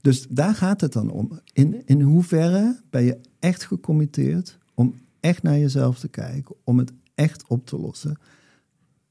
Dus 0.00 0.26
daar 0.28 0.54
gaat 0.54 0.80
het 0.80 0.92
dan 0.92 1.10
om. 1.10 1.40
In, 1.52 1.82
in 1.86 2.00
hoeverre 2.00 2.80
ben 2.90 3.02
je 3.02 3.18
echt 3.38 3.64
gecommitteerd 3.64 4.58
om 4.74 4.94
echt 5.20 5.42
naar 5.42 5.58
jezelf 5.58 5.98
te 5.98 6.08
kijken, 6.08 6.54
om 6.64 6.78
het 6.78 6.92
echt 7.14 7.46
op 7.48 7.66
te 7.66 7.76
lossen? 7.78 8.16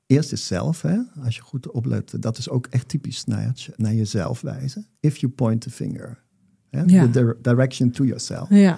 Eerst 0.06 0.32
is 0.32 0.48
zelf, 0.48 0.82
hè, 0.82 0.98
als 1.24 1.36
je 1.36 1.42
goed 1.42 1.72
oplet, 1.72 2.22
dat 2.22 2.38
is 2.38 2.50
ook 2.50 2.68
echt 2.68 2.88
typisch 2.88 3.26
naar, 3.26 3.44
het- 3.48 3.70
naar 3.76 3.94
jezelf 3.94 4.42
wijzen. 4.42 4.86
If 5.00 5.18
you 5.18 5.32
point 5.34 5.62
the 5.62 5.70
finger. 5.70 6.24
Hè, 6.70 6.82
Ja. 6.86 7.04
The 7.06 7.10
dir- 7.10 7.38
direction 7.42 7.92
to 7.92 8.04
yourself. 8.06 8.50
Ja, 8.50 8.78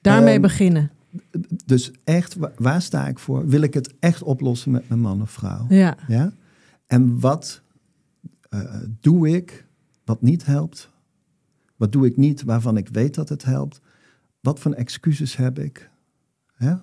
daarmee 0.00 0.32
Ehm, 0.32 0.42
beginnen. 0.42 0.90
Dus 1.66 1.90
echt, 2.04 2.34
wa- 2.36 2.52
waar 2.56 2.82
sta 2.82 3.08
ik 3.08 3.18
voor? 3.18 3.46
Wil 3.48 3.60
ik 3.60 3.74
het 3.74 3.94
echt 4.00 4.22
oplossen 4.22 4.70
met 4.70 4.88
mijn 4.88 5.00
man 5.00 5.22
of 5.22 5.30
vrouw? 5.30 5.66
Ja, 5.68 5.96
Ja? 6.08 6.32
En 6.88 7.20
wat 7.20 7.62
eh, 8.48 8.74
doe 9.00 9.28
ik 9.28 9.66
wat 10.04 10.22
niet 10.22 10.46
helpt? 10.46 10.90
Wat 11.76 11.92
doe 11.92 12.06
ik 12.06 12.16
niet 12.16 12.42
waarvan 12.42 12.76
ik 12.76 12.88
weet 12.88 13.14
dat 13.14 13.28
het 13.28 13.44
helpt? 13.44 13.80
Wat 14.40 14.60
voor 14.60 14.72
excuses 14.72 15.36
heb 15.36 15.58
ik? 15.58 15.90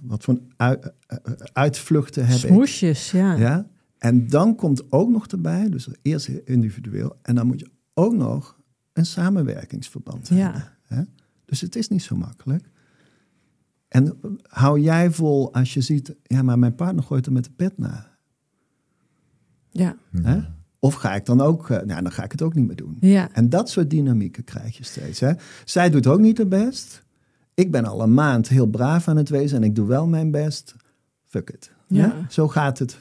Wat 0.01 0.23
voor 0.23 0.39
eh, 0.57 0.71
eh, 0.71 1.17
uitvluchten 1.53 2.25
heb 2.25 2.37
ik? 2.37 2.45
smoesjes, 2.47 3.11
ja. 3.11 3.33
Ja? 3.35 3.67
En 3.97 4.27
dan 4.27 4.55
komt 4.55 4.91
ook 4.91 5.09
nog 5.09 5.27
erbij, 5.27 5.69
dus 5.69 5.87
eerst 6.01 6.27
individueel, 6.27 7.19
en 7.21 7.35
dan 7.35 7.47
moet 7.47 7.59
je 7.59 7.69
ook 7.93 8.13
nog 8.13 8.59
een 8.93 9.05
samenwerkingsverband 9.05 10.27
Ja. 10.27 10.35
hebben. 10.35 10.71
Hè? 10.83 11.01
Dus 11.45 11.61
het 11.61 11.75
is 11.75 11.87
niet 11.87 12.03
zo 12.03 12.15
makkelijk. 12.15 12.69
En 13.87 14.17
hou 14.43 14.79
jij 14.79 15.11
vol 15.11 15.53
als 15.53 15.73
je 15.73 15.81
ziet, 15.81 16.15
ja, 16.23 16.41
maar 16.41 16.59
mijn 16.59 16.75
partner 16.75 17.03
gooit 17.03 17.25
er 17.25 17.31
met 17.31 17.43
de 17.43 17.51
pet 17.51 17.77
na. 17.77 18.14
Ja, 19.77 19.95
Hè? 20.21 20.37
Of 20.79 20.93
ga 20.93 21.15
ik 21.15 21.25
dan 21.25 21.41
ook, 21.41 21.69
eh, 21.69 21.81
nou, 21.81 22.01
dan 22.01 22.11
ga 22.11 22.23
ik 22.23 22.31
het 22.31 22.41
ook 22.41 22.53
niet 22.53 22.67
meer 22.67 22.75
doen. 22.75 22.97
ja. 22.99 23.29
En 23.33 23.49
dat 23.49 23.69
soort 23.69 23.89
dynamieken 23.89 24.43
krijg 24.43 24.77
je 24.77 24.83
steeds. 24.83 25.19
Hè? 25.19 25.31
Zij 25.65 25.89
doet 25.89 26.07
ook 26.07 26.19
niet 26.19 26.37
haar 26.37 26.47
best. 26.47 27.03
Ik 27.53 27.71
ben 27.71 27.85
al 27.85 28.01
een 28.01 28.13
maand 28.13 28.47
heel 28.47 28.65
braaf 28.67 29.07
aan 29.07 29.17
het 29.17 29.29
wezen 29.29 29.57
en 29.57 29.63
ik 29.63 29.75
doe 29.75 29.87
wel 29.87 30.07
mijn 30.07 30.31
best. 30.31 30.75
Fuck 31.23 31.49
it. 31.49 31.71
Ja. 31.87 32.15
Zo 32.29 32.47
gaat 32.47 32.79
het. 32.79 32.97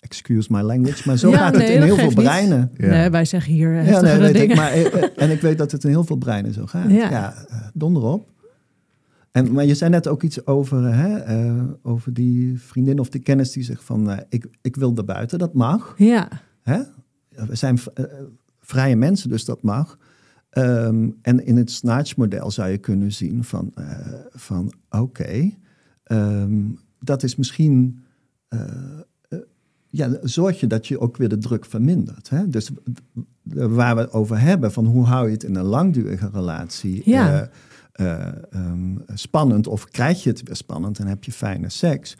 Excuse 0.00 0.48
my 0.52 0.60
language, 0.60 1.02
maar 1.06 1.16
zo 1.16 1.30
Ja, 1.30 1.36
gaat 1.36 1.52
nee, 1.56 1.62
het 1.62 1.74
in 1.76 1.82
heel 1.82 1.96
veel 1.96 2.12
breinen. 2.14 2.70
Ja. 2.76 2.86
Nee, 2.88 3.10
wij 3.10 3.24
zeggen 3.24 3.52
hier 3.52 3.84
Ja, 3.84 4.00
nee, 4.00 4.18
weet 4.18 4.34
ik, 4.36 4.54
maar, 4.56 4.70
eh, 4.72 5.02
eh, 5.02 5.10
en 5.16 5.30
ik 5.30 5.40
weet 5.40 5.58
dat 5.58 5.72
het 5.72 5.84
in 5.84 5.90
heel 5.90 6.04
veel 6.04 6.16
breinen 6.16 6.52
zo 6.52 6.66
gaat. 6.66 6.90
Ja. 6.90 7.10
Ja, 7.10 7.34
donder 7.74 8.02
op. 8.02 8.28
En, 9.34 9.52
maar 9.52 9.64
je 9.64 9.74
zei 9.74 9.90
net 9.90 10.08
ook 10.08 10.22
iets 10.22 10.46
over, 10.46 10.94
hè, 10.94 11.16
eh, 11.18 11.62
over 11.82 12.12
die 12.12 12.60
vriendin 12.60 12.98
of 12.98 13.08
die 13.08 13.20
kennis 13.20 13.52
die 13.52 13.62
zegt 13.62 13.84
van... 13.84 14.10
eh, 14.10 14.18
ik, 14.28 14.46
ik 14.62 14.76
wil 14.76 14.96
er 14.96 15.04
buiten, 15.04 15.38
dat 15.38 15.54
mag. 15.54 15.94
Ja, 15.96 16.28
Hè? 16.62 16.82
We 17.28 17.54
zijn 17.54 17.78
eh, 17.94 18.04
vrije 18.60 18.96
mensen, 18.96 19.28
dus 19.28 19.44
dat 19.44 19.62
mag. 19.62 19.98
Ehm, 20.50 21.10
en 21.22 21.46
in 21.46 21.56
het 21.56 21.70
Snatch-model 21.70 22.50
zou 22.50 22.70
je 22.70 22.78
kunnen 22.78 23.12
zien 23.12 23.44
van, 23.44 23.72
van 24.30 24.72
oké, 24.90 25.50
ehm, 26.04 26.62
dat 27.00 27.22
is 27.22 27.36
misschien... 27.36 28.02
ja, 29.88 30.18
zorg 30.22 30.60
je 30.60 30.66
dat 30.66 30.86
je 30.86 31.00
ook 31.00 31.16
weer 31.16 31.28
de 31.28 31.38
druk 31.38 31.64
vermindert. 31.64 32.28
Hè? 32.28 32.48
Dus 32.48 32.70
waar 33.52 33.94
we 33.94 34.00
het 34.00 34.12
over 34.12 34.40
hebben, 34.40 34.72
van 34.72 34.86
hoe 34.86 35.04
hou 35.04 35.26
je 35.26 35.32
het 35.32 35.44
in 35.44 35.54
een 35.54 35.64
langdurige 35.64 36.30
relatie 36.32 37.02
Ja. 37.04 37.50
Eh, 37.94 38.28
eh, 38.28 38.34
ehm, 38.50 38.96
spannend... 39.14 39.66
of 39.66 39.88
krijg 39.88 40.22
je 40.22 40.30
het 40.30 40.42
weer 40.42 40.56
spannend 40.56 40.98
en 40.98 41.06
heb 41.06 41.24
je 41.24 41.32
fijne 41.32 41.68
seks... 41.68 42.16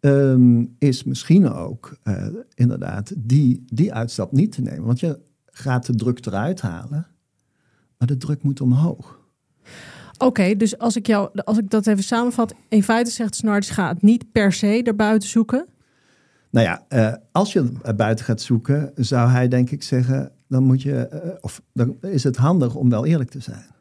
ehm, 0.00 0.64
is 0.78 1.04
misschien 1.04 1.50
ook 1.50 1.96
eh, 2.02 2.26
inderdaad 2.54 3.12
die, 3.16 3.64
die 3.66 3.94
uitstap 3.94 4.32
niet 4.32 4.52
te 4.52 4.62
nemen. 4.62 4.84
Want 4.84 5.00
je 5.00 5.20
gaat 5.46 5.86
de 5.86 5.94
druk 5.94 6.26
eruit 6.26 6.60
halen, 6.60 7.06
maar 7.98 8.08
de 8.08 8.16
druk 8.16 8.42
moet 8.42 8.60
omhoog. 8.60 9.20
oké. 10.18 10.56
dus 10.56 10.78
als 10.78 10.96
ik, 10.96 11.06
jou, 11.06 11.30
als 11.44 11.58
ik 11.58 11.70
dat 11.70 11.86
even 11.86 12.04
samenvat. 12.04 12.54
In 12.68 12.82
feite 12.82 13.10
zegt 13.10 13.34
Snarts, 13.34 13.70
ga 13.70 13.88
het 13.88 14.02
niet 14.02 14.32
per 14.32 14.52
se 14.52 14.82
erbuiten 14.82 15.28
zoeken. 15.28 15.66
Nou 16.50 16.66
ja, 16.66 16.84
eh, 16.88 17.14
als 17.32 17.52
je 17.52 17.72
er 17.82 17.94
buiten 17.94 18.24
gaat 18.24 18.40
zoeken, 18.40 18.92
zou 18.94 19.30
hij 19.30 19.48
denk 19.48 19.70
ik 19.70 19.82
zeggen, 19.82 20.32
dan 20.48 20.62
moet 20.62 20.82
je, 20.82 21.38
of 21.40 21.62
dan 21.72 21.96
is 22.00 22.24
het 22.24 22.36
handig 22.36 22.74
om 22.74 22.90
wel 22.90 23.06
eerlijk 23.06 23.30
te 23.30 23.40
zijn. 23.40 23.72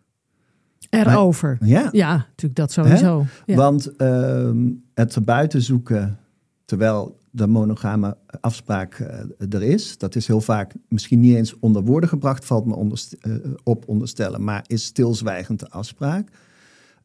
Erover. 0.92 1.58
Ja, 1.62 1.90
Ja, 1.92 2.12
natuurlijk 2.18 2.56
dat 2.56 2.72
sowieso. 2.72 3.26
Ja. 3.46 3.56
want 3.56 3.96
ehm, 3.96 4.70
het 4.94 5.16
er 5.16 5.24
buiten 5.24 5.62
zoeken, 5.62 6.18
terwijl 6.66 7.20
de 7.34 7.48
monogame 7.48 8.18
afspraak 8.42 8.94
eh, 8.94 9.54
er 9.54 9.64
is, 9.64 9.98
dat 9.98 10.16
is 10.16 10.28
heel 10.28 10.42
vaak 10.42 10.74
misschien 10.88 11.20
niet 11.20 11.36
eens 11.36 11.60
onder 11.60 11.84
woorden 11.84 12.10
gebracht, 12.10 12.46
valt 12.46 12.66
me 12.66 12.76
onderst- 12.76 13.14
eh, 13.20 13.32
op 13.64 13.84
onderstellen, 13.88 14.44
maar 14.44 14.64
is 14.68 14.84
stilzwijgend 14.84 15.60
de 15.60 15.70
afspraak. 15.70 16.28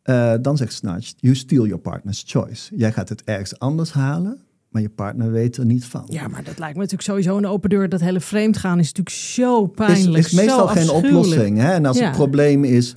Eh, 0.02 0.34
dan 0.40 0.56
zegt 0.56 0.72
Snatch, 0.72 1.12
you 1.16 1.34
steal 1.34 1.64
your 1.66 1.82
partner's 1.82 2.24
choice. 2.26 2.76
Jij 2.76 2.92
gaat 2.92 3.08
het 3.08 3.24
ergens 3.24 3.58
anders 3.58 3.92
halen, 3.92 4.38
maar 4.68 4.82
je 4.82 4.88
partner 4.88 5.30
weet 5.30 5.56
er 5.56 5.64
niet 5.64 5.84
van. 5.84 6.04
ja, 6.06 6.28
maar 6.28 6.44
dat 6.44 6.58
lijkt 6.58 6.74
me 6.74 6.80
natuurlijk 6.82 7.08
sowieso 7.08 7.36
een 7.36 7.46
open 7.46 7.70
deur. 7.70 7.88
Dat 7.88 8.00
hele 8.00 8.20
vreemd 8.20 8.56
gaan 8.56 8.78
is 8.78 8.86
natuurlijk 8.92 9.16
zo 9.16 9.66
pijnlijk. 9.66 10.16
is, 10.18 10.26
is 10.26 10.32
meestal 10.32 10.66
geen 10.66 10.90
oplossing. 10.90 11.58
Hè? 11.58 11.72
En 11.72 11.86
als 11.86 11.98
Ja. 11.98 12.04
het 12.06 12.16
probleem 12.16 12.64
is, 12.64 12.94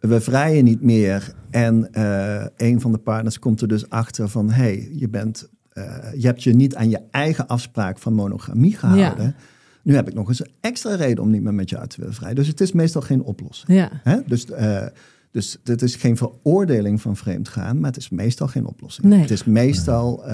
we 0.00 0.20
vrijen 0.20 0.64
niet 0.64 0.82
meer 0.82 1.34
en 1.50 1.92
eh, 1.92 2.46
een 2.56 2.80
van 2.80 2.92
de 2.92 2.98
partners 2.98 3.38
komt 3.38 3.60
er 3.60 3.68
dus 3.68 3.88
achter 3.88 4.28
van, 4.28 4.50
hé, 4.50 4.62
hey, 4.62 4.90
je 4.92 5.08
bent, 5.08 5.48
eh, 5.68 5.96
je 6.16 6.26
hebt 6.26 6.42
je 6.42 6.54
niet 6.54 6.74
aan 6.76 6.90
je 6.90 7.00
eigen 7.10 7.46
afspraak 7.46 7.98
van 7.98 8.14
monogamie 8.14 8.76
gehouden. 8.76 9.24
Ja. 9.24 9.34
Nu 9.82 9.94
heb 9.94 10.08
ik 10.08 10.14
nog 10.14 10.28
eens 10.28 10.40
een 10.40 10.52
extra 10.60 10.94
reden 10.94 11.24
om 11.24 11.30
niet 11.30 11.42
meer 11.42 11.54
met 11.54 11.70
jou 11.70 11.86
te 11.86 11.96
willen 11.98 12.14
vrijen. 12.14 12.34
Dus 12.34 12.46
het 12.46 12.60
is 12.60 12.72
meestal 12.72 13.02
geen 13.02 13.22
oplossing. 13.22 13.78
Ja. 13.78 13.90
Hè? 14.02 14.18
Dus, 14.26 14.50
eh 14.50 14.86
dus 15.30 15.58
het 15.64 15.82
is 15.82 15.96
geen 15.96 16.16
veroordeling 16.16 17.00
van 17.00 17.16
vreemdgaan, 17.16 17.80
maar 17.80 17.90
het 17.90 17.98
is 17.98 18.08
meestal 18.08 18.46
geen 18.46 18.66
oplossing. 18.66 19.06
Nee. 19.06 19.20
Het 19.20 19.30
is 19.30 19.44
meestal. 19.44 20.24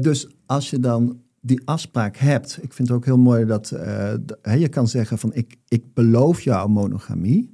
dus 0.00 0.28
als 0.46 0.70
je 0.70 0.80
dan 0.80 1.20
die 1.40 1.62
afspraak 1.64 2.16
hebt, 2.16 2.58
ik 2.62 2.72
vind 2.72 2.88
het 2.88 2.96
ook 2.96 3.04
heel 3.04 3.18
mooi 3.18 3.44
dat 3.44 3.68
hè, 4.42 4.52
je 4.52 4.68
kan 4.68 4.88
zeggen 4.88 5.18
van 5.18 5.34
ik, 5.34 5.56
ik 5.68 5.94
beloof 5.94 6.40
jou 6.40 6.68
monogamie, 6.68 7.51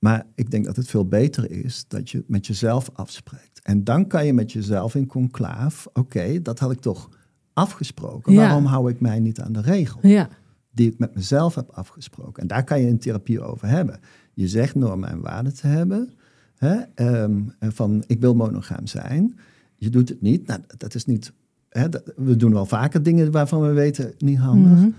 maar 0.00 0.26
ik 0.34 0.50
denk 0.50 0.64
dat 0.64 0.76
het 0.76 0.88
veel 0.88 1.08
beter 1.08 1.50
is 1.50 1.84
dat 1.88 2.10
je 2.10 2.18
het 2.18 2.28
met 2.28 2.46
jezelf 2.46 2.90
afspreekt. 2.92 3.60
En 3.62 3.84
dan 3.84 4.06
kan 4.06 4.26
je 4.26 4.32
met 4.32 4.52
jezelf 4.52 4.94
in 4.94 5.06
conclaaf, 5.06 5.88
oké, 5.92 6.42
dat 6.42 6.58
had 6.58 6.70
ik 6.70 6.80
toch 6.80 7.08
afgesproken. 7.52 8.32
Ja. 8.32 8.38
Waarom 8.38 8.64
hou 8.64 8.90
ik 8.90 9.00
mij 9.00 9.18
niet 9.18 9.40
aan 9.40 9.52
de 9.52 9.60
regel? 9.60 10.06
Ja. 10.06 10.28
die 10.72 10.90
ik 10.90 10.98
met 10.98 11.14
mezelf 11.14 11.54
heb 11.54 11.70
afgesproken. 11.70 12.42
En 12.42 12.48
daar 12.48 12.64
kan 12.64 12.80
je 12.80 12.86
een 12.86 12.98
therapie 12.98 13.40
over 13.40 13.68
hebben. 13.68 14.00
Je 14.34 14.48
zegt 14.48 14.74
normen 14.74 15.08
en 15.10 15.20
waarden 15.20 15.54
te 15.54 15.66
hebben. 15.66 16.10
Hè? 16.56 16.76
Ehm, 16.94 17.42
van 17.58 18.04
ik 18.06 18.20
wil 18.20 18.34
monogaam 18.34 18.86
zijn. 18.86 19.38
Je 19.76 19.90
doet 19.90 20.08
het 20.08 20.20
niet. 20.20 20.46
Nou, 20.46 20.60
dat 20.76 20.94
is 20.94 21.04
niet. 21.04 21.32
Hè, 21.68 21.86
we 22.16 22.36
doen 22.36 22.52
wel 22.52 22.66
vaker 22.66 23.02
dingen 23.02 23.30
waarvan 23.30 23.60
we 23.60 23.72
weten 23.72 24.14
niet 24.18 24.38
handig. 24.38 24.78
Mhm. 24.78 24.90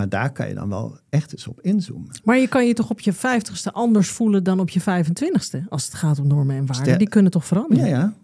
Maar 0.00 0.08
daar 0.08 0.32
kan 0.32 0.48
je 0.48 0.54
dan 0.54 0.68
wel 0.68 0.98
echt 1.08 1.32
eens 1.32 1.46
op 1.46 1.60
inzoomen. 1.60 2.10
Maar 2.24 2.38
je 2.38 2.48
kan 2.48 2.66
je 2.66 2.74
toch 2.74 2.90
op 2.90 3.00
je 3.00 3.12
vijftigste 3.12 3.72
anders 3.72 4.08
voelen 4.10 4.44
dan 4.44 4.60
op 4.60 4.68
je 4.68 4.80
25ste? 4.80 5.68
Als 5.68 5.84
het 5.84 5.94
gaat 5.94 6.18
om 6.18 6.26
normen 6.26 6.56
en 6.56 6.66
waarden. 6.66 6.98
Die 6.98 7.08
kunnen 7.08 7.30
toch 7.30 7.46
veranderen? 7.46 7.88
Ja, 7.88 7.96
ja. 7.96 8.14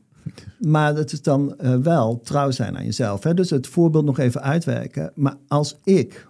Maar 0.58 0.94
dat 0.94 1.12
is 1.12 1.22
dan 1.22 1.58
eh, 1.58 1.76
wel 1.76 2.20
trouw 2.20 2.50
zijn 2.50 2.76
aan 2.76 2.84
jezelf. 2.84 3.22
Hè? 3.22 3.34
Dus 3.34 3.50
het 3.50 3.66
voorbeeld 3.66 4.04
nog 4.04 4.18
even 4.18 4.42
uitwerken. 4.42 5.12
Maar 5.14 5.36
als 5.48 5.76
ik 5.84 6.28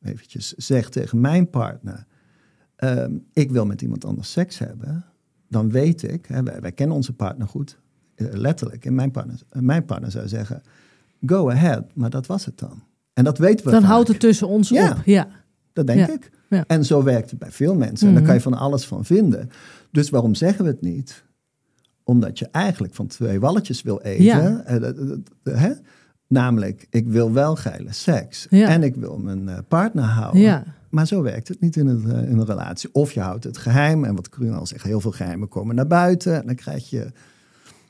eventjes 0.00 0.52
zeg 0.52 0.88
tegen 0.88 1.20
mijn 1.20 1.50
partner... 1.50 2.06
ehm, 2.76 3.12
ik 3.32 3.50
wil 3.50 3.66
met 3.66 3.82
iemand 3.82 4.04
anders 4.04 4.30
seks 4.30 4.58
hebben... 4.58 5.04
dan 5.48 5.70
weet 5.70 6.02
ik, 6.02 6.26
hè, 6.26 6.42
wij, 6.42 6.60
wij 6.60 6.72
kennen 6.72 6.96
onze 6.96 7.12
partner 7.12 7.48
goed... 7.48 7.78
eh, 8.14 8.26
letterlijk, 8.30 8.84
en 8.84 8.94
mijn 8.94 9.10
partner, 9.10 9.40
eh, 9.48 9.62
mijn 9.62 9.84
partner 9.84 10.10
zou 10.10 10.28
zeggen... 10.28 10.62
go 11.26 11.50
ahead, 11.50 11.84
maar 11.94 12.10
dat 12.10 12.26
was 12.26 12.44
het 12.44 12.58
dan. 12.58 12.82
En 13.18 13.24
dat 13.24 13.38
weten 13.38 13.64
we 13.64 13.70
Dan 13.70 13.80
vaak. 13.80 13.90
houdt 13.90 14.08
het 14.08 14.20
tussen 14.20 14.48
ons 14.48 14.68
Ja. 14.68 14.90
op. 14.90 14.96
Ja. 15.04 15.28
Dat 15.72 15.86
denk 15.86 15.98
Ja, 15.98 16.12
ik. 16.14 16.30
ja. 16.48 16.64
En 16.66 16.84
zo 16.84 17.02
werkt 17.02 17.30
het 17.30 17.38
bij 17.38 17.50
veel 17.50 17.74
mensen. 17.74 18.08
En 18.08 18.14
daar 18.14 18.22
kan 18.22 18.34
je 18.34 18.40
van 18.40 18.54
alles 18.54 18.84
van 18.86 19.04
vinden. 19.04 19.50
Dus 19.90 20.10
waarom 20.10 20.34
zeggen 20.34 20.64
we 20.64 20.70
het 20.70 20.80
niet? 20.80 21.24
Omdat 22.04 22.38
je 22.38 22.48
eigenlijk 22.50 22.94
van 22.94 23.06
twee 23.06 23.40
walletjes 23.40 23.82
wil 23.82 24.00
eten. 24.00 24.66
Eh, 24.66 25.60
hè? 25.60 25.72
Namelijk, 26.26 26.86
ik 26.90 27.08
wil 27.08 27.32
wel 27.32 27.56
geile 27.56 27.92
seks. 27.92 28.48
En 28.48 28.82
ik 28.82 28.96
wil 28.96 29.18
mijn 29.18 29.48
eh, 29.48 29.58
partner 29.68 30.04
houden. 30.04 30.64
Maar 30.90 31.06
zo 31.06 31.22
werkt 31.22 31.48
het 31.48 31.60
niet 31.60 31.76
in, 31.76 31.86
het, 31.86 32.04
eh, 32.04 32.30
in 32.30 32.38
een 32.38 32.44
relatie. 32.46 32.88
Of 32.92 33.12
je 33.12 33.20
houdt 33.20 33.44
het 33.44 33.58
geheim. 33.58 34.04
En 34.04 34.14
wat 34.14 34.28
Corine 34.28 34.54
al 34.56 34.66
zegt, 34.66 34.82
heel 34.84 35.00
veel 35.00 35.10
geheimen 35.12 35.48
komen 35.48 35.74
naar 35.74 35.86
buiten. 35.86 36.40
En 36.40 36.46
dan 36.46 36.54
krijg 36.54 36.90
je... 36.90 37.10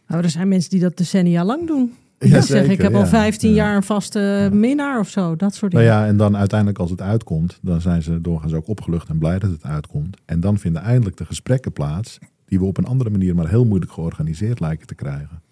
Nou, 0.06 0.22
er 0.22 0.30
zijn 0.30 0.48
mensen 0.48 0.70
die 0.70 0.80
dat 0.80 0.96
decennia 0.96 1.44
lang 1.44 1.66
doen. 1.66 1.92
Ja, 2.18 2.40
zeggen, 2.40 2.70
ik 2.70 2.80
heb 2.82 2.94
al 2.94 3.00
ja. 3.00 3.06
15 3.06 3.50
Ja. 3.50 3.54
jaar 3.56 3.76
een 3.76 3.82
vaste 3.82 4.48
minnaar 4.52 4.98
of 4.98 5.08
zo. 5.08 5.36
Dat 5.36 5.54
soort 5.54 5.72
Nou 5.72 5.84
dingen. 5.84 5.98
ja, 6.00 6.06
en 6.06 6.16
dan 6.16 6.36
uiteindelijk 6.36 6.78
als 6.78 6.90
het 6.90 7.00
uitkomt, 7.00 7.58
dan 7.62 7.80
zijn 7.80 8.02
ze 8.02 8.20
doorgaans 8.20 8.52
ook 8.52 8.68
opgelucht 8.68 9.08
en 9.08 9.18
blij 9.18 9.38
dat 9.38 9.50
het 9.50 9.62
uitkomt. 9.64 10.16
En 10.24 10.40
dan 10.40 10.58
vinden 10.58 10.82
eindelijk 10.82 11.16
de 11.16 11.24
gesprekken 11.24 11.72
plaats 11.72 12.18
die 12.44 12.58
we 12.58 12.64
op 12.64 12.76
een 12.78 12.84
andere 12.86 13.10
manier 13.10 13.34
maar 13.34 13.48
heel 13.48 13.64
moeilijk 13.64 13.92
georganiseerd 13.92 14.60
lijken 14.60 14.86
te 14.86 14.94
krijgen. 14.94 15.42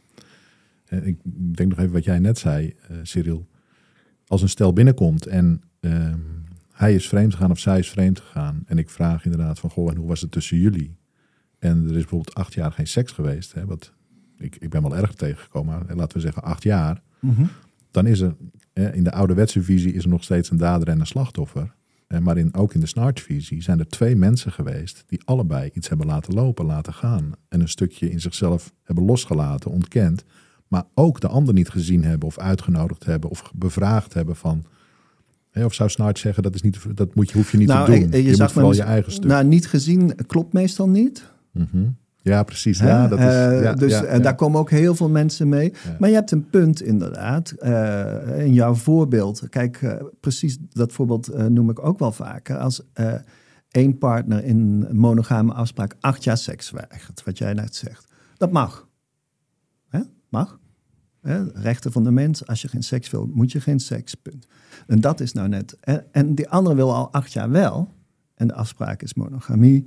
En 0.87 1.07
ik 1.07 1.17
denk 1.57 1.69
nog 1.71 1.79
even 1.79 1.93
wat 1.93 2.05
jij 2.05 2.19
net 2.19 2.39
zei, 2.39 2.75
eh 2.89 2.97
Cyril. 3.03 3.47
Als 4.27 4.43
een 4.43 4.49
stel 4.49 4.73
binnenkomt 4.73 5.27
en 5.27 5.63
ehm, 5.81 6.19
hij 6.73 6.95
is 6.95 7.09
vreemd 7.09 7.33
gegaan 7.35 7.51
of 7.51 7.59
zij 7.59 7.79
is 7.79 7.91
vreemd 7.91 8.21
gegaan. 8.21 8.63
En 8.67 8.79
ik 8.79 8.91
vraag 8.91 9.25
inderdaad 9.25 9.59
van, 9.59 9.71
goh, 9.71 9.91
en 9.91 9.97
hoe 9.97 10.09
was 10.09 10.21
het 10.21 10.31
tussen 10.31 10.59
jullie? 10.59 10.97
En 11.59 11.79
er 11.83 11.85
is 11.91 11.91
bijvoorbeeld 11.91 12.35
acht 12.35 12.55
jaar 12.55 12.73
geen 12.73 12.87
seks 12.87 13.13
geweest. 13.13 13.53
Hè, 13.53 13.65
wat, 13.67 13.93
ik, 14.39 14.57
ik 14.57 14.71
ben 14.71 14.83
wel 14.83 14.97
erg 14.97 15.15
tegengekomen, 15.15 15.87
laten 15.95 16.17
we 16.17 16.23
zeggen 16.23 16.43
acht 16.43 16.63
jaar 16.63 17.03
dan 17.91 18.07
is 18.07 18.21
er 18.21 18.37
eh, 18.73 18.95
in 18.95 19.05
de 19.05 19.13
ouderwetse 19.13 19.63
visie 19.63 19.93
is 19.93 20.03
er 20.03 20.09
nog 20.09 20.25
steeds 20.25 20.51
een 20.51 20.57
dader 20.57 20.89
en 20.89 21.01
een 21.01 21.07
slachtoffer. 21.07 21.75
Eh, 22.07 22.19
Maar 22.19 22.37
in, 22.39 22.55
ook 22.55 22.75
in 22.75 22.81
de 22.81 22.87
snarch-visie 22.87 23.63
zijn 23.63 23.79
er 23.79 23.89
twee 23.89 24.17
mensen 24.17 24.53
geweest 24.53 25.05
die 25.07 25.21
allebei 25.25 25.71
iets 25.73 25.89
hebben 25.89 26.07
laten 26.07 26.35
lopen, 26.35 26.65
laten 26.67 26.93
gaan. 26.93 27.33
En 27.49 27.61
een 27.61 27.69
stukje 27.69 28.11
in 28.11 28.21
zichzelf 28.21 28.73
hebben 28.83 29.05
losgelaten, 29.05 29.71
ontkend. 29.71 30.25
Maar 30.69 30.85
ook 30.95 31.21
de 31.21 31.29
ander 31.29 31.55
niet 31.55 31.69
gezien 31.69 32.05
hebben 32.05 32.29
of 32.29 32.39
uitgenodigd 32.39 33.05
hebben 33.05 33.31
of 33.31 33.53
bevraagd 33.55 34.15
hebben 34.15 34.37
van... 34.37 34.65
of 35.55 35.75
zou 35.75 35.91
Snarch 35.91 36.19
zeggen, 36.19 36.43
dat, 36.43 36.55
is 36.55 36.63
niet, 36.63 36.97
dat 36.97 37.15
moet 37.15 37.31
je, 37.31 37.37
hoef 37.37 37.51
je 37.53 37.59
niet 37.59 37.69
te 37.69 37.75
doen. 37.87 38.11
eh, 38.13 38.21
je 38.23 38.27
moet 38.29 38.37
zag 38.37 38.53
vooral 38.53 38.71
me- 38.71 38.77
je 38.77 38.83
eigen 38.83 39.13
stuk. 39.13 39.25
Nou, 39.31 39.45
niet 39.45 39.67
gezien 39.67 40.15
klopt 40.27 40.53
meestal 40.53 40.89
niet. 40.89 41.31
Mhm. 41.53 41.89
Ja, 42.29 42.43
precies. 42.43 42.81
Hè? 42.81 42.89
Ja, 42.89 43.09
dat 43.09 43.19
is, 43.19 43.25
Eh, 43.25 43.63
ja, 43.63 43.75
dus 43.75 43.93
ja, 43.93 44.05
en 44.05 44.23
daar 44.23 44.35
komen 44.35 44.61
ook 44.61 44.71
heel 44.71 44.95
veel 44.95 45.09
mensen 45.09 45.49
mee. 45.49 45.73
Maar 45.99 46.09
je 46.09 46.15
hebt 46.15 46.31
een 46.31 46.51
punt 46.51 46.83
inderdaad. 46.83 47.51
eh, 47.51 48.45
in 48.45 48.53
jouw 48.53 48.75
voorbeeld. 48.75 49.49
Kijk, 49.49 49.83
eh, 49.83 49.95
precies 50.21 50.59
dat 50.71 50.93
voorbeeld 50.93 51.49
noem 51.49 51.71
ik 51.71 51.85
ook 51.87 51.99
wel 51.99 52.13
vaker. 52.13 52.57
Als 52.59 52.83
één 53.71 53.99
partner 53.99 54.45
in 54.45 54.59
een 54.89 54.97
monogame 54.97 55.53
afspraak 55.53 55.95
acht 56.01 56.25
jaar 56.25 56.37
seks 56.39 56.71
weigert. 56.71 57.23
Wat 57.25 57.39
jij 57.39 57.53
net 57.53 57.75
zegt. 57.75 58.07
Dat 58.37 58.53
mag. 58.53 58.89
Hè? 59.89 60.01
Mag. 60.29 60.59
Hè? 61.23 61.45
Rechten 61.53 61.93
van 61.93 62.05
de 62.05 62.11
mens. 62.11 62.47
Als 62.47 62.63
je 62.63 62.69
geen 62.69 62.83
seks 62.83 63.11
wil, 63.11 63.31
moet 63.33 63.53
je 63.53 63.61
geen 63.61 63.81
seks. 63.81 64.15
Punt. 64.15 64.47
En 64.87 65.01
dat 65.01 65.21
is 65.21 65.33
nou 65.33 65.49
net. 65.49 65.77
En, 65.81 66.05
en 66.13 66.35
die 66.35 66.49
andere 66.49 66.77
wil 66.77 66.95
al 66.95 67.13
acht 67.13 67.33
jaar 67.33 67.51
wel. 67.51 67.89
En 68.35 68.47
de 68.47 68.55
afspraak 68.55 69.03
is 69.03 69.15
monogamie. 69.15 69.87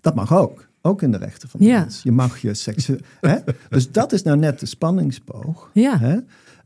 Dat 0.00 0.14
mag 0.14 0.34
ook. 0.36 0.68
Ook 0.86 1.02
in 1.02 1.10
de 1.10 1.16
rechten 1.18 1.48
van 1.48 1.60
de 1.60 1.66
Ja. 1.66 1.80
mens. 1.80 2.02
Je 2.02 2.12
mag 2.12 2.38
je 2.38 2.54
seks. 2.54 2.86
hè? 3.20 3.36
Dus 3.68 3.92
dat 3.92 4.12
is 4.12 4.22
nou 4.22 4.36
net 4.38 4.60
de 4.60 4.66
spanningsboog. 4.66 5.70
Ja. 5.72 5.98
Hè? 5.98 6.16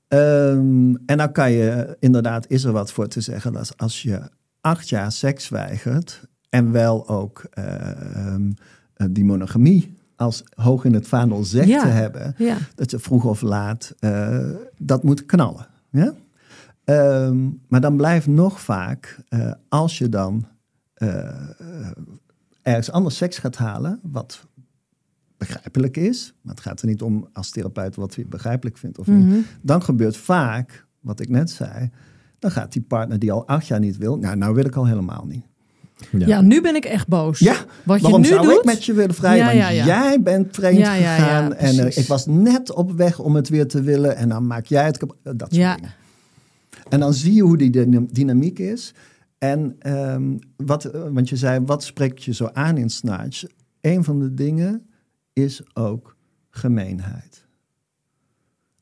Ehm, 0.08 0.94
en 1.06 1.16
dan 1.16 1.32
kan 1.32 1.52
je 1.52 1.96
inderdaad, 2.00 2.44
is 2.48 2.64
er 2.64 2.72
wat 2.72 2.92
voor 2.92 3.06
te 3.08 3.20
zeggen, 3.20 3.52
dat 3.52 3.72
als 3.76 4.02
je 4.02 4.20
acht 4.60 4.88
jaar 4.88 5.12
seks 5.12 5.48
weigert 5.48 6.20
en 6.48 6.72
wel 6.72 7.08
ook 7.08 7.44
eh, 7.50 7.90
ehm, 8.16 8.50
eh, 8.94 9.06
die 9.10 9.24
monogamie 9.24 9.98
als 10.16 10.42
hoog 10.54 10.84
in 10.84 10.94
het 10.94 11.08
vaandel 11.08 11.44
zegt 11.44 11.68
Ja. 11.68 11.82
te 11.82 11.88
hebben, 11.88 12.34
Ja. 12.38 12.56
dat 12.74 12.90
je 12.90 12.98
vroeg 12.98 13.24
of 13.24 13.40
laat 13.40 13.94
eh, 13.98 14.46
dat 14.78 15.02
moet 15.02 15.26
knallen. 15.26 15.66
Ja? 15.90 16.12
Ehm, 16.84 17.48
maar 17.68 17.80
dan 17.80 17.96
blijft 17.96 18.26
nog 18.26 18.60
vaak, 18.60 19.18
eh, 19.28 19.52
als 19.68 19.98
je 19.98 20.08
dan 20.08 20.46
ergens 22.70 22.90
anders 22.90 23.16
seks 23.16 23.38
gaat 23.38 23.56
halen, 23.56 24.00
wat 24.02 24.46
begrijpelijk 25.38 25.96
is, 25.96 26.32
maar 26.42 26.54
het 26.54 26.62
gaat 26.64 26.80
er 26.80 26.86
niet 26.86 27.02
om 27.02 27.28
als 27.32 27.50
therapeut 27.50 27.96
wat 27.96 28.14
je 28.14 28.26
begrijpelijk 28.26 28.76
vindt 28.78 28.98
of 28.98 29.06
Mhm. 29.06 29.26
niet, 29.28 29.46
dan 29.62 29.82
gebeurt 29.82 30.16
vaak, 30.16 30.86
wat 31.00 31.20
ik 31.20 31.28
net 31.28 31.50
zei, 31.50 31.90
dan 32.38 32.50
gaat 32.50 32.72
die 32.72 32.82
partner 32.82 33.18
die 33.18 33.32
al 33.32 33.46
acht 33.46 33.66
jaar 33.66 33.80
niet 33.80 33.96
wil, 33.96 34.18
nou, 34.18 34.36
nou 34.36 34.54
wil 34.54 34.64
ik 34.64 34.76
al 34.76 34.86
helemaal 34.86 35.24
niet. 35.28 35.44
Ja. 36.18 36.40
nu 36.40 36.60
ben 36.60 36.74
ik 36.74 36.84
echt 36.84 37.08
boos. 37.08 37.38
Ja, 37.38 37.56
Wat 37.84 37.96
je 37.96 38.02
waarom 38.02 38.20
nu 38.20 38.26
zou 38.28 38.42
doet. 38.42 38.52
ik 38.58 38.64
met 38.64 38.84
je 38.84 38.92
willen 38.92 39.14
vrijen? 39.14 39.44
Ja, 39.44 39.50
ja, 39.50 39.68
ja. 39.68 39.84
jij 39.84 40.22
bent 40.22 40.54
vreemd 40.54 40.78
Ja, 40.78 40.94
ja, 40.94 41.00
ja, 41.00 41.14
gegaan 41.16 41.54
en 41.54 41.78
eh, 41.78 41.96
ik 41.96 42.06
was 42.06 42.26
net 42.26 42.72
op 42.72 42.92
weg 42.92 43.18
om 43.18 43.34
het 43.34 43.48
weer 43.48 43.68
te 43.68 43.82
willen 43.82 44.16
en 44.16 44.28
dan 44.28 44.46
maak 44.46 44.66
jij 44.66 44.84
het 44.84 44.96
kapot. 44.96 45.16
Dat 45.22 45.36
soort 45.38 45.54
Ja. 45.54 45.74
dingen. 45.74 45.94
En 46.88 47.00
dan 47.00 47.14
zie 47.14 47.34
je 47.34 47.42
hoe 47.42 47.56
die 47.56 47.70
dyna- 47.70 48.06
dynamiek 48.10 48.58
is. 48.58 48.94
En 49.40 49.76
ehm, 49.78 50.38
wat, 50.56 50.84
eh, 50.84 51.02
want 51.10 51.28
je 51.28 51.36
zei, 51.36 51.64
wat 51.64 51.84
spreekt 51.84 52.24
je 52.24 52.32
zo 52.32 52.48
aan 52.52 52.76
in 52.76 52.90
Snatch? 52.90 53.44
Een 53.80 54.04
van 54.04 54.18
de 54.18 54.34
dingen 54.34 54.86
is 55.32 55.62
ook 55.74 56.16
gemeenheid. 56.50 57.46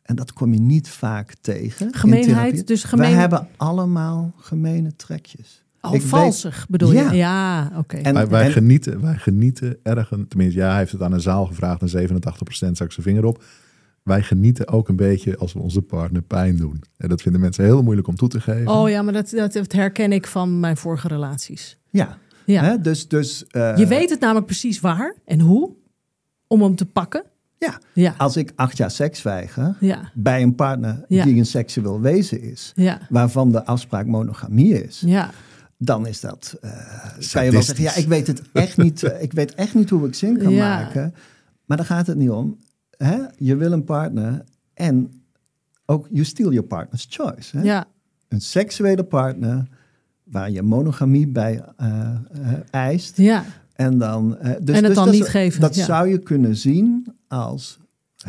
En 0.03 0.16
dat 0.16 0.33
kom 0.33 0.53
je 0.53 0.61
niet 0.61 0.88
vaak 0.88 1.35
tegen. 1.40 1.87
in 1.87 1.94
Gemeenheid, 1.94 2.66
dus 2.66 2.85
gemeen- 2.85 3.11
Wij 3.11 3.21
hebben 3.21 3.49
allemaal 3.57 4.33
gemene 4.37 4.97
trekjes. 4.97 5.64
Oh, 5.81 5.94
Ik 5.94 6.01
weet- 6.01 6.09
valsig 6.11 6.66
bedoel 6.68 6.92
Ja. 6.92 7.11
je? 7.11 7.16
Ja, 7.16 7.73
oké. 7.77 7.97
En- 7.97 8.14
wij, 8.14 8.29
wij 8.29 8.44
en- 8.44 8.53
genieten, 8.53 9.01
wij 9.01 9.16
genieten 9.16 9.79
erg, 9.83 10.11
een- 10.11 10.29
tenminste, 10.29 10.59
ja, 10.61 10.68
hij 10.68 10.79
heeft 10.79 10.92
het 10.92 11.03
aan 11.03 11.12
een 11.12 11.21
zaal 11.21 11.47
gevraagd 11.47 11.81
en 11.83 11.88
87% 11.88 12.77
zak 12.77 12.92
zijn 12.92 13.07
vinger 13.07 13.25
op. 13.25 13.44
Wij 14.09 14.23
genieten 14.23 14.68
ook 14.68 14.88
een 14.88 14.97
beetje 14.97 15.37
als 15.37 15.53
we 15.53 15.59
onze 15.59 15.83
partner 15.83 16.23
pijn 16.23 16.57
doen. 16.57 16.83
En 16.97 17.09
dat 17.09 17.23
vinden 17.23 17.40
mensen 17.40 17.64
heel 17.64 17.83
moeilijk 17.83 18.09
om 18.09 18.16
toe 18.16 18.29
te 18.29 18.40
geven. 18.40 18.68
Oh 18.73 18.88
ja, 18.88 19.03
maar 19.03 19.12
dat, 19.12 19.31
dat, 19.31 19.53
dat 19.53 19.73
herken 19.73 20.12
ik 20.12 20.27
van 20.27 20.61
mijn 20.61 20.77
vorige 20.77 21.09
relaties. 21.09 21.79
Ja, 21.90 22.18
Ja. 22.44 22.62
Hè? 22.64 22.81
dus... 22.81 23.09
dus 23.09 23.47
eh, 23.47 23.77
Je 23.77 23.87
weet 23.87 24.11
het 24.11 24.21
namelijk 24.21 24.47
precies 24.47 24.81
waar 24.81 25.14
en 25.25 25.40
hoe 25.40 25.71
om 26.47 26.62
hem 26.62 26.75
te 26.77 26.87
pakken. 26.87 27.23
Ja, 27.57 27.79
Ja, 27.92 28.14
als 28.18 28.37
ik 28.37 28.53
acht 28.57 28.77
jaar 28.77 28.90
seks 28.90 29.23
weiger 29.23 29.77
ja, 29.81 30.11
bij 30.14 30.42
een 30.42 30.55
partner 30.55 31.05
Ja. 31.09 31.25
die 31.25 31.37
een 31.37 31.47
seksueel 31.47 32.01
wezen 32.01 32.42
is, 32.42 32.73
ja, 32.75 33.01
waarvan 33.09 33.53
de 33.53 33.64
afspraak 33.66 34.07
monogamie 34.07 34.83
is, 34.85 35.03
ja. 35.07 35.31
dan 35.79 36.07
is 36.07 36.21
dat. 36.21 36.57
eh, 36.61 36.71
kan 37.33 37.44
je 37.44 37.51
wel 37.51 37.62
zeggen, 37.62 37.85
ja, 37.85 37.94
ik 37.94 38.07
weet 38.09 38.27
het 38.27 38.42
echt 38.53 38.77
niet. 38.77 39.03
eh, 39.03 39.23
ik 39.23 39.33
weet 39.33 39.55
echt 39.55 39.75
niet 39.75 39.90
hoe 39.90 40.07
ik 40.07 40.14
zin 40.14 40.38
kan 40.38 40.53
Ja. 40.53 40.68
maken. 40.79 41.14
Maar 41.64 41.77
daar 41.77 41.87
gaat 41.87 42.07
het 42.07 42.16
niet 42.16 42.31
om. 42.31 42.57
Hè? 42.98 43.18
Je 43.37 43.56
wil 43.56 43.72
een 43.72 43.84
partner 43.84 44.44
en 44.74 45.22
ook 45.87 46.06
you 46.11 46.24
steal 46.24 46.50
your 46.50 46.66
partner's 46.66 47.06
choice. 47.11 47.57
Hè? 47.57 47.62
ja. 47.62 47.86
Een 48.28 48.40
seksuele 48.40 49.05
partner 49.05 49.68
waar 50.24 50.51
je 50.51 50.62
monogamie 50.62 51.28
bij 51.28 51.64
eh, 51.76 52.11
eh, 52.32 52.53
eist. 52.70 53.16
ja. 53.16 53.44
En, 53.78 53.99
dan, 53.99 54.38
eh, 54.38 54.44
dus, 54.44 54.53
En 54.53 54.74
het 54.74 54.86
dus 54.86 54.94
dan 54.94 55.05
dat, 55.05 55.14
niet 55.14 55.28
geven, 55.28 55.61
Dat 55.61 55.74
ja. 55.74 55.84
zou 55.84 56.09
je 56.09 56.18
kunnen 56.18 56.57
zien 56.57 57.07
als... 57.28 57.78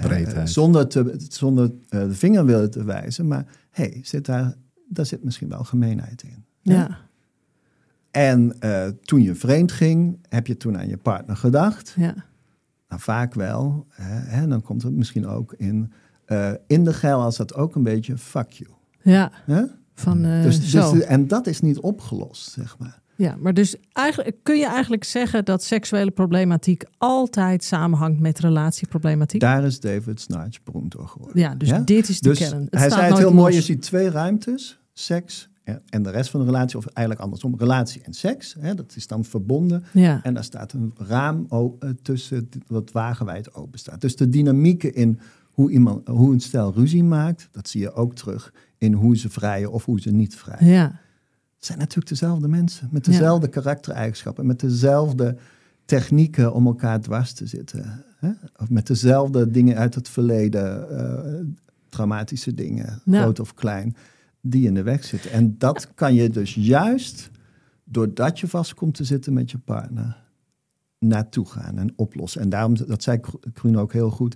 Breedheid. 0.01 0.49
zonder 0.49 0.87
te, 0.87 1.15
zonder 1.29 1.71
eh, 1.89 1.99
de 1.99 2.13
vinger 2.13 2.45
willen 2.45 2.71
te 2.71 2.83
wijzen. 2.83 3.27
Maar 3.27 3.45
hey, 3.71 3.99
zit 4.03 4.25
daar, 4.25 4.55
daar 4.87 5.05
zit 5.05 5.23
misschien 5.23 5.49
wel 5.49 5.63
gemeenheid 5.63 6.23
in. 6.23 6.45
ja. 6.61 6.97
En 8.11 8.59
eh, 8.59 8.87
toen 8.87 9.21
je 9.21 9.35
vreemd 9.35 9.71
ging, 9.71 10.17
heb 10.29 10.47
je 10.47 10.57
toen 10.57 10.77
aan 10.77 10.87
je 10.87 10.97
partner 10.97 11.35
gedacht? 11.35 11.93
ja. 11.97 12.15
Nou, 12.89 13.01
vaak 13.01 13.33
wel. 13.33 13.85
Hè, 13.89 14.37
hè, 14.37 14.47
dan 14.47 14.61
komt 14.61 14.83
het 14.83 14.93
misschien 14.93 15.27
ook 15.27 15.53
in... 15.53 15.91
eh, 16.25 16.51
in 16.67 16.83
de 16.83 16.93
geil 16.93 17.21
als 17.21 17.37
dat 17.37 17.53
ook 17.55 17.75
een 17.75 17.83
beetje 17.83 18.17
fuck 18.17 18.51
you. 18.51 18.69
ja. 19.01 19.31
Hè? 19.45 19.63
Van 19.93 20.25
eh, 20.25 20.43
dus, 20.43 20.69
zo. 20.69 20.93
dus, 20.93 21.03
en 21.03 21.27
dat 21.27 21.47
is 21.47 21.61
niet 21.61 21.79
opgelost, 21.79 22.51
zeg 22.51 22.77
maar. 22.77 23.01
Ja, 23.15 23.35
maar 23.39 23.53
dus 23.53 23.75
eigenlijk 23.93 24.35
kun 24.43 24.57
je 24.57 24.67
eigenlijk 24.67 25.03
zeggen 25.03 25.45
dat 25.45 25.63
seksuele 25.63 26.11
problematiek 26.11 26.83
altijd 26.97 27.63
samenhangt 27.63 28.19
met 28.19 28.39
relatieproblematiek. 28.39 29.41
Daar 29.41 29.63
is 29.63 29.79
David 29.79 30.21
Snarch 30.21 30.63
beroemd 30.63 30.91
door 30.91 31.07
geworden. 31.07 31.39
Ja, 31.39 31.55
dus 31.55 31.71
dit 31.85 32.09
is 32.09 32.19
de 32.19 32.29
dus 32.29 32.37
kern. 32.37 32.61
Het 32.61 32.79
hij 32.79 32.89
zei 32.89 33.01
het 33.01 33.17
heel 33.17 33.33
mooi, 33.33 33.53
je 33.53 33.61
ziet 33.61 33.81
twee 33.81 34.09
ruimtes, 34.09 34.79
seks 34.93 35.49
en- 35.89 36.03
de 36.03 36.09
rest 36.09 36.29
van 36.29 36.39
de 36.39 36.45
relatie, 36.45 36.77
of 36.77 36.85
eigenlijk 36.85 37.19
andersom, 37.25 37.55
relatie 37.57 38.01
en 38.01 38.13
seks. 38.13 38.55
Hè, 38.59 38.75
dat 38.75 38.95
is 38.95 39.07
dan 39.07 39.23
verbonden. 39.25 39.83
Ja. 39.93 40.19
En 40.23 40.33
daar 40.33 40.43
staat 40.43 40.73
een 40.73 40.93
raam 40.97 41.45
o- 41.49 41.75
eh, 41.79 41.89
tussen 42.01 42.49
wat 42.67 42.91
wagenwijd 42.91 43.53
open 43.53 43.79
staat. 43.79 44.01
Dus 44.01 44.15
de 44.15 44.29
dynamieken 44.29 44.93
in 44.93 45.19
hoe, 45.51 45.71
iemand, 45.71 46.07
hoe 46.07 46.33
een 46.33 46.39
stel 46.39 46.73
ruzie 46.73 47.03
maakt, 47.03 47.49
dat 47.51 47.69
zie 47.69 47.81
je 47.81 47.93
ook 47.93 48.15
terug 48.15 48.53
in 48.77 48.93
hoe 48.93 49.17
ze 49.17 49.29
vrijen 49.29 49.71
of 49.71 49.85
hoe 49.85 50.01
ze 50.01 50.11
niet 50.11 50.35
vrijen. 50.35 50.67
Ja, 50.67 50.99
Het 51.55 51.65
zijn 51.67 51.79
natuurlijk 51.79 52.09
dezelfde 52.09 52.47
mensen, 52.47 52.87
met 52.91 53.05
dezelfde 53.05 53.47
karaktereigenschappen, 53.47 54.45
met 54.45 54.59
dezelfde 54.59 55.37
technieken 55.85 56.53
om 56.53 56.65
elkaar 56.65 57.01
dwars 57.01 57.33
te 57.33 57.45
zitten. 57.47 58.03
Hè? 58.17 58.29
Of 58.57 58.69
met 58.69 58.87
dezelfde 58.87 59.51
dingen 59.51 59.77
uit 59.77 59.95
het 59.95 60.09
verleden, 60.09 60.89
eh, 60.97 61.45
traumatische 61.89 62.53
dingen, 62.53 63.01
Ja. 63.05 63.21
groot 63.21 63.39
of 63.39 63.53
klein, 63.53 63.95
die 64.41 64.67
in 64.67 64.73
de 64.73 64.83
weg 64.83 65.03
zitten. 65.03 65.31
En 65.31 65.57
dat 65.57 65.93
kan 65.93 66.13
je 66.13 66.29
dus 66.29 66.55
juist, 66.55 67.31
doordat 67.83 68.39
je 68.39 68.47
vast 68.47 68.73
komt 68.73 68.93
te 68.93 69.03
zitten 69.03 69.33
met 69.33 69.51
je 69.51 69.57
partner, 69.57 70.23
naartoe 70.99 71.45
gaan 71.45 71.77
en 71.77 71.93
oplossen. 71.95 72.41
En 72.41 72.49
daarom, 72.49 72.75
dat 72.75 73.03
zei 73.03 73.19
Kruun 73.53 73.77
ook 73.77 73.93
heel 73.93 74.09
goed, 74.09 74.35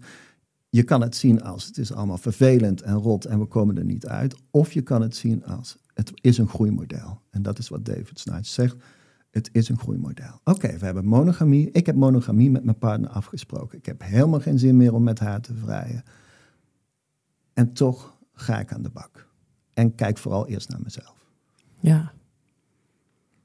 je 0.70 0.84
kan 0.84 1.02
het 1.02 1.16
zien 1.16 1.42
als 1.42 1.66
het 1.66 1.78
is 1.78 1.94
allemaal 1.94 2.18
vervelend 2.18 2.82
en 2.82 2.96
rot 2.96 3.26
en 3.26 3.40
we 3.40 3.46
komen 3.46 3.78
er 3.78 3.84
niet 3.84 4.08
uit. 4.08 4.36
Of 4.52 4.72
je 4.72 4.82
kan 4.82 5.02
het 5.02 5.16
zien 5.16 5.46
als 5.46 5.78
het 5.94 6.12
is 6.22 6.38
een 6.38 6.48
groeimodel. 6.48 7.22
En 7.30 7.42
dat 7.42 7.58
is 7.58 7.70
wat 7.70 7.86
David 7.86 8.20
Snarch 8.20 8.46
zegt. 8.46 8.76
Het 9.32 9.50
is 9.52 9.70
een 9.70 9.80
groeimodel. 9.80 10.40
Oké, 10.44 10.78
we 10.78 10.86
hebben 10.86 11.06
monogamie. 11.06 11.72
Ik 11.72 11.86
heb 11.86 11.96
monogamie 11.96 12.52
met 12.52 12.64
mijn 12.64 12.78
partner 12.78 13.10
afgesproken. 13.10 13.78
Ik 13.78 13.86
heb 13.86 14.02
helemaal 14.02 14.40
geen 14.40 14.60
zin 14.60 14.78
meer 14.78 14.94
om 14.94 15.04
met 15.04 15.20
haar 15.20 15.42
te 15.42 15.56
vrijen. 15.56 16.04
En 17.54 17.74
toch 17.74 18.18
ga 18.34 18.60
ik 18.60 18.74
aan 18.74 18.82
de 18.82 18.90
bak. 18.90 19.28
En 19.74 19.96
kijk 19.96 20.18
vooral 20.18 20.48
eerst 20.48 20.70
naar 20.70 20.80
mezelf. 20.84 21.16
ja, 21.80 22.12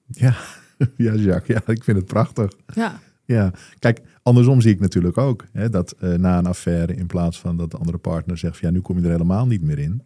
Ja, 0.06 0.34
ja, 0.96 1.14
Jacques. 1.14 1.56
Ja, 1.66 1.72
ik 1.72 1.84
vind 1.84 1.96
het 1.96 2.06
prachtig. 2.06 2.52
ja. 2.74 2.98
Ja, 3.24 3.52
kijk, 3.78 4.00
andersom 4.22 4.60
zie 4.60 4.72
ik 4.72 4.80
natuurlijk 4.80 5.18
ook 5.18 5.46
hè, 5.52 5.68
dat 5.68 5.92
eh, 5.92 6.14
na 6.14 6.38
een 6.38 6.46
affaire, 6.46 6.94
in 6.94 7.06
plaats 7.06 7.40
van 7.40 7.56
dat 7.56 7.70
de 7.70 7.76
andere 7.76 7.98
partner 7.98 8.38
zegt: 8.38 8.56
van, 8.58 8.68
ja, 8.68 8.74
nu 8.74 8.80
kom 8.80 8.96
je 8.98 9.04
er 9.04 9.10
helemaal 9.10 9.46
niet 9.46 9.62
meer 9.62 9.78
in, 9.78 10.02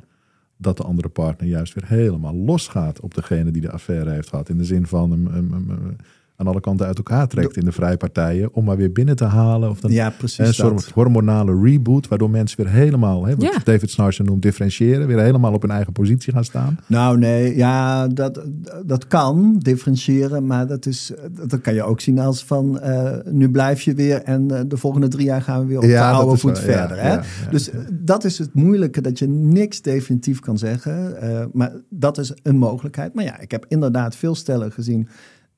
dat 0.57 0.77
de 0.77 0.83
andere 0.83 1.09
partner 1.09 1.49
juist 1.49 1.75
weer 1.75 1.89
helemaal 1.89 2.35
losgaat 2.35 3.01
op 3.01 3.15
degene 3.15 3.51
die 3.51 3.63
de 3.63 3.71
affaire 3.71 4.11
heeft 4.11 4.29
gehad. 4.29 4.49
In 4.49 4.59
de 4.59 4.65
zin 4.65 4.87
van 4.87 5.11
hem, 5.11 5.27
hem- 5.27 5.53
hem, 5.53 5.69
hem 5.69 5.97
aan 6.43 6.53
alle 6.53 6.61
kanten 6.61 6.87
uit 6.87 6.97
elkaar 6.97 7.29
trekt 7.29 7.57
in 7.57 7.65
de 7.65 7.73
vrijpartijen, 7.73 8.55
om 8.55 8.65
maar 8.65 8.77
weer 8.77 8.93
binnen 8.93 9.17
te 9.17 9.25
halen. 9.25 9.71
Of 9.71 9.81
dan, 9.81 9.91
Ja, 9.91 10.11
precies 10.11 10.37
hè, 10.39 10.47
een 10.47 10.55
soort 10.55 10.75
dat. 10.85 10.89
hormonale 10.95 11.61
reboot, 11.63 12.09
waardoor 12.09 12.31
mensen 12.31 12.65
weer 12.65 12.73
helemaal, 12.73 13.25
hè, 13.27 13.35
wat 13.37 13.43
Ja. 13.43 13.59
David 13.65 13.91
Snarsen 13.91 14.25
noemt, 14.25 14.43
differentiëren, 14.43 15.07
weer 15.07 15.19
helemaal 15.21 15.53
op 15.53 15.63
hun 15.63 15.71
eigen 15.71 15.93
positie 15.93 16.33
gaan 16.33 16.45
staan. 16.45 16.79
Nou 16.87 17.19
nee, 17.19 17.57
ja, 17.57 18.07
dat, 18.09 18.43
dat 18.85 19.07
kan 19.07 19.59
differentiëren, 19.59 20.47
maar 20.47 20.67
dat, 20.67 20.87
is, 20.87 21.13
dat 21.49 21.61
kan 21.61 21.75
je 21.75 21.83
ook 21.83 22.01
zien 22.01 22.19
als 22.19 22.45
van 22.45 22.81
eh, 22.81 23.11
nu 23.25 23.51
blijf 23.51 23.83
je 23.83 23.95
weer 23.95 24.23
en 24.23 24.51
eh, 24.51 24.61
de 24.67 24.77
volgende 24.77 25.09
drie 25.09 25.25
jaar 25.27 25.43
gaan 25.43 25.61
we 25.61 25.67
weer 25.67 25.77
op 25.79 25.85
Ja, 25.85 26.11
de 26.11 26.17
oude 26.17 26.37
voet 26.37 26.61
wel- 26.63 26.71
ja, 26.71 26.79
verder. 26.79 27.03
Hè? 27.03 27.09
ja, 27.09 27.15
ja. 27.45 27.51
Dus 27.51 27.71
eh, 27.71 27.81
dat 27.93 28.25
is 28.25 28.39
het 28.39 28.55
moeilijke, 28.55 29.01
dat 29.01 29.19
je 29.19 29.29
niks 29.29 29.81
definitief 29.83 30.41
kan 30.41 30.59
zeggen, 30.59 31.21
eh, 31.21 31.45
maar 31.53 31.73
dat 31.89 32.19
is 32.19 32.33
een 32.43 32.57
mogelijkheid. 32.57 33.15
Maar 33.15 33.25
ja, 33.25 33.41
ik 33.41 33.51
heb 33.51 33.65
inderdaad 33.69 34.17
veel 34.17 34.35
stellen 34.35 34.73
gezien, 34.73 35.09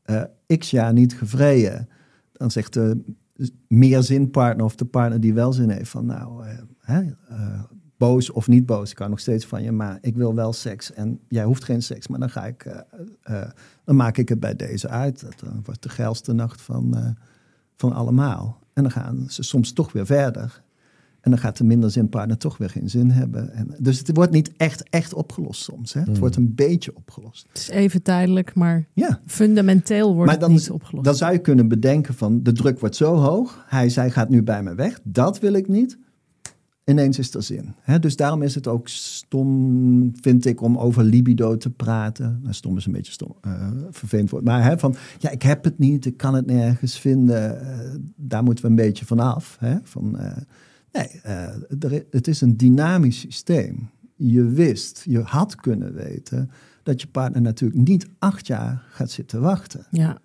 eh, 0.05 0.23
x 0.59 0.71
jaar 0.71 0.93
niet 0.93 1.15
gevreden. 1.15 1.89
Dan 2.33 2.51
zegt 2.51 2.73
de 2.73 3.15
meerzinpartner 3.69 4.65
of 4.65 4.75
de 4.75 4.85
partner 4.85 5.21
die 5.21 5.35
wel 5.35 5.53
zin 5.53 5.71
heeft 5.71 5.91
van 5.91 6.07
nou, 6.07 6.47
eh, 6.81 7.09
eh, 7.29 7.63
boos 7.97 8.31
of 8.31 8.49
niet 8.49 8.67
boos, 8.67 8.91
ik 8.91 8.97
kan 8.97 9.11
nog 9.11 9.21
steeds 9.21 9.47
van 9.47 9.63
je, 9.63 9.73
maar 9.73 9.99
ik 10.01 10.17
wil 10.17 10.35
wel 10.35 10.53
seks 10.53 10.93
en 10.93 11.21
jij 11.29 11.45
hoeft 11.45 11.65
geen 11.65 11.83
seks, 11.83 12.09
maar 12.09 12.19
dan 12.19 12.31
ga 12.31 12.47
ik, 12.47 12.85
dan 13.85 13.97
maak 13.97 14.17
ik 14.17 14.29
het 14.29 14.41
bij 14.41 14.57
deze 14.57 14.89
uit. 14.89 15.21
Dat 15.21 15.43
wordt 15.65 15.83
de 15.83 15.89
geilste 15.89 16.33
nacht 16.33 16.61
van, 16.61 17.17
van 17.77 17.93
allemaal. 17.93 18.59
En 18.73 18.83
dan 18.83 18.93
gaan 18.93 19.25
ze 19.29 19.43
soms 19.43 19.73
toch 19.73 19.93
weer 19.93 20.07
verder. 20.07 20.64
En 21.25 21.31
dan 21.31 21.39
gaat 21.39 21.57
de 21.57 21.65
minder 21.65 21.91
zinpartner 21.91 22.39
toch 22.39 22.57
weer 22.57 22.71
geen 22.71 22.91
zin 22.91 23.11
hebben. 23.11 23.53
En, 23.53 23.75
dus 23.79 23.99
het 23.99 24.11
wordt 24.13 24.33
niet 24.33 24.53
echt, 24.57 24.89
echt 24.89 25.15
opgelost 25.15 25.63
soms. 25.63 25.93
Hè? 25.93 26.01
Het 26.01 26.19
wordt 26.19 26.37
een 26.37 26.55
beetje 26.55 26.97
opgelost. 26.97 27.47
Het 27.49 27.59
is 27.59 27.69
even 27.69 28.03
tijdelijk, 28.03 28.55
maar 28.55 28.87
Ja, 28.93 29.21
fundamenteel 29.27 30.15
wordt 30.15 30.31
maar 30.31 30.41
het 30.41 30.51
niet 30.51 30.71
opgelost. 30.71 31.05
dan 31.05 31.15
zou 31.15 31.33
je 31.33 31.39
kunnen 31.39 31.69
bedenken 31.69 32.15
van 32.15 32.43
de 32.43 32.53
druk 32.53 32.81
wordt 32.81 32.97
zo 32.97 33.15
hoog. 33.15 33.65
Hij, 33.69 33.89
zij 33.89 34.11
gaat 34.11 34.29
nu 34.29 34.43
bij 34.43 34.63
me 34.63 34.75
weg. 34.75 35.01
Dat 35.03 35.39
wil 35.39 35.53
ik 35.53 35.69
niet. 35.69 35.99
Ineens 36.85 37.19
is 37.19 37.35
er 37.35 37.43
zin. 37.43 37.75
Hè? 37.81 37.99
Dus 37.99 38.17
daarom 38.17 38.43
is 38.43 38.55
het 38.55 38.67
ook 38.67 38.89
stom, 38.89 40.13
vind 40.21 40.47
ik, 40.47 40.61
om 40.61 40.79
over 40.79 41.05
libido 41.05 41.57
te 41.57 41.71
praten. 41.71 42.39
Nou, 42.43 42.55
stom 42.55 42.77
is 42.77 42.87
een 42.87 42.93
beetje 42.93 43.13
stom, 43.13 43.35
eh, 43.41 43.69
vervelend 43.91 44.31
woord. 44.31 44.45
Maar 44.45 44.65
hè, 44.65 44.79
van, 44.79 44.95
ja, 45.19 45.31
ik 45.31 45.43
heb 45.43 45.65
het 45.65 45.79
niet, 45.79 46.07
ik 46.07 46.17
kan 46.17 46.35
het 46.35 46.47
nergens 46.47 46.99
vinden. 46.99 47.61
Eh, 47.61 47.95
daar 48.17 48.43
moeten 48.43 48.65
we 48.65 48.71
een 48.71 48.77
beetje 48.77 49.07
van 49.07 49.19
af. 49.21 49.57
Hè? 49.61 49.77
Van, 49.83 50.19
eh, 50.19 50.37
nee, 50.95 51.21
eh, 51.23 51.49
er 51.93 52.05
het 52.11 52.29
is 52.29 52.41
een 52.41 52.57
dynamisch 52.57 53.21
systeem. 53.21 53.91
Je 54.17 54.45
wist, 54.45 55.03
je 55.09 55.21
had 55.21 55.55
kunnen 55.57 55.95
weten 55.95 56.51
dat 56.83 57.01
je 57.01 57.07
partner 57.07 57.43
natuurlijk 57.43 57.89
niet 57.89 58.07
acht 58.19 58.47
jaar 58.47 58.83
gaat 58.91 59.11
zitten 59.11 59.41
wachten. 59.41 59.87
ja. 59.91 60.19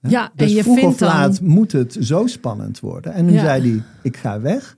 Hè? 0.00 0.08
Ja, 0.08 0.32
dus 0.34 0.50
en 0.50 0.56
je 0.56 0.62
vroeg 0.62 0.78
vindt 0.78 0.94
of 0.94 1.00
laat 1.00 1.38
dan... 1.38 1.48
moet 1.48 1.72
het 1.72 1.96
zo 2.00 2.26
spannend 2.26 2.80
worden. 2.80 3.12
En 3.12 3.24
nu 3.24 3.32
Ja. 3.32 3.40
zei 3.40 3.70
hij, 3.70 3.82
ik 4.02 4.16
ga 4.16 4.40
weg. 4.40 4.76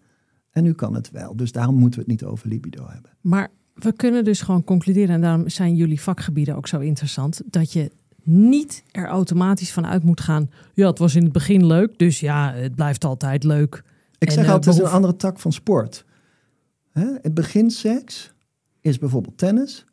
En 0.51 0.63
nu 0.63 0.73
kan 0.73 0.95
het 0.95 1.11
wel. 1.11 1.37
Dus 1.37 1.53
daarom 1.53 1.75
moeten 1.75 2.01
we 2.01 2.11
het 2.11 2.21
niet 2.21 2.31
over 2.31 2.49
libido 2.49 2.87
hebben. 2.89 3.11
Maar 3.21 3.49
we 3.75 3.93
kunnen 3.93 4.25
dus 4.25 4.41
gewoon 4.41 4.65
concluderen, 4.65 5.15
en 5.15 5.21
daarom 5.21 5.49
zijn 5.49 5.75
jullie 5.75 6.01
vakgebieden 6.01 6.57
ook 6.57 6.67
zo 6.69 6.79
interessant, 6.79 7.41
dat 7.47 7.73
je 7.73 7.91
niet 8.23 8.83
er 8.91 9.07
automatisch 9.07 9.73
van 9.73 9.87
uit 9.87 10.03
moet 10.03 10.21
gaan. 10.21 10.51
Ja, 10.75 10.87
het 10.87 10.99
was 10.99 11.15
in 11.15 11.23
het 11.23 11.33
begin 11.33 11.67
leuk, 11.67 11.99
dus 11.99 12.21
ja, 12.21 12.53
het 12.53 12.75
blijft 12.75 13.05
altijd 13.05 13.45
leuk. 13.45 13.83
Ik 14.21 14.31
zeg 14.31 14.45
eh, 14.45 14.51
altijd, 14.53 14.75
het 14.75 14.85
is 14.85 14.91
een 14.91 14.95
andere 14.97 15.17
tak 15.17 15.39
van 15.39 15.53
sport. 15.53 16.05
Hè? 16.91 17.07
Het 17.23 17.35
begin 17.35 17.71
seks 17.71 18.33
is 18.81 18.99
bijvoorbeeld 18.99 19.39
tennis. 19.39 19.85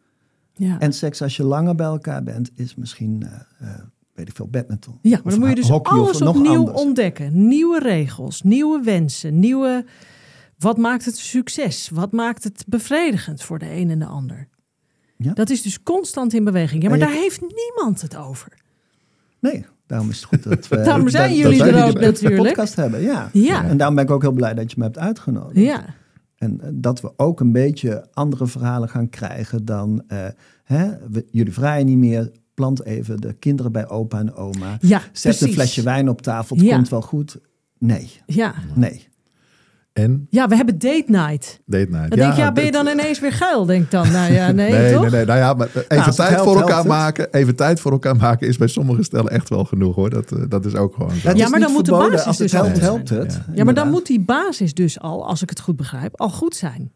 Ja, 0.53 0.79
En 0.79 0.93
seks 0.93 1.21
als 1.21 1.35
je 1.37 1.43
langer 1.43 1.75
bij 1.75 1.85
elkaar 1.85 2.23
bent, 2.23 2.51
is 2.55 2.75
misschien, 2.75 3.23
eh, 3.23 3.69
eh, 3.69 3.79
weet 4.13 4.29
ik 4.29 4.35
veel, 4.35 4.47
badminton. 4.47 4.99
ja 5.01 5.09
maar 5.09 5.25
Of 5.25 5.31
dan 5.31 5.39
moet 5.39 5.49
je 5.49 5.55
dus 5.55 5.69
alles 5.71 6.21
opnieuw 6.21 6.57
anders. 6.57 6.77
ontdekken. 6.81 7.47
Nieuwe 7.47 7.79
regels, 7.79 8.41
nieuwe 8.41 8.81
wensen, 8.83 9.39
nieuwe... 9.39 9.85
Wat 10.57 10.77
maakt 10.77 11.05
het 11.05 11.17
succes? 11.17 11.89
Wat 11.89 12.11
maakt 12.11 12.43
het 12.43 12.63
bevredigend 12.67 13.43
voor 13.43 13.59
de 13.59 13.71
een 13.71 13.89
en 13.89 13.99
de 13.99 14.05
ander? 14.05 14.47
Ja. 15.17 15.33
Dat 15.33 15.49
is 15.49 15.61
dus 15.61 15.83
constant 15.83 16.33
in 16.33 16.43
beweging. 16.43 16.83
Ja, 16.83 16.89
maar 16.89 16.97
je- 16.97 17.03
daar 17.05 17.13
heeft 17.13 17.41
niemand 17.41 18.01
het 18.01 18.15
over. 18.15 18.53
Nee, 19.39 19.65
daarom 19.87 20.09
is 20.09 20.15
het 20.15 20.25
goed 20.25 20.43
dat 20.43 20.67
we 20.67 20.75
Daarom 20.83 21.01
dat- 21.03 21.11
zijn 21.11 21.29
dat 21.29 21.37
jullie 21.37 21.57
wij 21.59 21.67
er 21.67 21.73
die 21.73 21.83
ook 21.83 21.91
pod- 21.93 22.01
natuurlijk. 22.01 22.43
podcast 22.43 22.75
hebben. 22.75 23.01
Ja. 23.01 23.29
Ja. 23.33 23.63
En 23.65 23.77
daarom 23.77 23.95
ben 23.95 24.03
ik 24.05 24.11
ook 24.11 24.21
heel 24.21 24.31
blij 24.31 24.53
dat 24.53 24.69
je 24.71 24.75
me 24.77 24.83
hebt 24.83 24.97
uitgenodigd. 24.97 25.65
Ja, 25.65 25.85
En 26.37 26.61
eh, 26.61 26.69
dat 26.73 27.01
we 27.01 27.11
ook 27.17 27.39
een 27.39 27.51
beetje 27.51 28.05
andere 28.13 28.47
verhalen 28.47 28.89
gaan 28.89 29.09
krijgen 29.09 29.65
dan... 29.65 30.03
eh, 30.07 30.25
hè, 30.63 30.87
we- 31.11 31.25
jullie 31.31 31.53
vrijen 31.53 31.85
niet 31.85 31.97
meer, 31.97 32.31
plant 32.53 32.83
even 32.85 33.21
de 33.21 33.33
kinderen 33.33 33.71
bij 33.71 33.89
opa 33.89 34.19
en 34.19 34.33
oma. 34.35 34.77
ja 34.81 34.99
Zet 34.99 35.21
precies. 35.21 35.41
een 35.41 35.53
flesje 35.53 35.81
wijn 35.83 36.09
op 36.09 36.21
tafel, 36.21 36.55
het 36.55 36.65
Ja. 36.65 36.75
komt 36.75 36.89
wel 36.89 37.01
goed. 37.01 37.37
Nee, 37.79 38.11
Ja. 38.25 38.53
nee. 38.75 39.07
En 39.97 40.27
ja, 40.29 40.47
we 40.47 40.55
hebben 40.55 40.79
date 40.79 41.03
night. 41.07 41.59
date 41.65 41.87
night. 41.89 42.09
Dan 42.09 42.19
denk 42.19 42.33
je, 42.33 42.41
ja, 42.41 42.51
ben 42.51 42.65
je 42.65 42.71
dan 42.71 42.87
ineens 42.87 43.19
weer 43.19 43.31
geil? 43.31 43.65
Denk 43.65 43.83
ik 43.83 43.91
dan. 43.91 44.11
Nou 44.11 44.33
ja, 44.33 44.51
nee, 44.51 44.71
Nee, 44.71 44.93
toch? 44.93 45.01
nee, 45.01 45.09
nee. 45.09 45.25
Nou 45.25 45.39
ja, 45.39 45.53
maar 45.53 45.67
even 45.67 45.97
als 45.97 46.05
het 46.05 46.15
tijd 46.15 46.41
voor 46.41 46.59
elkaar 46.59 46.85
maken. 46.85 47.33
Even 47.33 47.55
tijd 47.55 47.79
voor 47.79 47.91
elkaar 47.91 48.15
maken 48.15 48.47
is 48.47 48.57
bij 48.57 48.67
sommige 48.67 49.03
stellen 49.03 49.31
echt 49.31 49.49
wel 49.49 49.63
genoeg 49.65 49.95
hoor. 49.95 50.09
Dat, 50.09 50.31
eh, 50.31 50.43
dat 50.49 50.65
is 50.65 50.75
ook 50.75 50.93
gewoon 50.93 51.15
zo. 51.15 51.27
Het 51.27 51.37
Ja, 51.37 51.49
maar 51.49 51.59
dan 51.59 51.71
moet 51.71 51.85
de 51.85 51.91
basis 51.91 52.25
Als 52.25 52.25
het 52.25 52.37
dus 52.37 52.51
helpt, 52.51 52.73
al 52.75 52.79
helpt 52.81 53.09
het. 53.09 53.33
Ja. 53.33 53.53
Ja, 53.53 53.63
maar 53.63 53.73
dan 53.73 53.89
moet 53.89 54.05
die 54.07 54.19
basis 54.19 54.73
dus 54.73 54.99
al, 54.99 55.27
als 55.27 55.41
ik 55.41 55.49
het 55.49 55.59
goed 55.59 55.75
begrijp, 55.75 56.19
al 56.21 56.29
goed 56.29 56.55
zijn. 56.55 56.91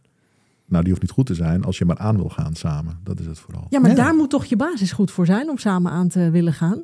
Nou, 0.65 0.81
die 0.83 0.89
hoeft 0.91 1.01
niet 1.03 1.11
goed 1.11 1.25
te 1.25 1.35
zijn 1.35 1.63
als 1.63 1.77
je 1.77 1.85
maar 1.85 1.97
aan 1.97 2.15
wil 2.15 2.29
gaan 2.29 2.55
samen. 2.55 2.99
Dat 3.03 3.19
is 3.19 3.25
het 3.25 3.39
vooral. 3.39 3.65
Ja, 3.69 3.79
maar 3.79 3.89
Ja. 3.89 3.95
daar 3.95 4.15
moet 4.15 4.29
toch 4.29 4.45
je 4.45 4.55
basis 4.55 4.91
goed 4.91 5.11
voor 5.11 5.25
zijn 5.25 5.49
om 5.49 5.57
samen 5.57 5.91
aan 5.91 6.07
te 6.07 6.29
willen 6.29 6.53
gaan? 6.53 6.81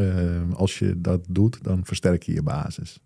Eh, 0.00 0.06
als 0.54 0.78
je 0.78 0.94
dat 1.00 1.20
doet, 1.28 1.58
dan 1.62 1.80
versterk 1.84 2.22
je 2.22 2.32
je 2.32 2.42
basis. 2.42 3.00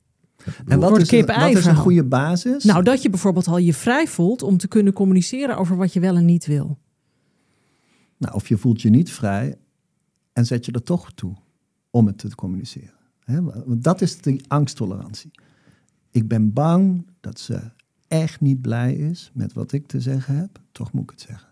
En 0.45 0.53
wat 0.55 0.67
Voor 0.67 0.77
is, 0.79 0.81
een, 0.81 0.91
wat 0.91 1.01
is 1.01 1.11
een 1.11 1.19
kip-ei-verhaal. 1.19 1.83
goede 1.83 2.05
basis? 2.05 2.65
Nou, 2.65 2.83
dat 2.83 3.03
je 3.03 3.11
bijvoorbeeld 3.11 3.47
al 3.47 3.59
je 3.59 3.75
vrij 3.75 4.07
voelt 4.07 4.43
om 4.43 4.57
te 4.57 4.69
kunnen 4.69 4.93
communiceren 4.93 5.57
over 5.57 5.77
wat 5.77 5.93
je 5.93 6.01
wel 6.01 6.17
en 6.17 6.25
niet 6.25 6.47
wil. 6.47 6.79
Nou, 8.17 8.35
of 8.35 8.49
je 8.49 8.57
voelt 8.57 8.83
je 8.83 8.91
niet 8.91 9.11
vrij 9.13 9.57
en 10.33 10.47
zet 10.47 10.65
je 10.67 10.73
er 10.73 10.83
toch 10.83 11.13
toe 11.13 11.35
om 11.91 12.07
het 12.07 12.19
te 12.19 12.35
communiceren. 12.35 12.95
Hè, 13.25 13.43
Want 13.43 13.85
dat 13.85 14.01
is 14.01 14.21
die 14.21 14.45
angsttolerantie. 14.49 15.31
Ik 16.11 16.29
ben 16.29 16.53
bang 16.53 17.07
dat 17.21 17.41
ze 17.41 17.61
echt 18.09 18.41
niet 18.41 18.61
blij 18.61 18.95
is 18.95 19.31
met 19.35 19.53
wat 19.53 19.73
ik 19.73 19.87
te 19.87 20.01
zeggen 20.01 20.37
heb. 20.37 20.61
Toch 20.73 20.93
moet 20.93 21.03
ik 21.03 21.11
het 21.11 21.21
zeggen. 21.21 21.49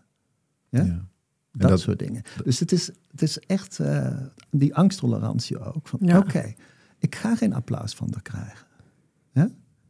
Ja? 0.69 1.07
Dat, 1.51 1.69
dat, 1.69 1.79
soort 1.79 1.99
dingen. 1.99 2.21
Dus 2.43 2.59
het 2.59 2.71
is 2.71 2.91
Het 3.11 3.21
is 3.21 3.39
echt 3.39 3.79
uh, 3.79 4.17
die 4.49 4.75
angsttolerantie 4.75 5.59
ook. 5.59 5.87
Van 5.87 5.99
Ja. 6.01 6.17
oké, 6.17 6.53
ik 6.97 7.15
ga 7.15 7.35
geen 7.35 7.53
applaus 7.53 7.93
van 7.93 8.07
haar 8.11 8.21
krijgen. 8.21 8.67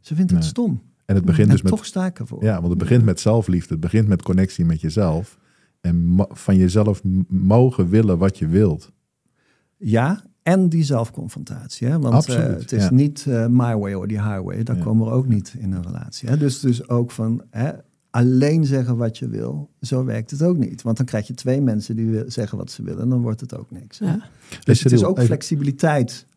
Ze 0.03 0.15
vindt 0.15 0.31
het 0.31 0.39
Nee. 0.39 0.49
stom. 0.49 0.81
En 1.05 1.15
het 1.15 1.25
begint 1.25 1.47
en 1.47 1.53
dus 1.53 1.61
met 1.61 1.71
toch 1.71 1.85
sta 1.85 2.05
ik 2.05 2.19
ervoor. 2.19 2.43
Ja, 2.43 2.55
want 2.55 2.67
het 2.69 2.77
begint 2.77 3.03
met 3.03 3.19
zelfliefde. 3.19 3.71
Het 3.71 3.79
begint 3.79 4.07
met 4.07 4.21
connectie 4.21 4.65
met 4.65 4.81
jezelf. 4.81 5.37
En 5.81 6.25
van 6.29 6.55
jezelf 6.57 7.01
mogen 7.27 7.89
willen 7.89 8.17
wat 8.17 8.37
je 8.37 8.47
wilt. 8.47 8.91
Ja, 9.77 10.23
en 10.43 10.69
die 10.69 10.83
zelfconfrontatie. 10.83 11.87
Hè? 11.87 11.99
Want 11.99 12.13
Absoluut, 12.13 12.47
eh, 12.47 12.53
het 12.59 12.71
is 12.71 12.83
ja. 12.83 12.91
niet 12.93 13.25
eh, 13.27 13.47
my 13.47 13.75
way 13.77 13.93
or 13.93 14.07
the 14.07 14.13
highway. 14.13 14.63
Daar 14.63 14.77
Ja. 14.77 14.83
komen 14.83 15.05
we 15.05 15.11
ook 15.11 15.27
niet 15.27 15.55
in 15.57 15.71
een 15.71 15.83
relatie. 15.83 16.29
Hè? 16.29 16.37
Dus, 16.37 16.59
dus 16.59 16.89
ook 16.89 17.11
van 17.11 17.43
hè, 17.49 17.71
alleen 18.09 18.65
zeggen 18.65 18.97
wat 18.97 19.17
je 19.17 19.27
wil. 19.27 19.69
Zo 19.81 20.03
werkt 20.05 20.31
het 20.31 20.41
ook 20.41 20.57
niet. 20.57 20.81
Want 20.81 20.97
dan 20.97 21.05
krijg 21.05 21.27
je 21.27 21.33
twee 21.33 21.61
mensen 21.61 21.95
die 21.95 22.23
zeggen 22.27 22.57
wat 22.57 22.71
ze 22.71 22.83
willen. 22.83 23.01
En 23.01 23.09
dan 23.09 23.21
wordt 23.21 23.41
het 23.41 23.57
ook 23.57 23.71
niks. 23.71 23.99
Hè? 23.99 24.05
Ja. 24.05 24.19
Dus 24.63 24.83
het 24.83 24.91
is 24.91 25.03
ook 25.03 25.21
flexibiliteit. 25.21 26.27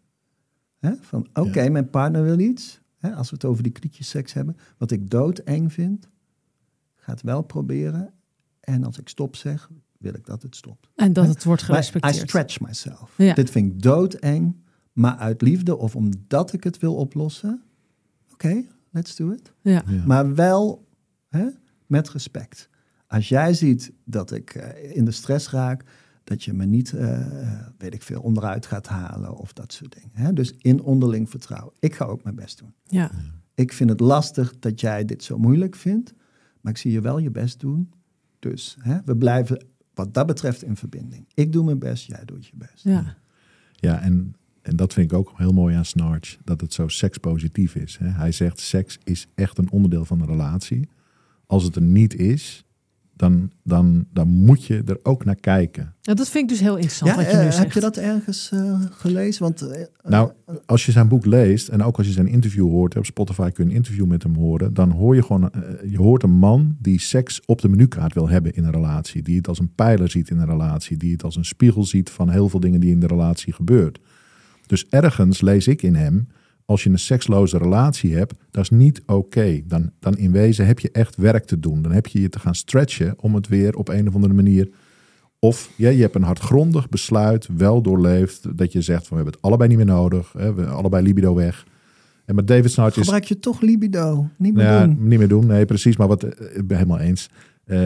Hè? 0.79 0.91
Van 1.01 1.27
oké, 1.35 1.69
mijn 1.69 1.91
partner 1.91 2.23
wil 2.23 2.39
iets. 2.39 2.81
Hè? 3.07 3.15
Als 3.15 3.29
we 3.31 3.35
het 3.35 3.45
over 3.45 3.63
die 3.63 3.73
klietjes 3.73 4.33
hebben. 4.33 4.57
Wat 4.79 4.91
ik 4.91 5.11
doodeng 5.11 5.73
vind. 5.73 6.09
Ga 6.95 7.13
het 7.13 7.23
wel 7.23 7.43
proberen. 7.43 8.13
En 8.61 8.85
als 8.85 8.99
ik 8.99 9.09
stop 9.09 9.37
zeg, 9.37 9.71
wil 9.99 10.15
ik 10.15 10.27
dat 10.27 10.43
het 10.43 10.57
stopt. 10.57 10.89
En 10.95 11.13
dat 11.13 11.27
het 11.27 11.45
wordt 11.45 11.69
Maar 11.69 11.79
I 11.79 11.83
gerespecteerd. 11.83 12.29
stretch 12.29 12.61
myself. 12.61 13.15
Ja. 13.17 13.35
Dit 13.35 13.51
vind 13.51 13.73
ik 13.73 13.83
doodeng. 13.83 14.57
Maar 14.93 15.17
uit 15.17 15.43
liefde 15.43 15.77
of 15.77 15.97
omdat 15.97 16.53
ik 16.53 16.65
het 16.65 16.79
wil 16.79 16.95
oplossen. 16.95 17.63
Oké, 18.33 18.63
let's 18.91 19.17
do 19.17 19.31
it. 19.31 19.53
Ja. 19.61 19.83
Ja. 19.87 20.03
Maar 20.07 20.35
wel 20.35 20.87
hè, 21.29 21.47
met 21.87 22.09
respect. 22.11 22.69
Als 23.07 23.29
jij 23.29 23.55
ziet 23.55 23.93
dat 24.05 24.31
ik 24.33 24.55
eh, 24.55 24.97
in 24.97 25.05
de 25.05 25.11
stress 25.11 25.51
raak, 25.51 25.85
dat 26.27 26.45
je 26.45 26.53
me 26.53 26.65
niet, 26.65 26.93
eh, 26.93 27.27
weet 27.79 27.95
ik 27.95 28.03
veel, 28.03 28.21
onderuit 28.21 28.67
gaat 28.67 28.87
halen 28.87 29.37
of 29.37 29.53
dat 29.53 29.73
soort 29.73 29.93
dingen. 29.93 30.11
Hè? 30.13 30.33
Dus 30.33 30.55
in 30.59 30.83
onderling 30.83 31.31
vertrouwen. 31.31 31.73
Ik 31.79 31.95
ga 31.95 32.05
ook 32.05 32.23
mijn 32.23 32.35
best 32.35 32.59
doen. 32.59 32.73
Ja. 32.87 33.11
Ik 33.55 33.73
vind 33.73 33.91
het 33.91 34.01
lastig 34.01 34.59
dat 34.59 34.81
jij 34.81 35.05
dit 35.05 35.25
zo 35.25 35.39
moeilijk 35.39 35.77
vindt, 35.77 36.15
maar 36.61 36.73
ik 36.73 36.79
zie 36.79 36.93
je 36.93 37.01
wel 37.01 37.19
je 37.19 37.31
best 37.31 37.61
doen. 37.61 37.93
Dus 38.39 38.77
hè, 38.81 38.99
we 39.05 39.17
blijven 39.17 39.65
wat 39.95 40.15
dat 40.15 40.27
betreft 40.27 40.63
in 40.63 40.77
verbinding. 40.77 41.27
Ik 41.35 41.53
doe 41.53 41.65
mijn 41.65 41.79
best, 41.79 42.07
jij 42.07 42.25
doet 42.25 42.47
je 42.47 42.57
best. 42.57 42.83
Ja. 42.83 43.17
Ja, 43.73 44.01
en, 44.01 44.35
en 44.63 44.77
dat 44.77 44.93
vind 44.93 45.11
ik 45.11 45.19
ook 45.19 45.33
heel 45.37 45.53
mooi 45.53 45.77
aan 45.77 45.85
Snarch. 45.85 46.39
Dat 46.45 46.61
het 46.61 46.73
zo 46.73 46.89
sekspositief 46.89 47.75
is. 47.75 47.97
Hè? 47.97 48.09
Hij 48.09 48.33
zegt, 48.33 48.61
seks 48.61 48.99
is 49.05 49.27
echt 49.35 49.59
een 49.59 49.71
onderdeel 49.71 50.05
van 50.05 50.21
een 50.21 50.27
relatie. 50.27 50.89
Als 51.47 51.65
het 51.65 51.77
er 51.77 51.83
niet 51.83 52.15
is, 52.15 52.66
dan, 53.17 53.51
dan, 53.63 54.07
dan 54.13 54.29
moet 54.29 54.65
je 54.65 54.83
er 54.87 54.99
ook 55.03 55.25
naar 55.25 55.37
kijken. 55.37 55.95
Ja, 56.01 56.15
dat 56.15 56.29
vind 56.29 56.45
ik 56.45 56.49
dus 56.51 56.61
heel 56.61 56.75
interessant 56.75 57.11
Ja, 57.11 57.17
wat 57.17 57.27
je 57.31 57.37
eh, 57.37 57.45
nu 57.45 57.51
zegt. 57.51 57.63
heb 57.63 57.73
je 57.73 57.81
dat 57.81 57.97
ergens 57.97 58.51
eh, 58.53 58.81
gelezen? 58.91 59.43
Want 59.43 59.63
eh, 59.63 59.83
Nou, 60.03 60.33
als 60.67 60.87
je 60.87 60.93
zijn 60.93 61.09
boek 61.09 61.27
leest 61.27 61.69
en 61.69 61.83
ook 61.83 61.97
als 61.97 62.07
je 62.07 62.13
zijn 62.13 62.27
interview 62.29 62.69
hoort, 62.69 62.97
op 62.97 63.05
Spotify 63.05 63.51
kun 63.51 63.65
je 63.65 63.71
een 63.71 63.77
interview 63.77 64.07
met 64.07 64.23
hem 64.23 64.35
horen, 64.35 64.75
dan 64.75 64.91
hoor 64.91 65.15
je 65.15 65.23
gewoon, 65.23 65.51
eh, 65.51 65.61
je 65.91 65.99
hoort 65.99 66.23
een 66.23 66.39
man 66.39 66.77
die 66.81 67.01
seks 67.01 67.41
op 67.45 67.61
de 67.61 67.69
menukaart 67.69 68.15
wil 68.15 68.29
hebben 68.29 68.55
in 68.55 68.65
een 68.65 68.73
relatie, 68.73 69.23
die 69.23 69.37
het 69.37 69.49
als 69.49 69.59
een 69.59 69.75
pijler 69.75 70.11
ziet 70.11 70.31
in 70.31 70.39
een 70.39 70.51
relatie, 70.51 70.97
die 70.97 71.13
het 71.13 71.25
als 71.25 71.37
een 71.37 71.45
spiegel 71.45 71.85
ziet 71.85 72.11
van 72.11 72.31
heel 72.31 72.49
veel 72.49 72.61
dingen 72.61 72.81
die 72.81 72.91
in 72.91 73.01
de 73.01 73.07
relatie 73.07 73.53
gebeurt. 73.53 73.99
Dus 74.67 74.87
ergens 74.89 75.41
lees 75.41 75.69
ik 75.69 75.83
in 75.83 75.95
hem, 75.95 76.29
als 76.67 76.85
je 76.85 76.91
een 76.91 76.99
seksloze 76.99 77.59
relatie 77.59 78.15
hebt, 78.15 78.35
dat 78.51 78.63
is 78.63 78.71
niet 78.71 79.03
oké. 79.07 79.61
Dan, 79.65 79.91
dan 80.01 80.17
in 80.17 80.33
wezen 80.33 80.67
heb 80.67 80.79
je 80.79 80.91
echt 80.91 81.17
werk 81.17 81.45
te 81.45 81.61
doen. 81.61 81.83
Dan 81.83 81.93
heb 81.93 82.07
je 82.07 82.21
je 82.21 82.29
te 82.29 82.39
gaan 82.39 82.55
stretchen 82.55 83.15
om 83.19 83.35
het 83.35 83.49
weer 83.49 83.77
op 83.77 83.89
een 83.89 84.09
of 84.09 84.15
andere 84.15 84.35
manier 84.35 84.71
of 85.39 85.71
ja, 85.77 85.89
je 85.89 86.01
hebt 86.01 86.15
een 86.15 86.23
hardgrondig 86.23 86.89
besluit, 86.89 87.49
wel 87.57 87.83
doorleefd, 87.83 88.59
dat 88.59 88.73
je 88.73 88.81
zegt 88.81 89.07
van 89.07 89.17
we 89.17 89.23
hebben 89.23 89.35
het 89.35 89.43
allebei 89.43 89.69
niet 89.69 89.79
meer 89.79 89.97
nodig, 89.97 90.33
hè, 90.33 90.55
we 90.55 90.67
allebei 90.67 91.03
libido 91.03 91.35
weg. 91.35 91.67
En 92.25 92.35
met 92.35 92.47
David 92.47 92.71
Snarch 92.71 92.97
is 92.97 93.03
gebruik 93.03 93.25
je 93.25 93.39
toch 93.39 93.61
libido? 93.61 94.29
Niet 94.39 94.55
meer 94.55 94.65
ja, 94.65 94.87
doen. 94.87 95.09
niet 95.09 95.19
meer 95.19 95.29
doen, 95.29 95.47
nee 95.47 95.65
precies, 95.65 95.97
maar 95.97 96.09
wat 96.09 96.23
eh, 96.23 96.57
ik 96.57 96.67
ben 96.67 96.77
helemaal 96.77 96.99
eens. 96.99 97.31
Eh, 97.65 97.79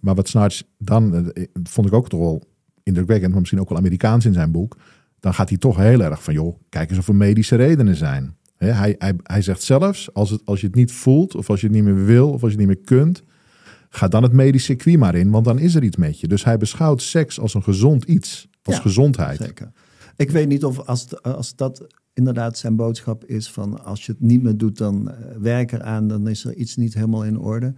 maar 0.00 0.14
wat 0.14 0.28
Snarch 0.28 0.62
dan 0.78 1.32
eh, 1.32 1.44
vond 1.62 1.86
ik 1.86 1.92
ook 1.92 2.08
toch 2.08 2.20
wel 2.20 2.42
indrukwekkend, 2.82 3.30
maar 3.30 3.40
misschien 3.40 3.60
ook 3.60 3.68
wel 3.68 3.78
Amerikaans 3.78 4.24
in 4.24 4.32
zijn 4.32 4.50
boek. 4.50 4.76
Dan 5.22 5.34
gaat 5.34 5.48
hij 5.48 5.58
toch 5.58 5.76
heel 5.76 6.02
erg 6.02 6.22
van 6.22 6.34
joh, 6.34 6.56
kijk 6.68 6.90
eens 6.90 6.98
of 6.98 7.08
er 7.08 7.14
medische 7.14 7.56
redenen 7.56 7.96
zijn. 7.96 8.36
Hij, 8.56 8.94
hij, 8.98 9.14
hij 9.22 9.42
zegt 9.42 9.62
zelfs 9.62 10.14
als, 10.14 10.30
het, 10.30 10.40
als 10.44 10.60
je 10.60 10.66
het 10.66 10.74
niet 10.74 10.92
voelt 10.92 11.34
of 11.34 11.50
als 11.50 11.60
je 11.60 11.66
het 11.66 11.74
niet 11.74 11.84
meer 11.84 12.04
wil 12.04 12.28
of 12.28 12.42
als 12.42 12.52
je 12.52 12.58
het 12.58 12.66
niet 12.66 12.76
meer 12.76 12.84
kunt, 12.84 13.22
ga 13.88 14.08
dan 14.08 14.22
het 14.22 14.32
medisch 14.32 14.64
circuit 14.64 14.98
maar 14.98 15.14
in, 15.14 15.30
want 15.30 15.44
dan 15.44 15.58
is 15.58 15.74
er 15.74 15.82
iets 15.82 15.96
met 15.96 16.20
je. 16.20 16.28
Dus 16.28 16.44
hij 16.44 16.56
beschouwt 16.56 17.02
seks 17.02 17.40
als 17.40 17.54
een 17.54 17.62
gezond 17.62 18.04
iets, 18.04 18.48
als 18.62 18.76
Ja, 18.76 18.82
gezondheid. 18.82 19.38
Zeker. 19.38 19.72
Ik 20.16 20.30
weet 20.30 20.48
niet 20.48 20.64
of 20.64 20.78
als, 20.78 21.22
als 21.22 21.56
dat 21.56 21.86
inderdaad 22.12 22.58
zijn 22.58 22.76
boodschap 22.76 23.24
is 23.24 23.50
van 23.50 23.84
als 23.84 24.06
je 24.06 24.12
het 24.12 24.20
niet 24.20 24.42
meer 24.42 24.56
doet, 24.56 24.78
dan 24.78 25.10
eh, 25.10 25.36
werk 25.40 25.72
eraan, 25.72 26.08
dan 26.08 26.28
is 26.28 26.44
er 26.44 26.54
iets 26.54 26.76
niet 26.76 26.94
helemaal 26.94 27.24
in 27.24 27.38
orde. 27.38 27.74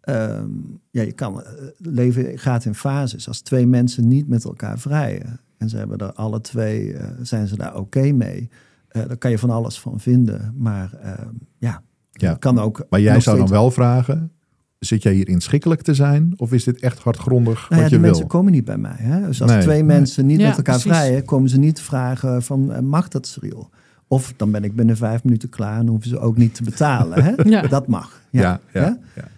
Ehm, 0.00 0.50
ja, 0.90 1.02
je 1.02 1.12
kan, 1.12 1.42
eh, 1.42 1.52
leven 1.78 2.38
gaat 2.38 2.64
in 2.64 2.74
fases. 2.74 3.28
Als 3.28 3.40
twee 3.40 3.66
mensen 3.66 4.08
niet 4.08 4.28
met 4.28 4.44
elkaar 4.44 4.78
vrijen 4.78 5.40
en 5.60 5.68
ze 5.68 5.76
hebben 5.76 5.98
er 5.98 6.12
alle 6.12 6.40
twee, 6.40 6.92
eh, 6.92 7.08
zijn 7.22 7.46
ze 7.48 7.56
daar 7.56 7.76
oké 7.76 8.12
mee, 8.12 8.50
eh 8.88 9.06
daar 9.06 9.16
kan 9.16 9.30
je 9.30 9.38
van 9.38 9.50
alles 9.50 9.80
van 9.80 10.00
vinden. 10.00 10.54
Maar 10.56 10.92
ehm, 11.02 11.28
ja, 11.58 11.82
Ja. 12.12 12.28
het 12.30 12.38
kan 12.38 12.58
ook. 12.58 12.86
Maar 12.90 13.00
jij 13.00 13.20
zou 13.20 13.38
dan 13.38 13.48
wel 13.48 13.70
vragen, 13.70 14.32
zit 14.78 15.02
jij 15.02 15.12
hier 15.12 15.28
inschikkelijk 15.28 15.82
te 15.82 15.94
zijn 15.94 16.32
of 16.36 16.52
is 16.52 16.64
dit 16.64 16.80
echt 16.80 16.98
hardgrondig 16.98 17.54
Nou 17.60 17.66
ja, 17.68 17.76
wat 17.76 17.82
je 17.82 17.88
die 17.88 17.98
wil? 17.98 18.08
mensen 18.10 18.26
komen 18.26 18.52
niet 18.52 18.64
bij 18.64 18.78
mij. 18.78 18.96
Hè? 18.96 19.26
Dus 19.26 19.42
als 19.42 19.50
Nee, 19.50 19.60
twee 19.62 19.74
nee. 19.82 19.84
mensen 19.98 20.26
niet 20.26 20.40
Ja, 20.40 20.48
met 20.48 20.56
elkaar 20.56 20.78
precies. 20.80 20.98
vrijen, 20.98 21.24
komen 21.24 21.48
ze 21.48 21.58
niet 21.58 21.80
vragen 21.80 22.42
van 22.42 22.72
eh, 22.72 22.80
mag 22.80 23.08
dat 23.08 23.26
Cyril? 23.26 23.70
Of 24.08 24.32
dan 24.36 24.50
ben 24.50 24.64
ik 24.64 24.74
binnen 24.76 24.96
vijf 24.96 25.24
minuten 25.24 25.48
klaar 25.48 25.78
en 25.80 25.86
hoeven 25.86 26.08
ze 26.08 26.18
ook 26.18 26.36
niet 26.36 26.54
te 26.54 26.62
betalen. 26.62 27.24
Hè? 27.24 27.32
Ja. 27.50 27.62
Dat 27.62 27.86
mag. 27.86 28.22
Ja, 28.30 28.40
Ja. 28.40 28.60
ja, 28.72 28.80
Hè? 28.80 29.20
ja. 29.20 29.28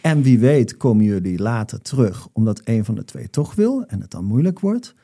En 0.00 0.22
wie 0.22 0.38
weet 0.38 0.76
komen 0.76 1.04
jullie 1.04 1.38
later 1.38 1.82
terug 1.82 2.28
omdat 2.32 2.60
een 2.64 2.84
van 2.84 2.94
de 2.94 3.04
twee 3.04 3.30
toch 3.30 3.54
wil 3.54 3.84
en 3.86 4.00
het 4.00 4.10
dan 4.10 4.24
moeilijk 4.24 4.60
wordt. 4.60 4.94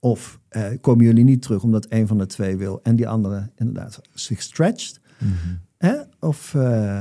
Of 0.00 0.40
eh, 0.48 0.64
komen 0.80 1.04
jullie 1.04 1.24
niet 1.24 1.42
terug 1.42 1.62
omdat 1.62 1.86
een 1.88 2.06
van 2.06 2.18
de 2.18 2.26
twee 2.26 2.56
wil 2.56 2.80
en 2.82 2.96
die 2.96 3.08
andere 3.08 3.50
inderdaad 3.56 4.00
zich 4.14 4.42
stretcht. 4.42 5.00
Mhm. 5.18 5.32
Hè? 5.78 5.94
Of 6.20 6.54
eh, 6.54 6.98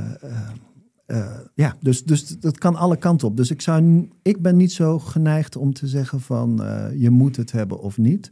eh, 1.06 1.40
ja, 1.54 1.76
dus, 1.80 2.04
dus 2.04 2.28
dat 2.28 2.58
kan 2.58 2.76
alle 2.76 2.98
kanten 2.98 3.28
op. 3.28 3.38
Dus 3.38 3.52
ik, 3.52 3.62
zou, 3.62 4.10
ik 4.22 4.42
ben 4.42 4.58
niet 4.58 4.72
zo 4.72 5.00
geneigd 5.00 5.56
om 5.56 5.74
te 5.74 5.88
zeggen 5.88 6.22
van 6.22 6.62
je 6.98 7.10
moet 7.10 7.36
het 7.36 7.52
hebben 7.52 7.80
of 7.80 7.98
niet. 7.98 8.32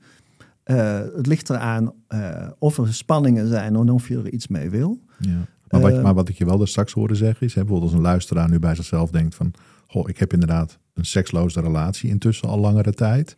Het 0.64 1.28
ligt 1.28 1.50
eraan 1.50 1.94
of 2.60 2.78
er 2.78 2.94
spanningen 2.94 3.48
zijn 3.48 3.76
en 3.76 3.90
of 3.90 4.08
je 4.08 4.18
er 4.18 4.32
iets 4.32 4.48
mee 4.48 4.70
wil. 4.70 5.00
Ja. 5.20 5.48
Maar, 5.70 5.82
wat, 5.82 6.02
maar 6.02 6.14
wat 6.14 6.30
ik 6.30 6.38
je 6.38 6.46
wel 6.46 6.58
dus 6.58 6.70
straks 6.70 6.94
hoorde 6.94 7.16
zeggen 7.16 7.48
is, 7.48 7.54
hè, 7.54 7.62
bijvoorbeeld 7.62 7.92
als 7.92 8.00
een 8.00 8.06
luisteraar 8.06 8.50
nu 8.50 8.60
bij 8.60 8.76
zichzelf 8.76 9.12
denkt 9.12 9.36
van, 9.36 9.54
goh, 9.88 10.10
ik 10.10 10.18
heb 10.18 10.34
inderdaad 10.34 10.80
een 10.94 11.06
seksloze 11.06 11.62
relatie 11.62 12.10
intussen 12.10 12.48
al 12.50 12.60
langere 12.60 12.94
tijd. 12.94 13.38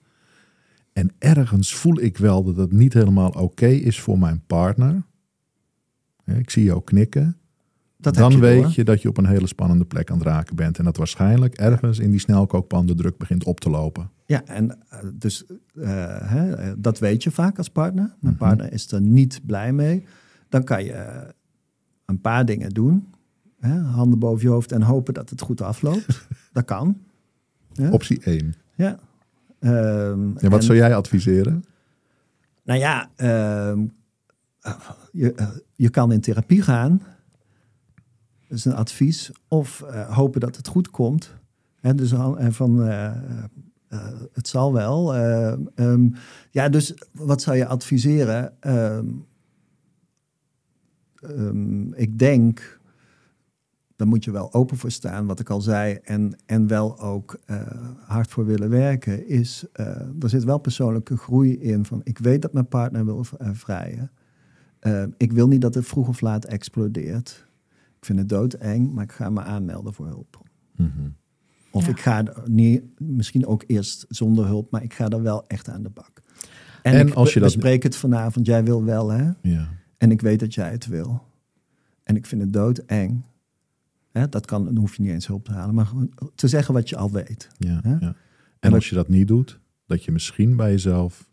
En 0.93 1.11
ergens 1.17 1.75
voel 1.75 1.99
ik 1.99 2.17
wel 2.17 2.43
dat 2.43 2.57
het 2.57 2.71
niet 2.71 2.93
helemaal 2.93 3.29
oké 3.29 3.67
is 3.67 3.99
voor 3.99 4.19
mijn 4.19 4.41
partner. 4.47 5.03
Ik 6.25 6.49
zie 6.49 6.63
jou 6.63 6.81
knikken. 6.83 7.37
Dat 7.97 8.13
dan 8.15 8.31
je 8.31 8.39
weet 8.39 8.61
door. 8.61 8.71
je 8.75 8.83
dat 8.83 9.01
je 9.01 9.07
op 9.09 9.17
een 9.17 9.25
hele 9.25 9.47
spannende 9.47 9.85
plek 9.85 10.11
aan 10.11 10.17
het 10.17 10.27
raken 10.27 10.55
bent. 10.55 10.77
En 10.77 10.83
dat 10.83 10.97
waarschijnlijk 10.97 11.55
ergens 11.55 11.99
in 11.99 12.11
die 12.11 12.19
snelkookpan 12.19 12.85
de 12.85 12.95
druk 12.95 13.17
begint 13.17 13.43
op 13.43 13.59
te 13.59 13.69
lopen. 13.69 14.09
Ja, 14.25 14.45
en 14.45 14.77
eh, 14.89 14.99
dus 15.13 15.45
eh, 15.75 16.31
hè, 16.31 16.79
dat 16.81 16.99
weet 16.99 17.23
je 17.23 17.31
vaak 17.31 17.57
als 17.57 17.69
partner. 17.69 18.15
Mijn 18.19 18.33
Mhm. 18.35 18.43
partner 18.43 18.73
is 18.73 18.91
er 18.91 19.01
niet 19.01 19.41
blij 19.45 19.73
mee. 19.73 20.03
Dan 20.49 20.63
kan 20.63 20.83
je 20.83 20.91
eh, 20.91 21.29
een 22.05 22.21
paar 22.21 22.45
dingen 22.45 22.69
doen. 22.69 23.07
Hè, 23.59 23.79
handen 23.79 24.19
boven 24.19 24.41
je 24.47 24.49
hoofd 24.53 24.71
en 24.71 24.81
hopen 24.81 25.13
dat 25.13 25.29
het 25.29 25.41
goed 25.41 25.61
afloopt. 25.61 26.27
dat 26.53 26.65
kan. 26.65 26.97
Ja. 27.73 27.91
Optie 27.91 28.23
1. 28.23 28.53
Ja. 28.75 28.99
Ehm, 29.59 30.27
Ja, 30.27 30.49
wat 30.49 30.59
en- 30.59 30.63
zou 30.63 30.77
jij 30.77 30.95
adviseren? 30.95 31.63
Nou 32.63 32.79
ja, 32.79 33.09
ehm, 33.15 33.85
je, 35.11 35.33
eh, 35.33 35.47
je 35.75 35.89
kan 35.89 36.11
in 36.11 36.21
therapie 36.21 36.61
gaan. 36.61 37.01
Dat 38.47 38.57
is 38.57 38.65
een 38.65 38.75
advies. 38.75 39.31
Of 39.47 39.81
eh, 39.81 40.15
hopen 40.15 40.39
dat 40.39 40.55
het 40.55 40.67
goed 40.67 40.89
komt. 40.89 41.33
Dus 41.95 42.11
en 42.11 42.53
van, 42.53 42.83
eh, 42.83 43.05
eh, 43.87 44.07
het 44.33 44.47
zal 44.47 44.73
wel. 44.73 45.15
Eh, 45.15 45.53
ehm, 45.75 46.09
ja, 46.51 46.69
dus 46.69 46.93
wat 47.11 47.41
zou 47.41 47.57
je 47.57 47.65
adviseren? 47.65 48.53
Ik 51.95 52.19
denk, 52.19 52.78
daar 53.99 54.07
moet 54.07 54.23
je 54.23 54.31
wel 54.31 54.53
open 54.53 54.77
voor 54.77 54.91
staan, 54.91 55.25
wat 55.25 55.39
ik 55.39 55.49
al 55.49 55.61
zei. 55.61 55.93
En, 56.03 56.37
en 56.45 56.67
wel 56.67 56.99
ook 56.99 57.39
eh, 57.45 57.61
hard 58.05 58.29
voor 58.29 58.45
willen 58.45 58.69
werken. 58.69 59.27
Is, 59.27 59.65
eh, 59.73 59.85
er 60.19 60.29
zit 60.29 60.43
wel 60.43 60.57
persoonlijke 60.57 61.17
groei 61.17 61.57
in. 61.59 61.85
Van, 61.85 62.01
ik 62.03 62.17
weet 62.17 62.41
dat 62.41 62.53
mijn 62.53 62.67
partner 62.67 63.05
wil 63.05 63.25
eh, 63.37 63.49
vrijen. 63.53 64.11
Ik 65.17 65.31
wil 65.31 65.47
niet 65.47 65.61
dat 65.61 65.73
het 65.75 65.85
vroeg 65.85 66.07
of 66.07 66.21
laat 66.21 66.45
explodeert. 66.45 67.47
Ik 67.97 68.05
vind 68.05 68.19
het 68.19 68.29
doodeng, 68.29 68.93
maar 68.93 69.03
ik 69.03 69.11
ga 69.11 69.29
me 69.29 69.41
aanmelden 69.41 69.93
voor 69.93 70.07
hulp. 70.07 70.41
Mhm. 70.75 70.89
Of 71.71 71.83
Ja. 71.85 71.89
ik 71.91 71.99
ga 71.99 72.25
er 72.25 72.41
niet, 72.45 72.81
misschien 72.97 73.45
ook 73.45 73.63
eerst 73.67 74.05
zonder 74.09 74.45
hulp, 74.45 74.71
maar 74.71 74.83
ik 74.83 74.93
ga 74.93 75.07
er 75.09 75.21
wel 75.21 75.47
echt 75.47 75.69
aan 75.69 75.83
de 75.83 75.89
bak. 75.89 76.21
En, 76.81 76.93
En 76.93 77.07
ik 77.07 77.13
als 77.13 77.33
je 77.33 77.39
dat- 77.39 77.53
bespreek 77.53 77.83
het 77.83 77.95
vanavond. 77.95 78.45
Jij 78.45 78.63
wil 78.63 78.83
wel, 78.83 79.09
hè? 79.09 79.29
Ja. 79.41 79.67
En 79.97 80.11
ik 80.11 80.21
weet 80.21 80.39
dat 80.39 80.53
jij 80.53 80.71
het 80.71 80.87
wil. 80.87 81.21
En 82.03 82.15
ik 82.15 82.25
vind 82.25 82.41
het 82.41 82.53
doodeng. 82.53 83.23
Hè, 84.11 84.29
dat 84.29 84.45
kan, 84.45 84.65
dan 84.65 84.75
hoef 84.75 84.95
je 84.95 85.01
niet 85.01 85.11
eens 85.11 85.27
hulp 85.27 85.45
te 85.45 85.51
halen. 85.51 85.75
Maar 85.75 85.85
gewoon 85.85 86.11
te 86.35 86.47
zeggen 86.47 86.73
wat 86.73 86.89
je 86.89 86.97
al 86.97 87.11
weet. 87.11 87.49
Ja, 87.57 87.79
Hè? 87.83 87.95
ja. 87.99 88.15
En 88.59 88.73
als 88.73 88.89
je 88.89 88.95
dat 88.95 89.07
niet 89.09 89.27
doet, 89.27 89.59
dat 89.87 90.03
je 90.03 90.11
misschien 90.11 90.55
bij 90.55 90.71
jezelf 90.71 91.29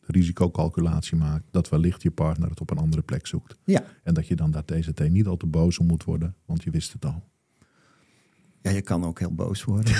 risicocalculatie 0.00 1.16
maakt. 1.16 1.44
Dat 1.50 1.68
wellicht 1.68 2.02
je 2.02 2.10
partner 2.10 2.48
het 2.50 2.60
op 2.60 2.70
een 2.70 2.78
andere 2.78 3.02
plek 3.02 3.26
zoekt. 3.26 3.56
Ja. 3.64 3.84
En 4.02 4.14
dat 4.14 4.26
je 4.26 4.36
dan 4.36 4.50
daar 4.50 4.64
TZT 4.64 5.08
niet 5.10 5.26
al 5.26 5.36
te 5.36 5.46
boos 5.46 5.78
om 5.78 5.86
moet 5.86 6.04
worden, 6.04 6.34
want 6.46 6.62
je 6.62 6.70
wist 6.70 6.92
het 6.92 7.04
al. 7.04 7.22
Ja, 8.60 8.70
je 8.70 8.82
kan 8.82 9.04
ook 9.04 9.18
heel 9.18 9.34
boos 9.34 9.64
worden. 9.64 9.92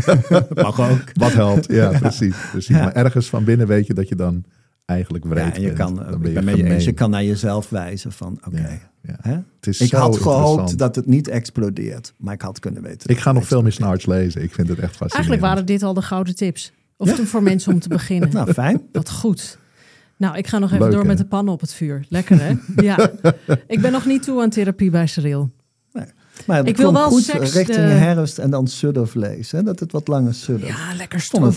Mag 0.64 0.80
ook. 0.90 1.04
Wat 1.14 1.32
helpt, 1.32 1.66
ja, 1.66 1.98
precies. 1.98 2.36
precies. 2.50 2.76
Ja. 2.76 2.84
Maar 2.84 2.92
ergens 2.92 3.28
van 3.28 3.44
binnen 3.44 3.66
weet 3.66 3.86
je 3.86 3.94
dat 3.94 4.08
je 4.08 4.14
dan 4.14 4.44
eigenlijk 4.90 5.24
wreed 5.24 5.44
Ja, 5.44 5.52
en 5.54 5.60
je 5.60 5.66
bent. 5.66 5.78
kan, 5.78 5.94
Dan 5.94 6.04
ik 6.04 6.10
ben 6.10 6.20
ben 6.20 6.32
je 6.32 6.40
met 6.42 6.56
je 6.56 6.62
eens, 6.62 6.72
je 6.72 6.78
gemeen. 6.80 6.94
kan 6.94 7.10
naar 7.10 7.24
jezelf 7.24 7.68
wijzen 7.68 8.12
van, 8.12 8.38
oké. 8.46 8.56
Ja, 8.60 8.78
ja. 9.02 9.16
hè? 9.20 9.32
Het 9.32 9.66
is 9.66 9.80
Ik 9.80 9.92
had 9.92 10.16
gehoopt 10.16 10.78
dat 10.78 10.96
het 10.96 11.06
niet 11.06 11.28
explodeert. 11.28 12.12
Maar 12.16 12.34
ik 12.34 12.42
had 12.42 12.58
kunnen 12.58 12.82
weten. 12.82 13.10
Ik 13.10 13.18
ga 13.18 13.32
nog 13.32 13.46
veel 13.46 13.62
meer 13.62 13.72
snarts 13.72 14.06
lezen. 14.06 14.42
Ik 14.42 14.52
vind 14.54 14.68
het 14.68 14.78
echt 14.78 14.96
fascinerend. 14.96 15.12
Eigenlijk 15.12 15.42
waren 15.42 15.66
dit 15.66 15.82
al 15.82 15.94
de 15.94 16.02
gouden 16.02 16.36
tips. 16.36 16.72
Of 16.96 17.14
toen 17.14 17.26
voor 17.26 17.42
mensen 17.42 17.72
om 17.72 17.80
te 17.80 17.88
beginnen. 17.88 18.30
Nou, 18.34 18.52
fijn. 18.52 18.82
Wat 18.92 19.10
goed. 19.10 19.58
Nou, 20.16 20.36
ik 20.36 20.46
ga 20.46 20.58
nog 20.58 20.68
even 20.72 20.82
Leuk, 20.82 20.90
door 20.92 21.00
hè? 21.00 21.06
met 21.06 21.18
de 21.18 21.24
pannen 21.24 21.54
op 21.54 21.60
het 21.60 21.72
vuur. 21.74 22.04
Lekker, 22.08 22.40
hè? 22.40 22.54
ja. 22.88 23.10
Ik 23.66 23.80
ben 23.80 23.92
nog 23.92 24.06
niet 24.06 24.22
toe 24.22 24.42
aan 24.42 24.50
therapie 24.50 24.90
bij 24.90 25.06
Cyril. 25.06 25.50
Maar 26.46 26.66
Ik 26.66 26.76
wil 26.76 26.92
wel 26.92 27.08
goed 27.08 27.22
seks, 27.22 27.52
richting 27.52 27.76
de- 27.76 27.82
herfst 27.82 28.38
en 28.38 28.50
dan 28.50 28.66
suddevlees. 28.68 29.50
Hè? 29.50 29.62
Dat 29.62 29.80
het 29.80 29.92
wat 29.92 30.08
langer 30.08 30.34
suddert. 30.34 30.70
Ja, 30.70 30.94
lekker 30.96 31.18
Ik 31.18 31.24
vond 31.24 31.44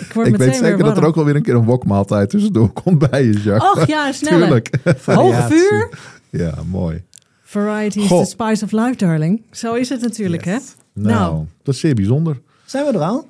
Ik 0.00 0.12
word 0.12 0.26
Ik 0.26 0.32
meteen 0.32 0.46
weet 0.48 0.56
zeker 0.56 0.76
weer 0.76 0.84
dat 0.86 0.96
er 0.96 1.04
ook 1.04 1.14
wel 1.14 1.24
weer 1.24 1.36
een 1.36 1.42
keer 1.42 1.54
een 1.54 1.64
wokmaaltijd 1.64 2.30
tussendoor 2.30 2.72
komt 2.82 3.10
bij 3.10 3.24
je, 3.24 3.32
Jacques. 3.32 3.70
Och 3.72 3.86
ja. 3.86 4.04
Hoge 4.06 4.94
Variatie. 4.98 5.56
vuur. 5.56 5.88
Ja, 6.30 6.54
mooi. 6.70 7.02
Variety 7.42 7.98
is 8.00 8.06
Goh. 8.06 8.22
the 8.22 8.28
spice 8.28 8.64
of 8.64 8.72
life, 8.72 8.96
darling. 8.96 9.42
Zo 9.50 9.74
is 9.74 9.88
het 9.88 10.00
natuurlijk, 10.00 10.44
Yes. 10.44 10.54
hè? 10.54 11.02
Nou, 11.02 11.14
Nou. 11.32 11.44
dat 11.62 11.74
is 11.74 11.80
zeer 11.80 11.94
bijzonder. 11.94 12.40
Zijn 12.64 12.84
we 12.86 12.92
er 12.92 13.00
al? 13.04 13.28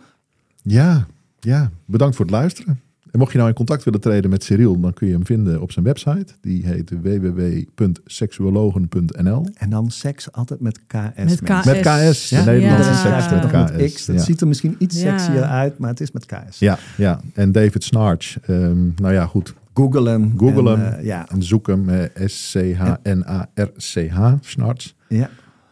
Ja, 0.63 1.07
ja, 1.41 1.71
bedankt 1.85 2.17
voor 2.17 2.25
het 2.25 2.35
luisteren. 2.35 2.81
En 3.13 3.19
mocht 3.19 3.33
je 3.33 3.37
nou 3.39 3.51
in 3.51 3.57
contact 3.57 3.85
willen 3.85 4.01
treden 4.01 4.31
met 4.31 4.45
Cyril, 4.45 4.81
dan 4.81 4.93
kun 4.93 5.07
je 5.07 5.13
hem 5.13 5.27
vinden 5.27 5.61
op 5.61 5.73
zijn 5.73 5.85
website. 5.85 6.27
Die 6.41 6.67
heet 6.67 6.91
www.seksuologen.nl. 7.03 9.47
En 9.55 9.71
dan 9.71 9.91
seks 9.91 10.33
altijd 10.33 10.61
met 10.61 10.81
KS. 10.87 10.97
Met. 11.25 11.41
KS. 11.43 11.65
Met 11.65 11.81
KS, 11.81 12.29
de 12.29 12.37
Ja. 12.37 12.45
Nederlandse 12.45 12.91
Ja. 12.91 13.21
seks 13.21 13.33
met 13.43 13.51
KS. 13.51 13.73
met 13.77 13.93
X. 13.95 14.07
Dat 14.07 14.17
ja. 14.17 14.23
ziet 14.23 14.41
er 14.41 14.49
misschien 14.49 14.75
iets 14.79 15.01
Ja. 15.03 15.19
sexier 15.19 15.43
uit, 15.43 15.79
maar 15.79 15.91
het 15.91 16.01
is 16.01 16.11
met 16.13 16.27
KS. 16.27 16.59
Ja, 16.59 16.79
ja, 16.97 17.21
en 17.35 17.53
David 17.53 17.85
Snarch. 17.85 18.41
ehm, 18.41 18.79
nou 18.97 19.13
ja, 19.13 19.27
goed. 19.27 19.55
Google 19.75 20.09
hem. 20.11 20.35
Google 20.37 20.73
en, 20.73 20.81
hem. 20.81 20.93
eh, 20.99 21.05
ja. 21.05 21.29
En 21.31 21.43
zoek 21.43 21.67
hem. 21.67 21.89
eh, 21.89 22.27
S-C-H-N-A-R-C-H, 22.29 24.33
Snarch. 24.41 24.93
Ja. 25.09 25.31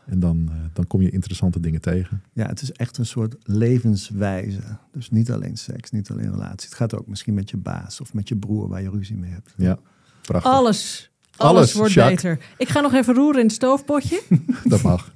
En 0.09 0.20
dan, 0.20 0.48
eh, 0.50 0.56
dan 0.72 0.86
kom 0.86 1.02
je 1.02 1.11
interessante 1.11 1.61
dingen 1.61 1.80
tegen. 1.80 2.22
ja, 2.32 2.46
het 2.46 2.62
is 2.62 2.72
echt 2.72 2.98
een 2.98 3.06
soort 3.06 3.34
levenswijze. 3.42 4.61
Dus 4.92 5.11
niet 5.11 5.30
alleen 5.30 5.56
seks, 5.56 5.90
niet 5.90 6.11
alleen 6.11 6.30
relatie. 6.30 6.68
Het 6.68 6.74
gaat 6.78 6.94
ook 6.94 7.06
misschien 7.06 7.34
met 7.34 7.50
je 7.50 7.56
baas 7.56 8.00
of 8.00 8.14
met 8.14 8.28
je 8.28 8.36
broer 8.36 8.68
waar 8.68 8.82
je 8.82 8.90
ruzie 8.90 9.16
mee 9.16 9.30
hebt. 9.30 9.52
Ja, 9.56 9.78
prachtig. 10.22 10.52
Alles. 10.52 11.11
Alles, 11.36 11.56
Alles, 11.56 11.72
wordt 11.72 11.92
Jacques. 11.92 12.22
beter. 12.22 12.44
Ik 12.56 12.68
ga 12.68 12.80
nog 12.80 12.92
even 12.94 13.14
roeren 13.14 13.40
in 13.40 13.46
het 13.46 13.54
stoofpotje. 13.54 14.22
Dat 14.64 14.82
mag. 14.82 15.12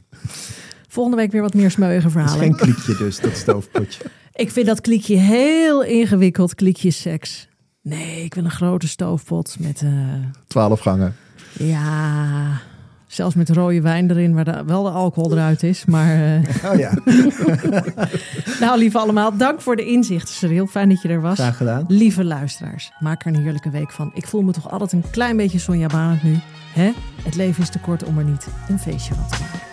Volgende 0.89 1.19
week 1.19 1.33
weer 1.33 1.41
wat 1.43 1.55
meer 1.55 1.71
smeuïge 1.71 1.95
Het 1.97 2.05
is 2.07 2.13
verhalen. 2.13 2.41
geen 2.41 2.57
kliekje 2.57 2.97
dus, 2.97 3.21
dat 3.21 3.37
stoofpotje. 3.37 4.05
Ik 4.35 4.51
vind 4.51 4.67
dat 4.67 4.81
kliekje 4.81 5.17
heel 5.17 5.83
ingewikkeld, 5.85 6.55
kliekje 6.55 6.91
seks. 6.91 7.49
Nee, 7.83 8.25
ik 8.25 8.35
wil 8.35 8.45
een 8.45 8.51
grote 8.51 8.89
stoofpot 8.89 9.57
met, 9.59 9.83
eh, 9.83 10.15
Twaalf 10.47 10.81
gangen. 10.81 11.15
ja, 11.59 12.61
zelfs 13.15 13.35
met 13.35 13.49
rode 13.51 13.81
wijn 13.81 14.11
erin, 14.11 14.35
waar 14.35 14.45
de- 14.45 14.63
wel 14.67 14.83
de 14.83 14.91
alcohol 14.91 15.33
eruit 15.33 15.63
is. 15.63 15.85
Maar, 15.85 16.15
eh, 16.15 16.41
Oh 16.73 16.79
ja, 16.79 16.91
nou, 18.61 18.79
lieve 18.79 18.99
allemaal, 18.99 19.37
dank 19.37 19.61
voor 19.61 19.77
de 19.77 19.85
inzichten, 19.87 20.35
Cyril. 20.35 20.67
Fijn 20.67 20.89
dat 20.89 21.03
je 21.03 21.09
er 21.09 21.21
was. 21.21 21.39
graag 21.39 21.57
gedaan. 21.57 21.85
Lieve 21.89 22.25
luisteraars, 22.25 22.93
maak 23.01 23.25
er 23.25 23.35
een 23.35 23.43
heerlijke 23.43 23.71
week 23.71 23.91
van. 23.93 24.11
Ik 24.15 24.27
voel 24.27 24.43
me 24.43 24.53
toch 24.53 24.71
altijd 24.71 24.93
een 24.93 25.05
klein 25.11 25.37
beetje 25.37 25.59
Sonja 25.59 25.87
Barend 25.87 26.23
nu. 26.23 26.37
Hè? 26.75 26.91
Het 27.23 27.35
leven 27.35 27.63
is 27.63 27.69
te 27.71 27.79
kort 27.79 28.05
om 28.05 28.19
er 28.19 28.25
niet 28.25 28.47
een 28.69 28.79
feestje 28.79 29.15
van 29.15 29.27
te 29.29 29.37
maken. 29.41 29.72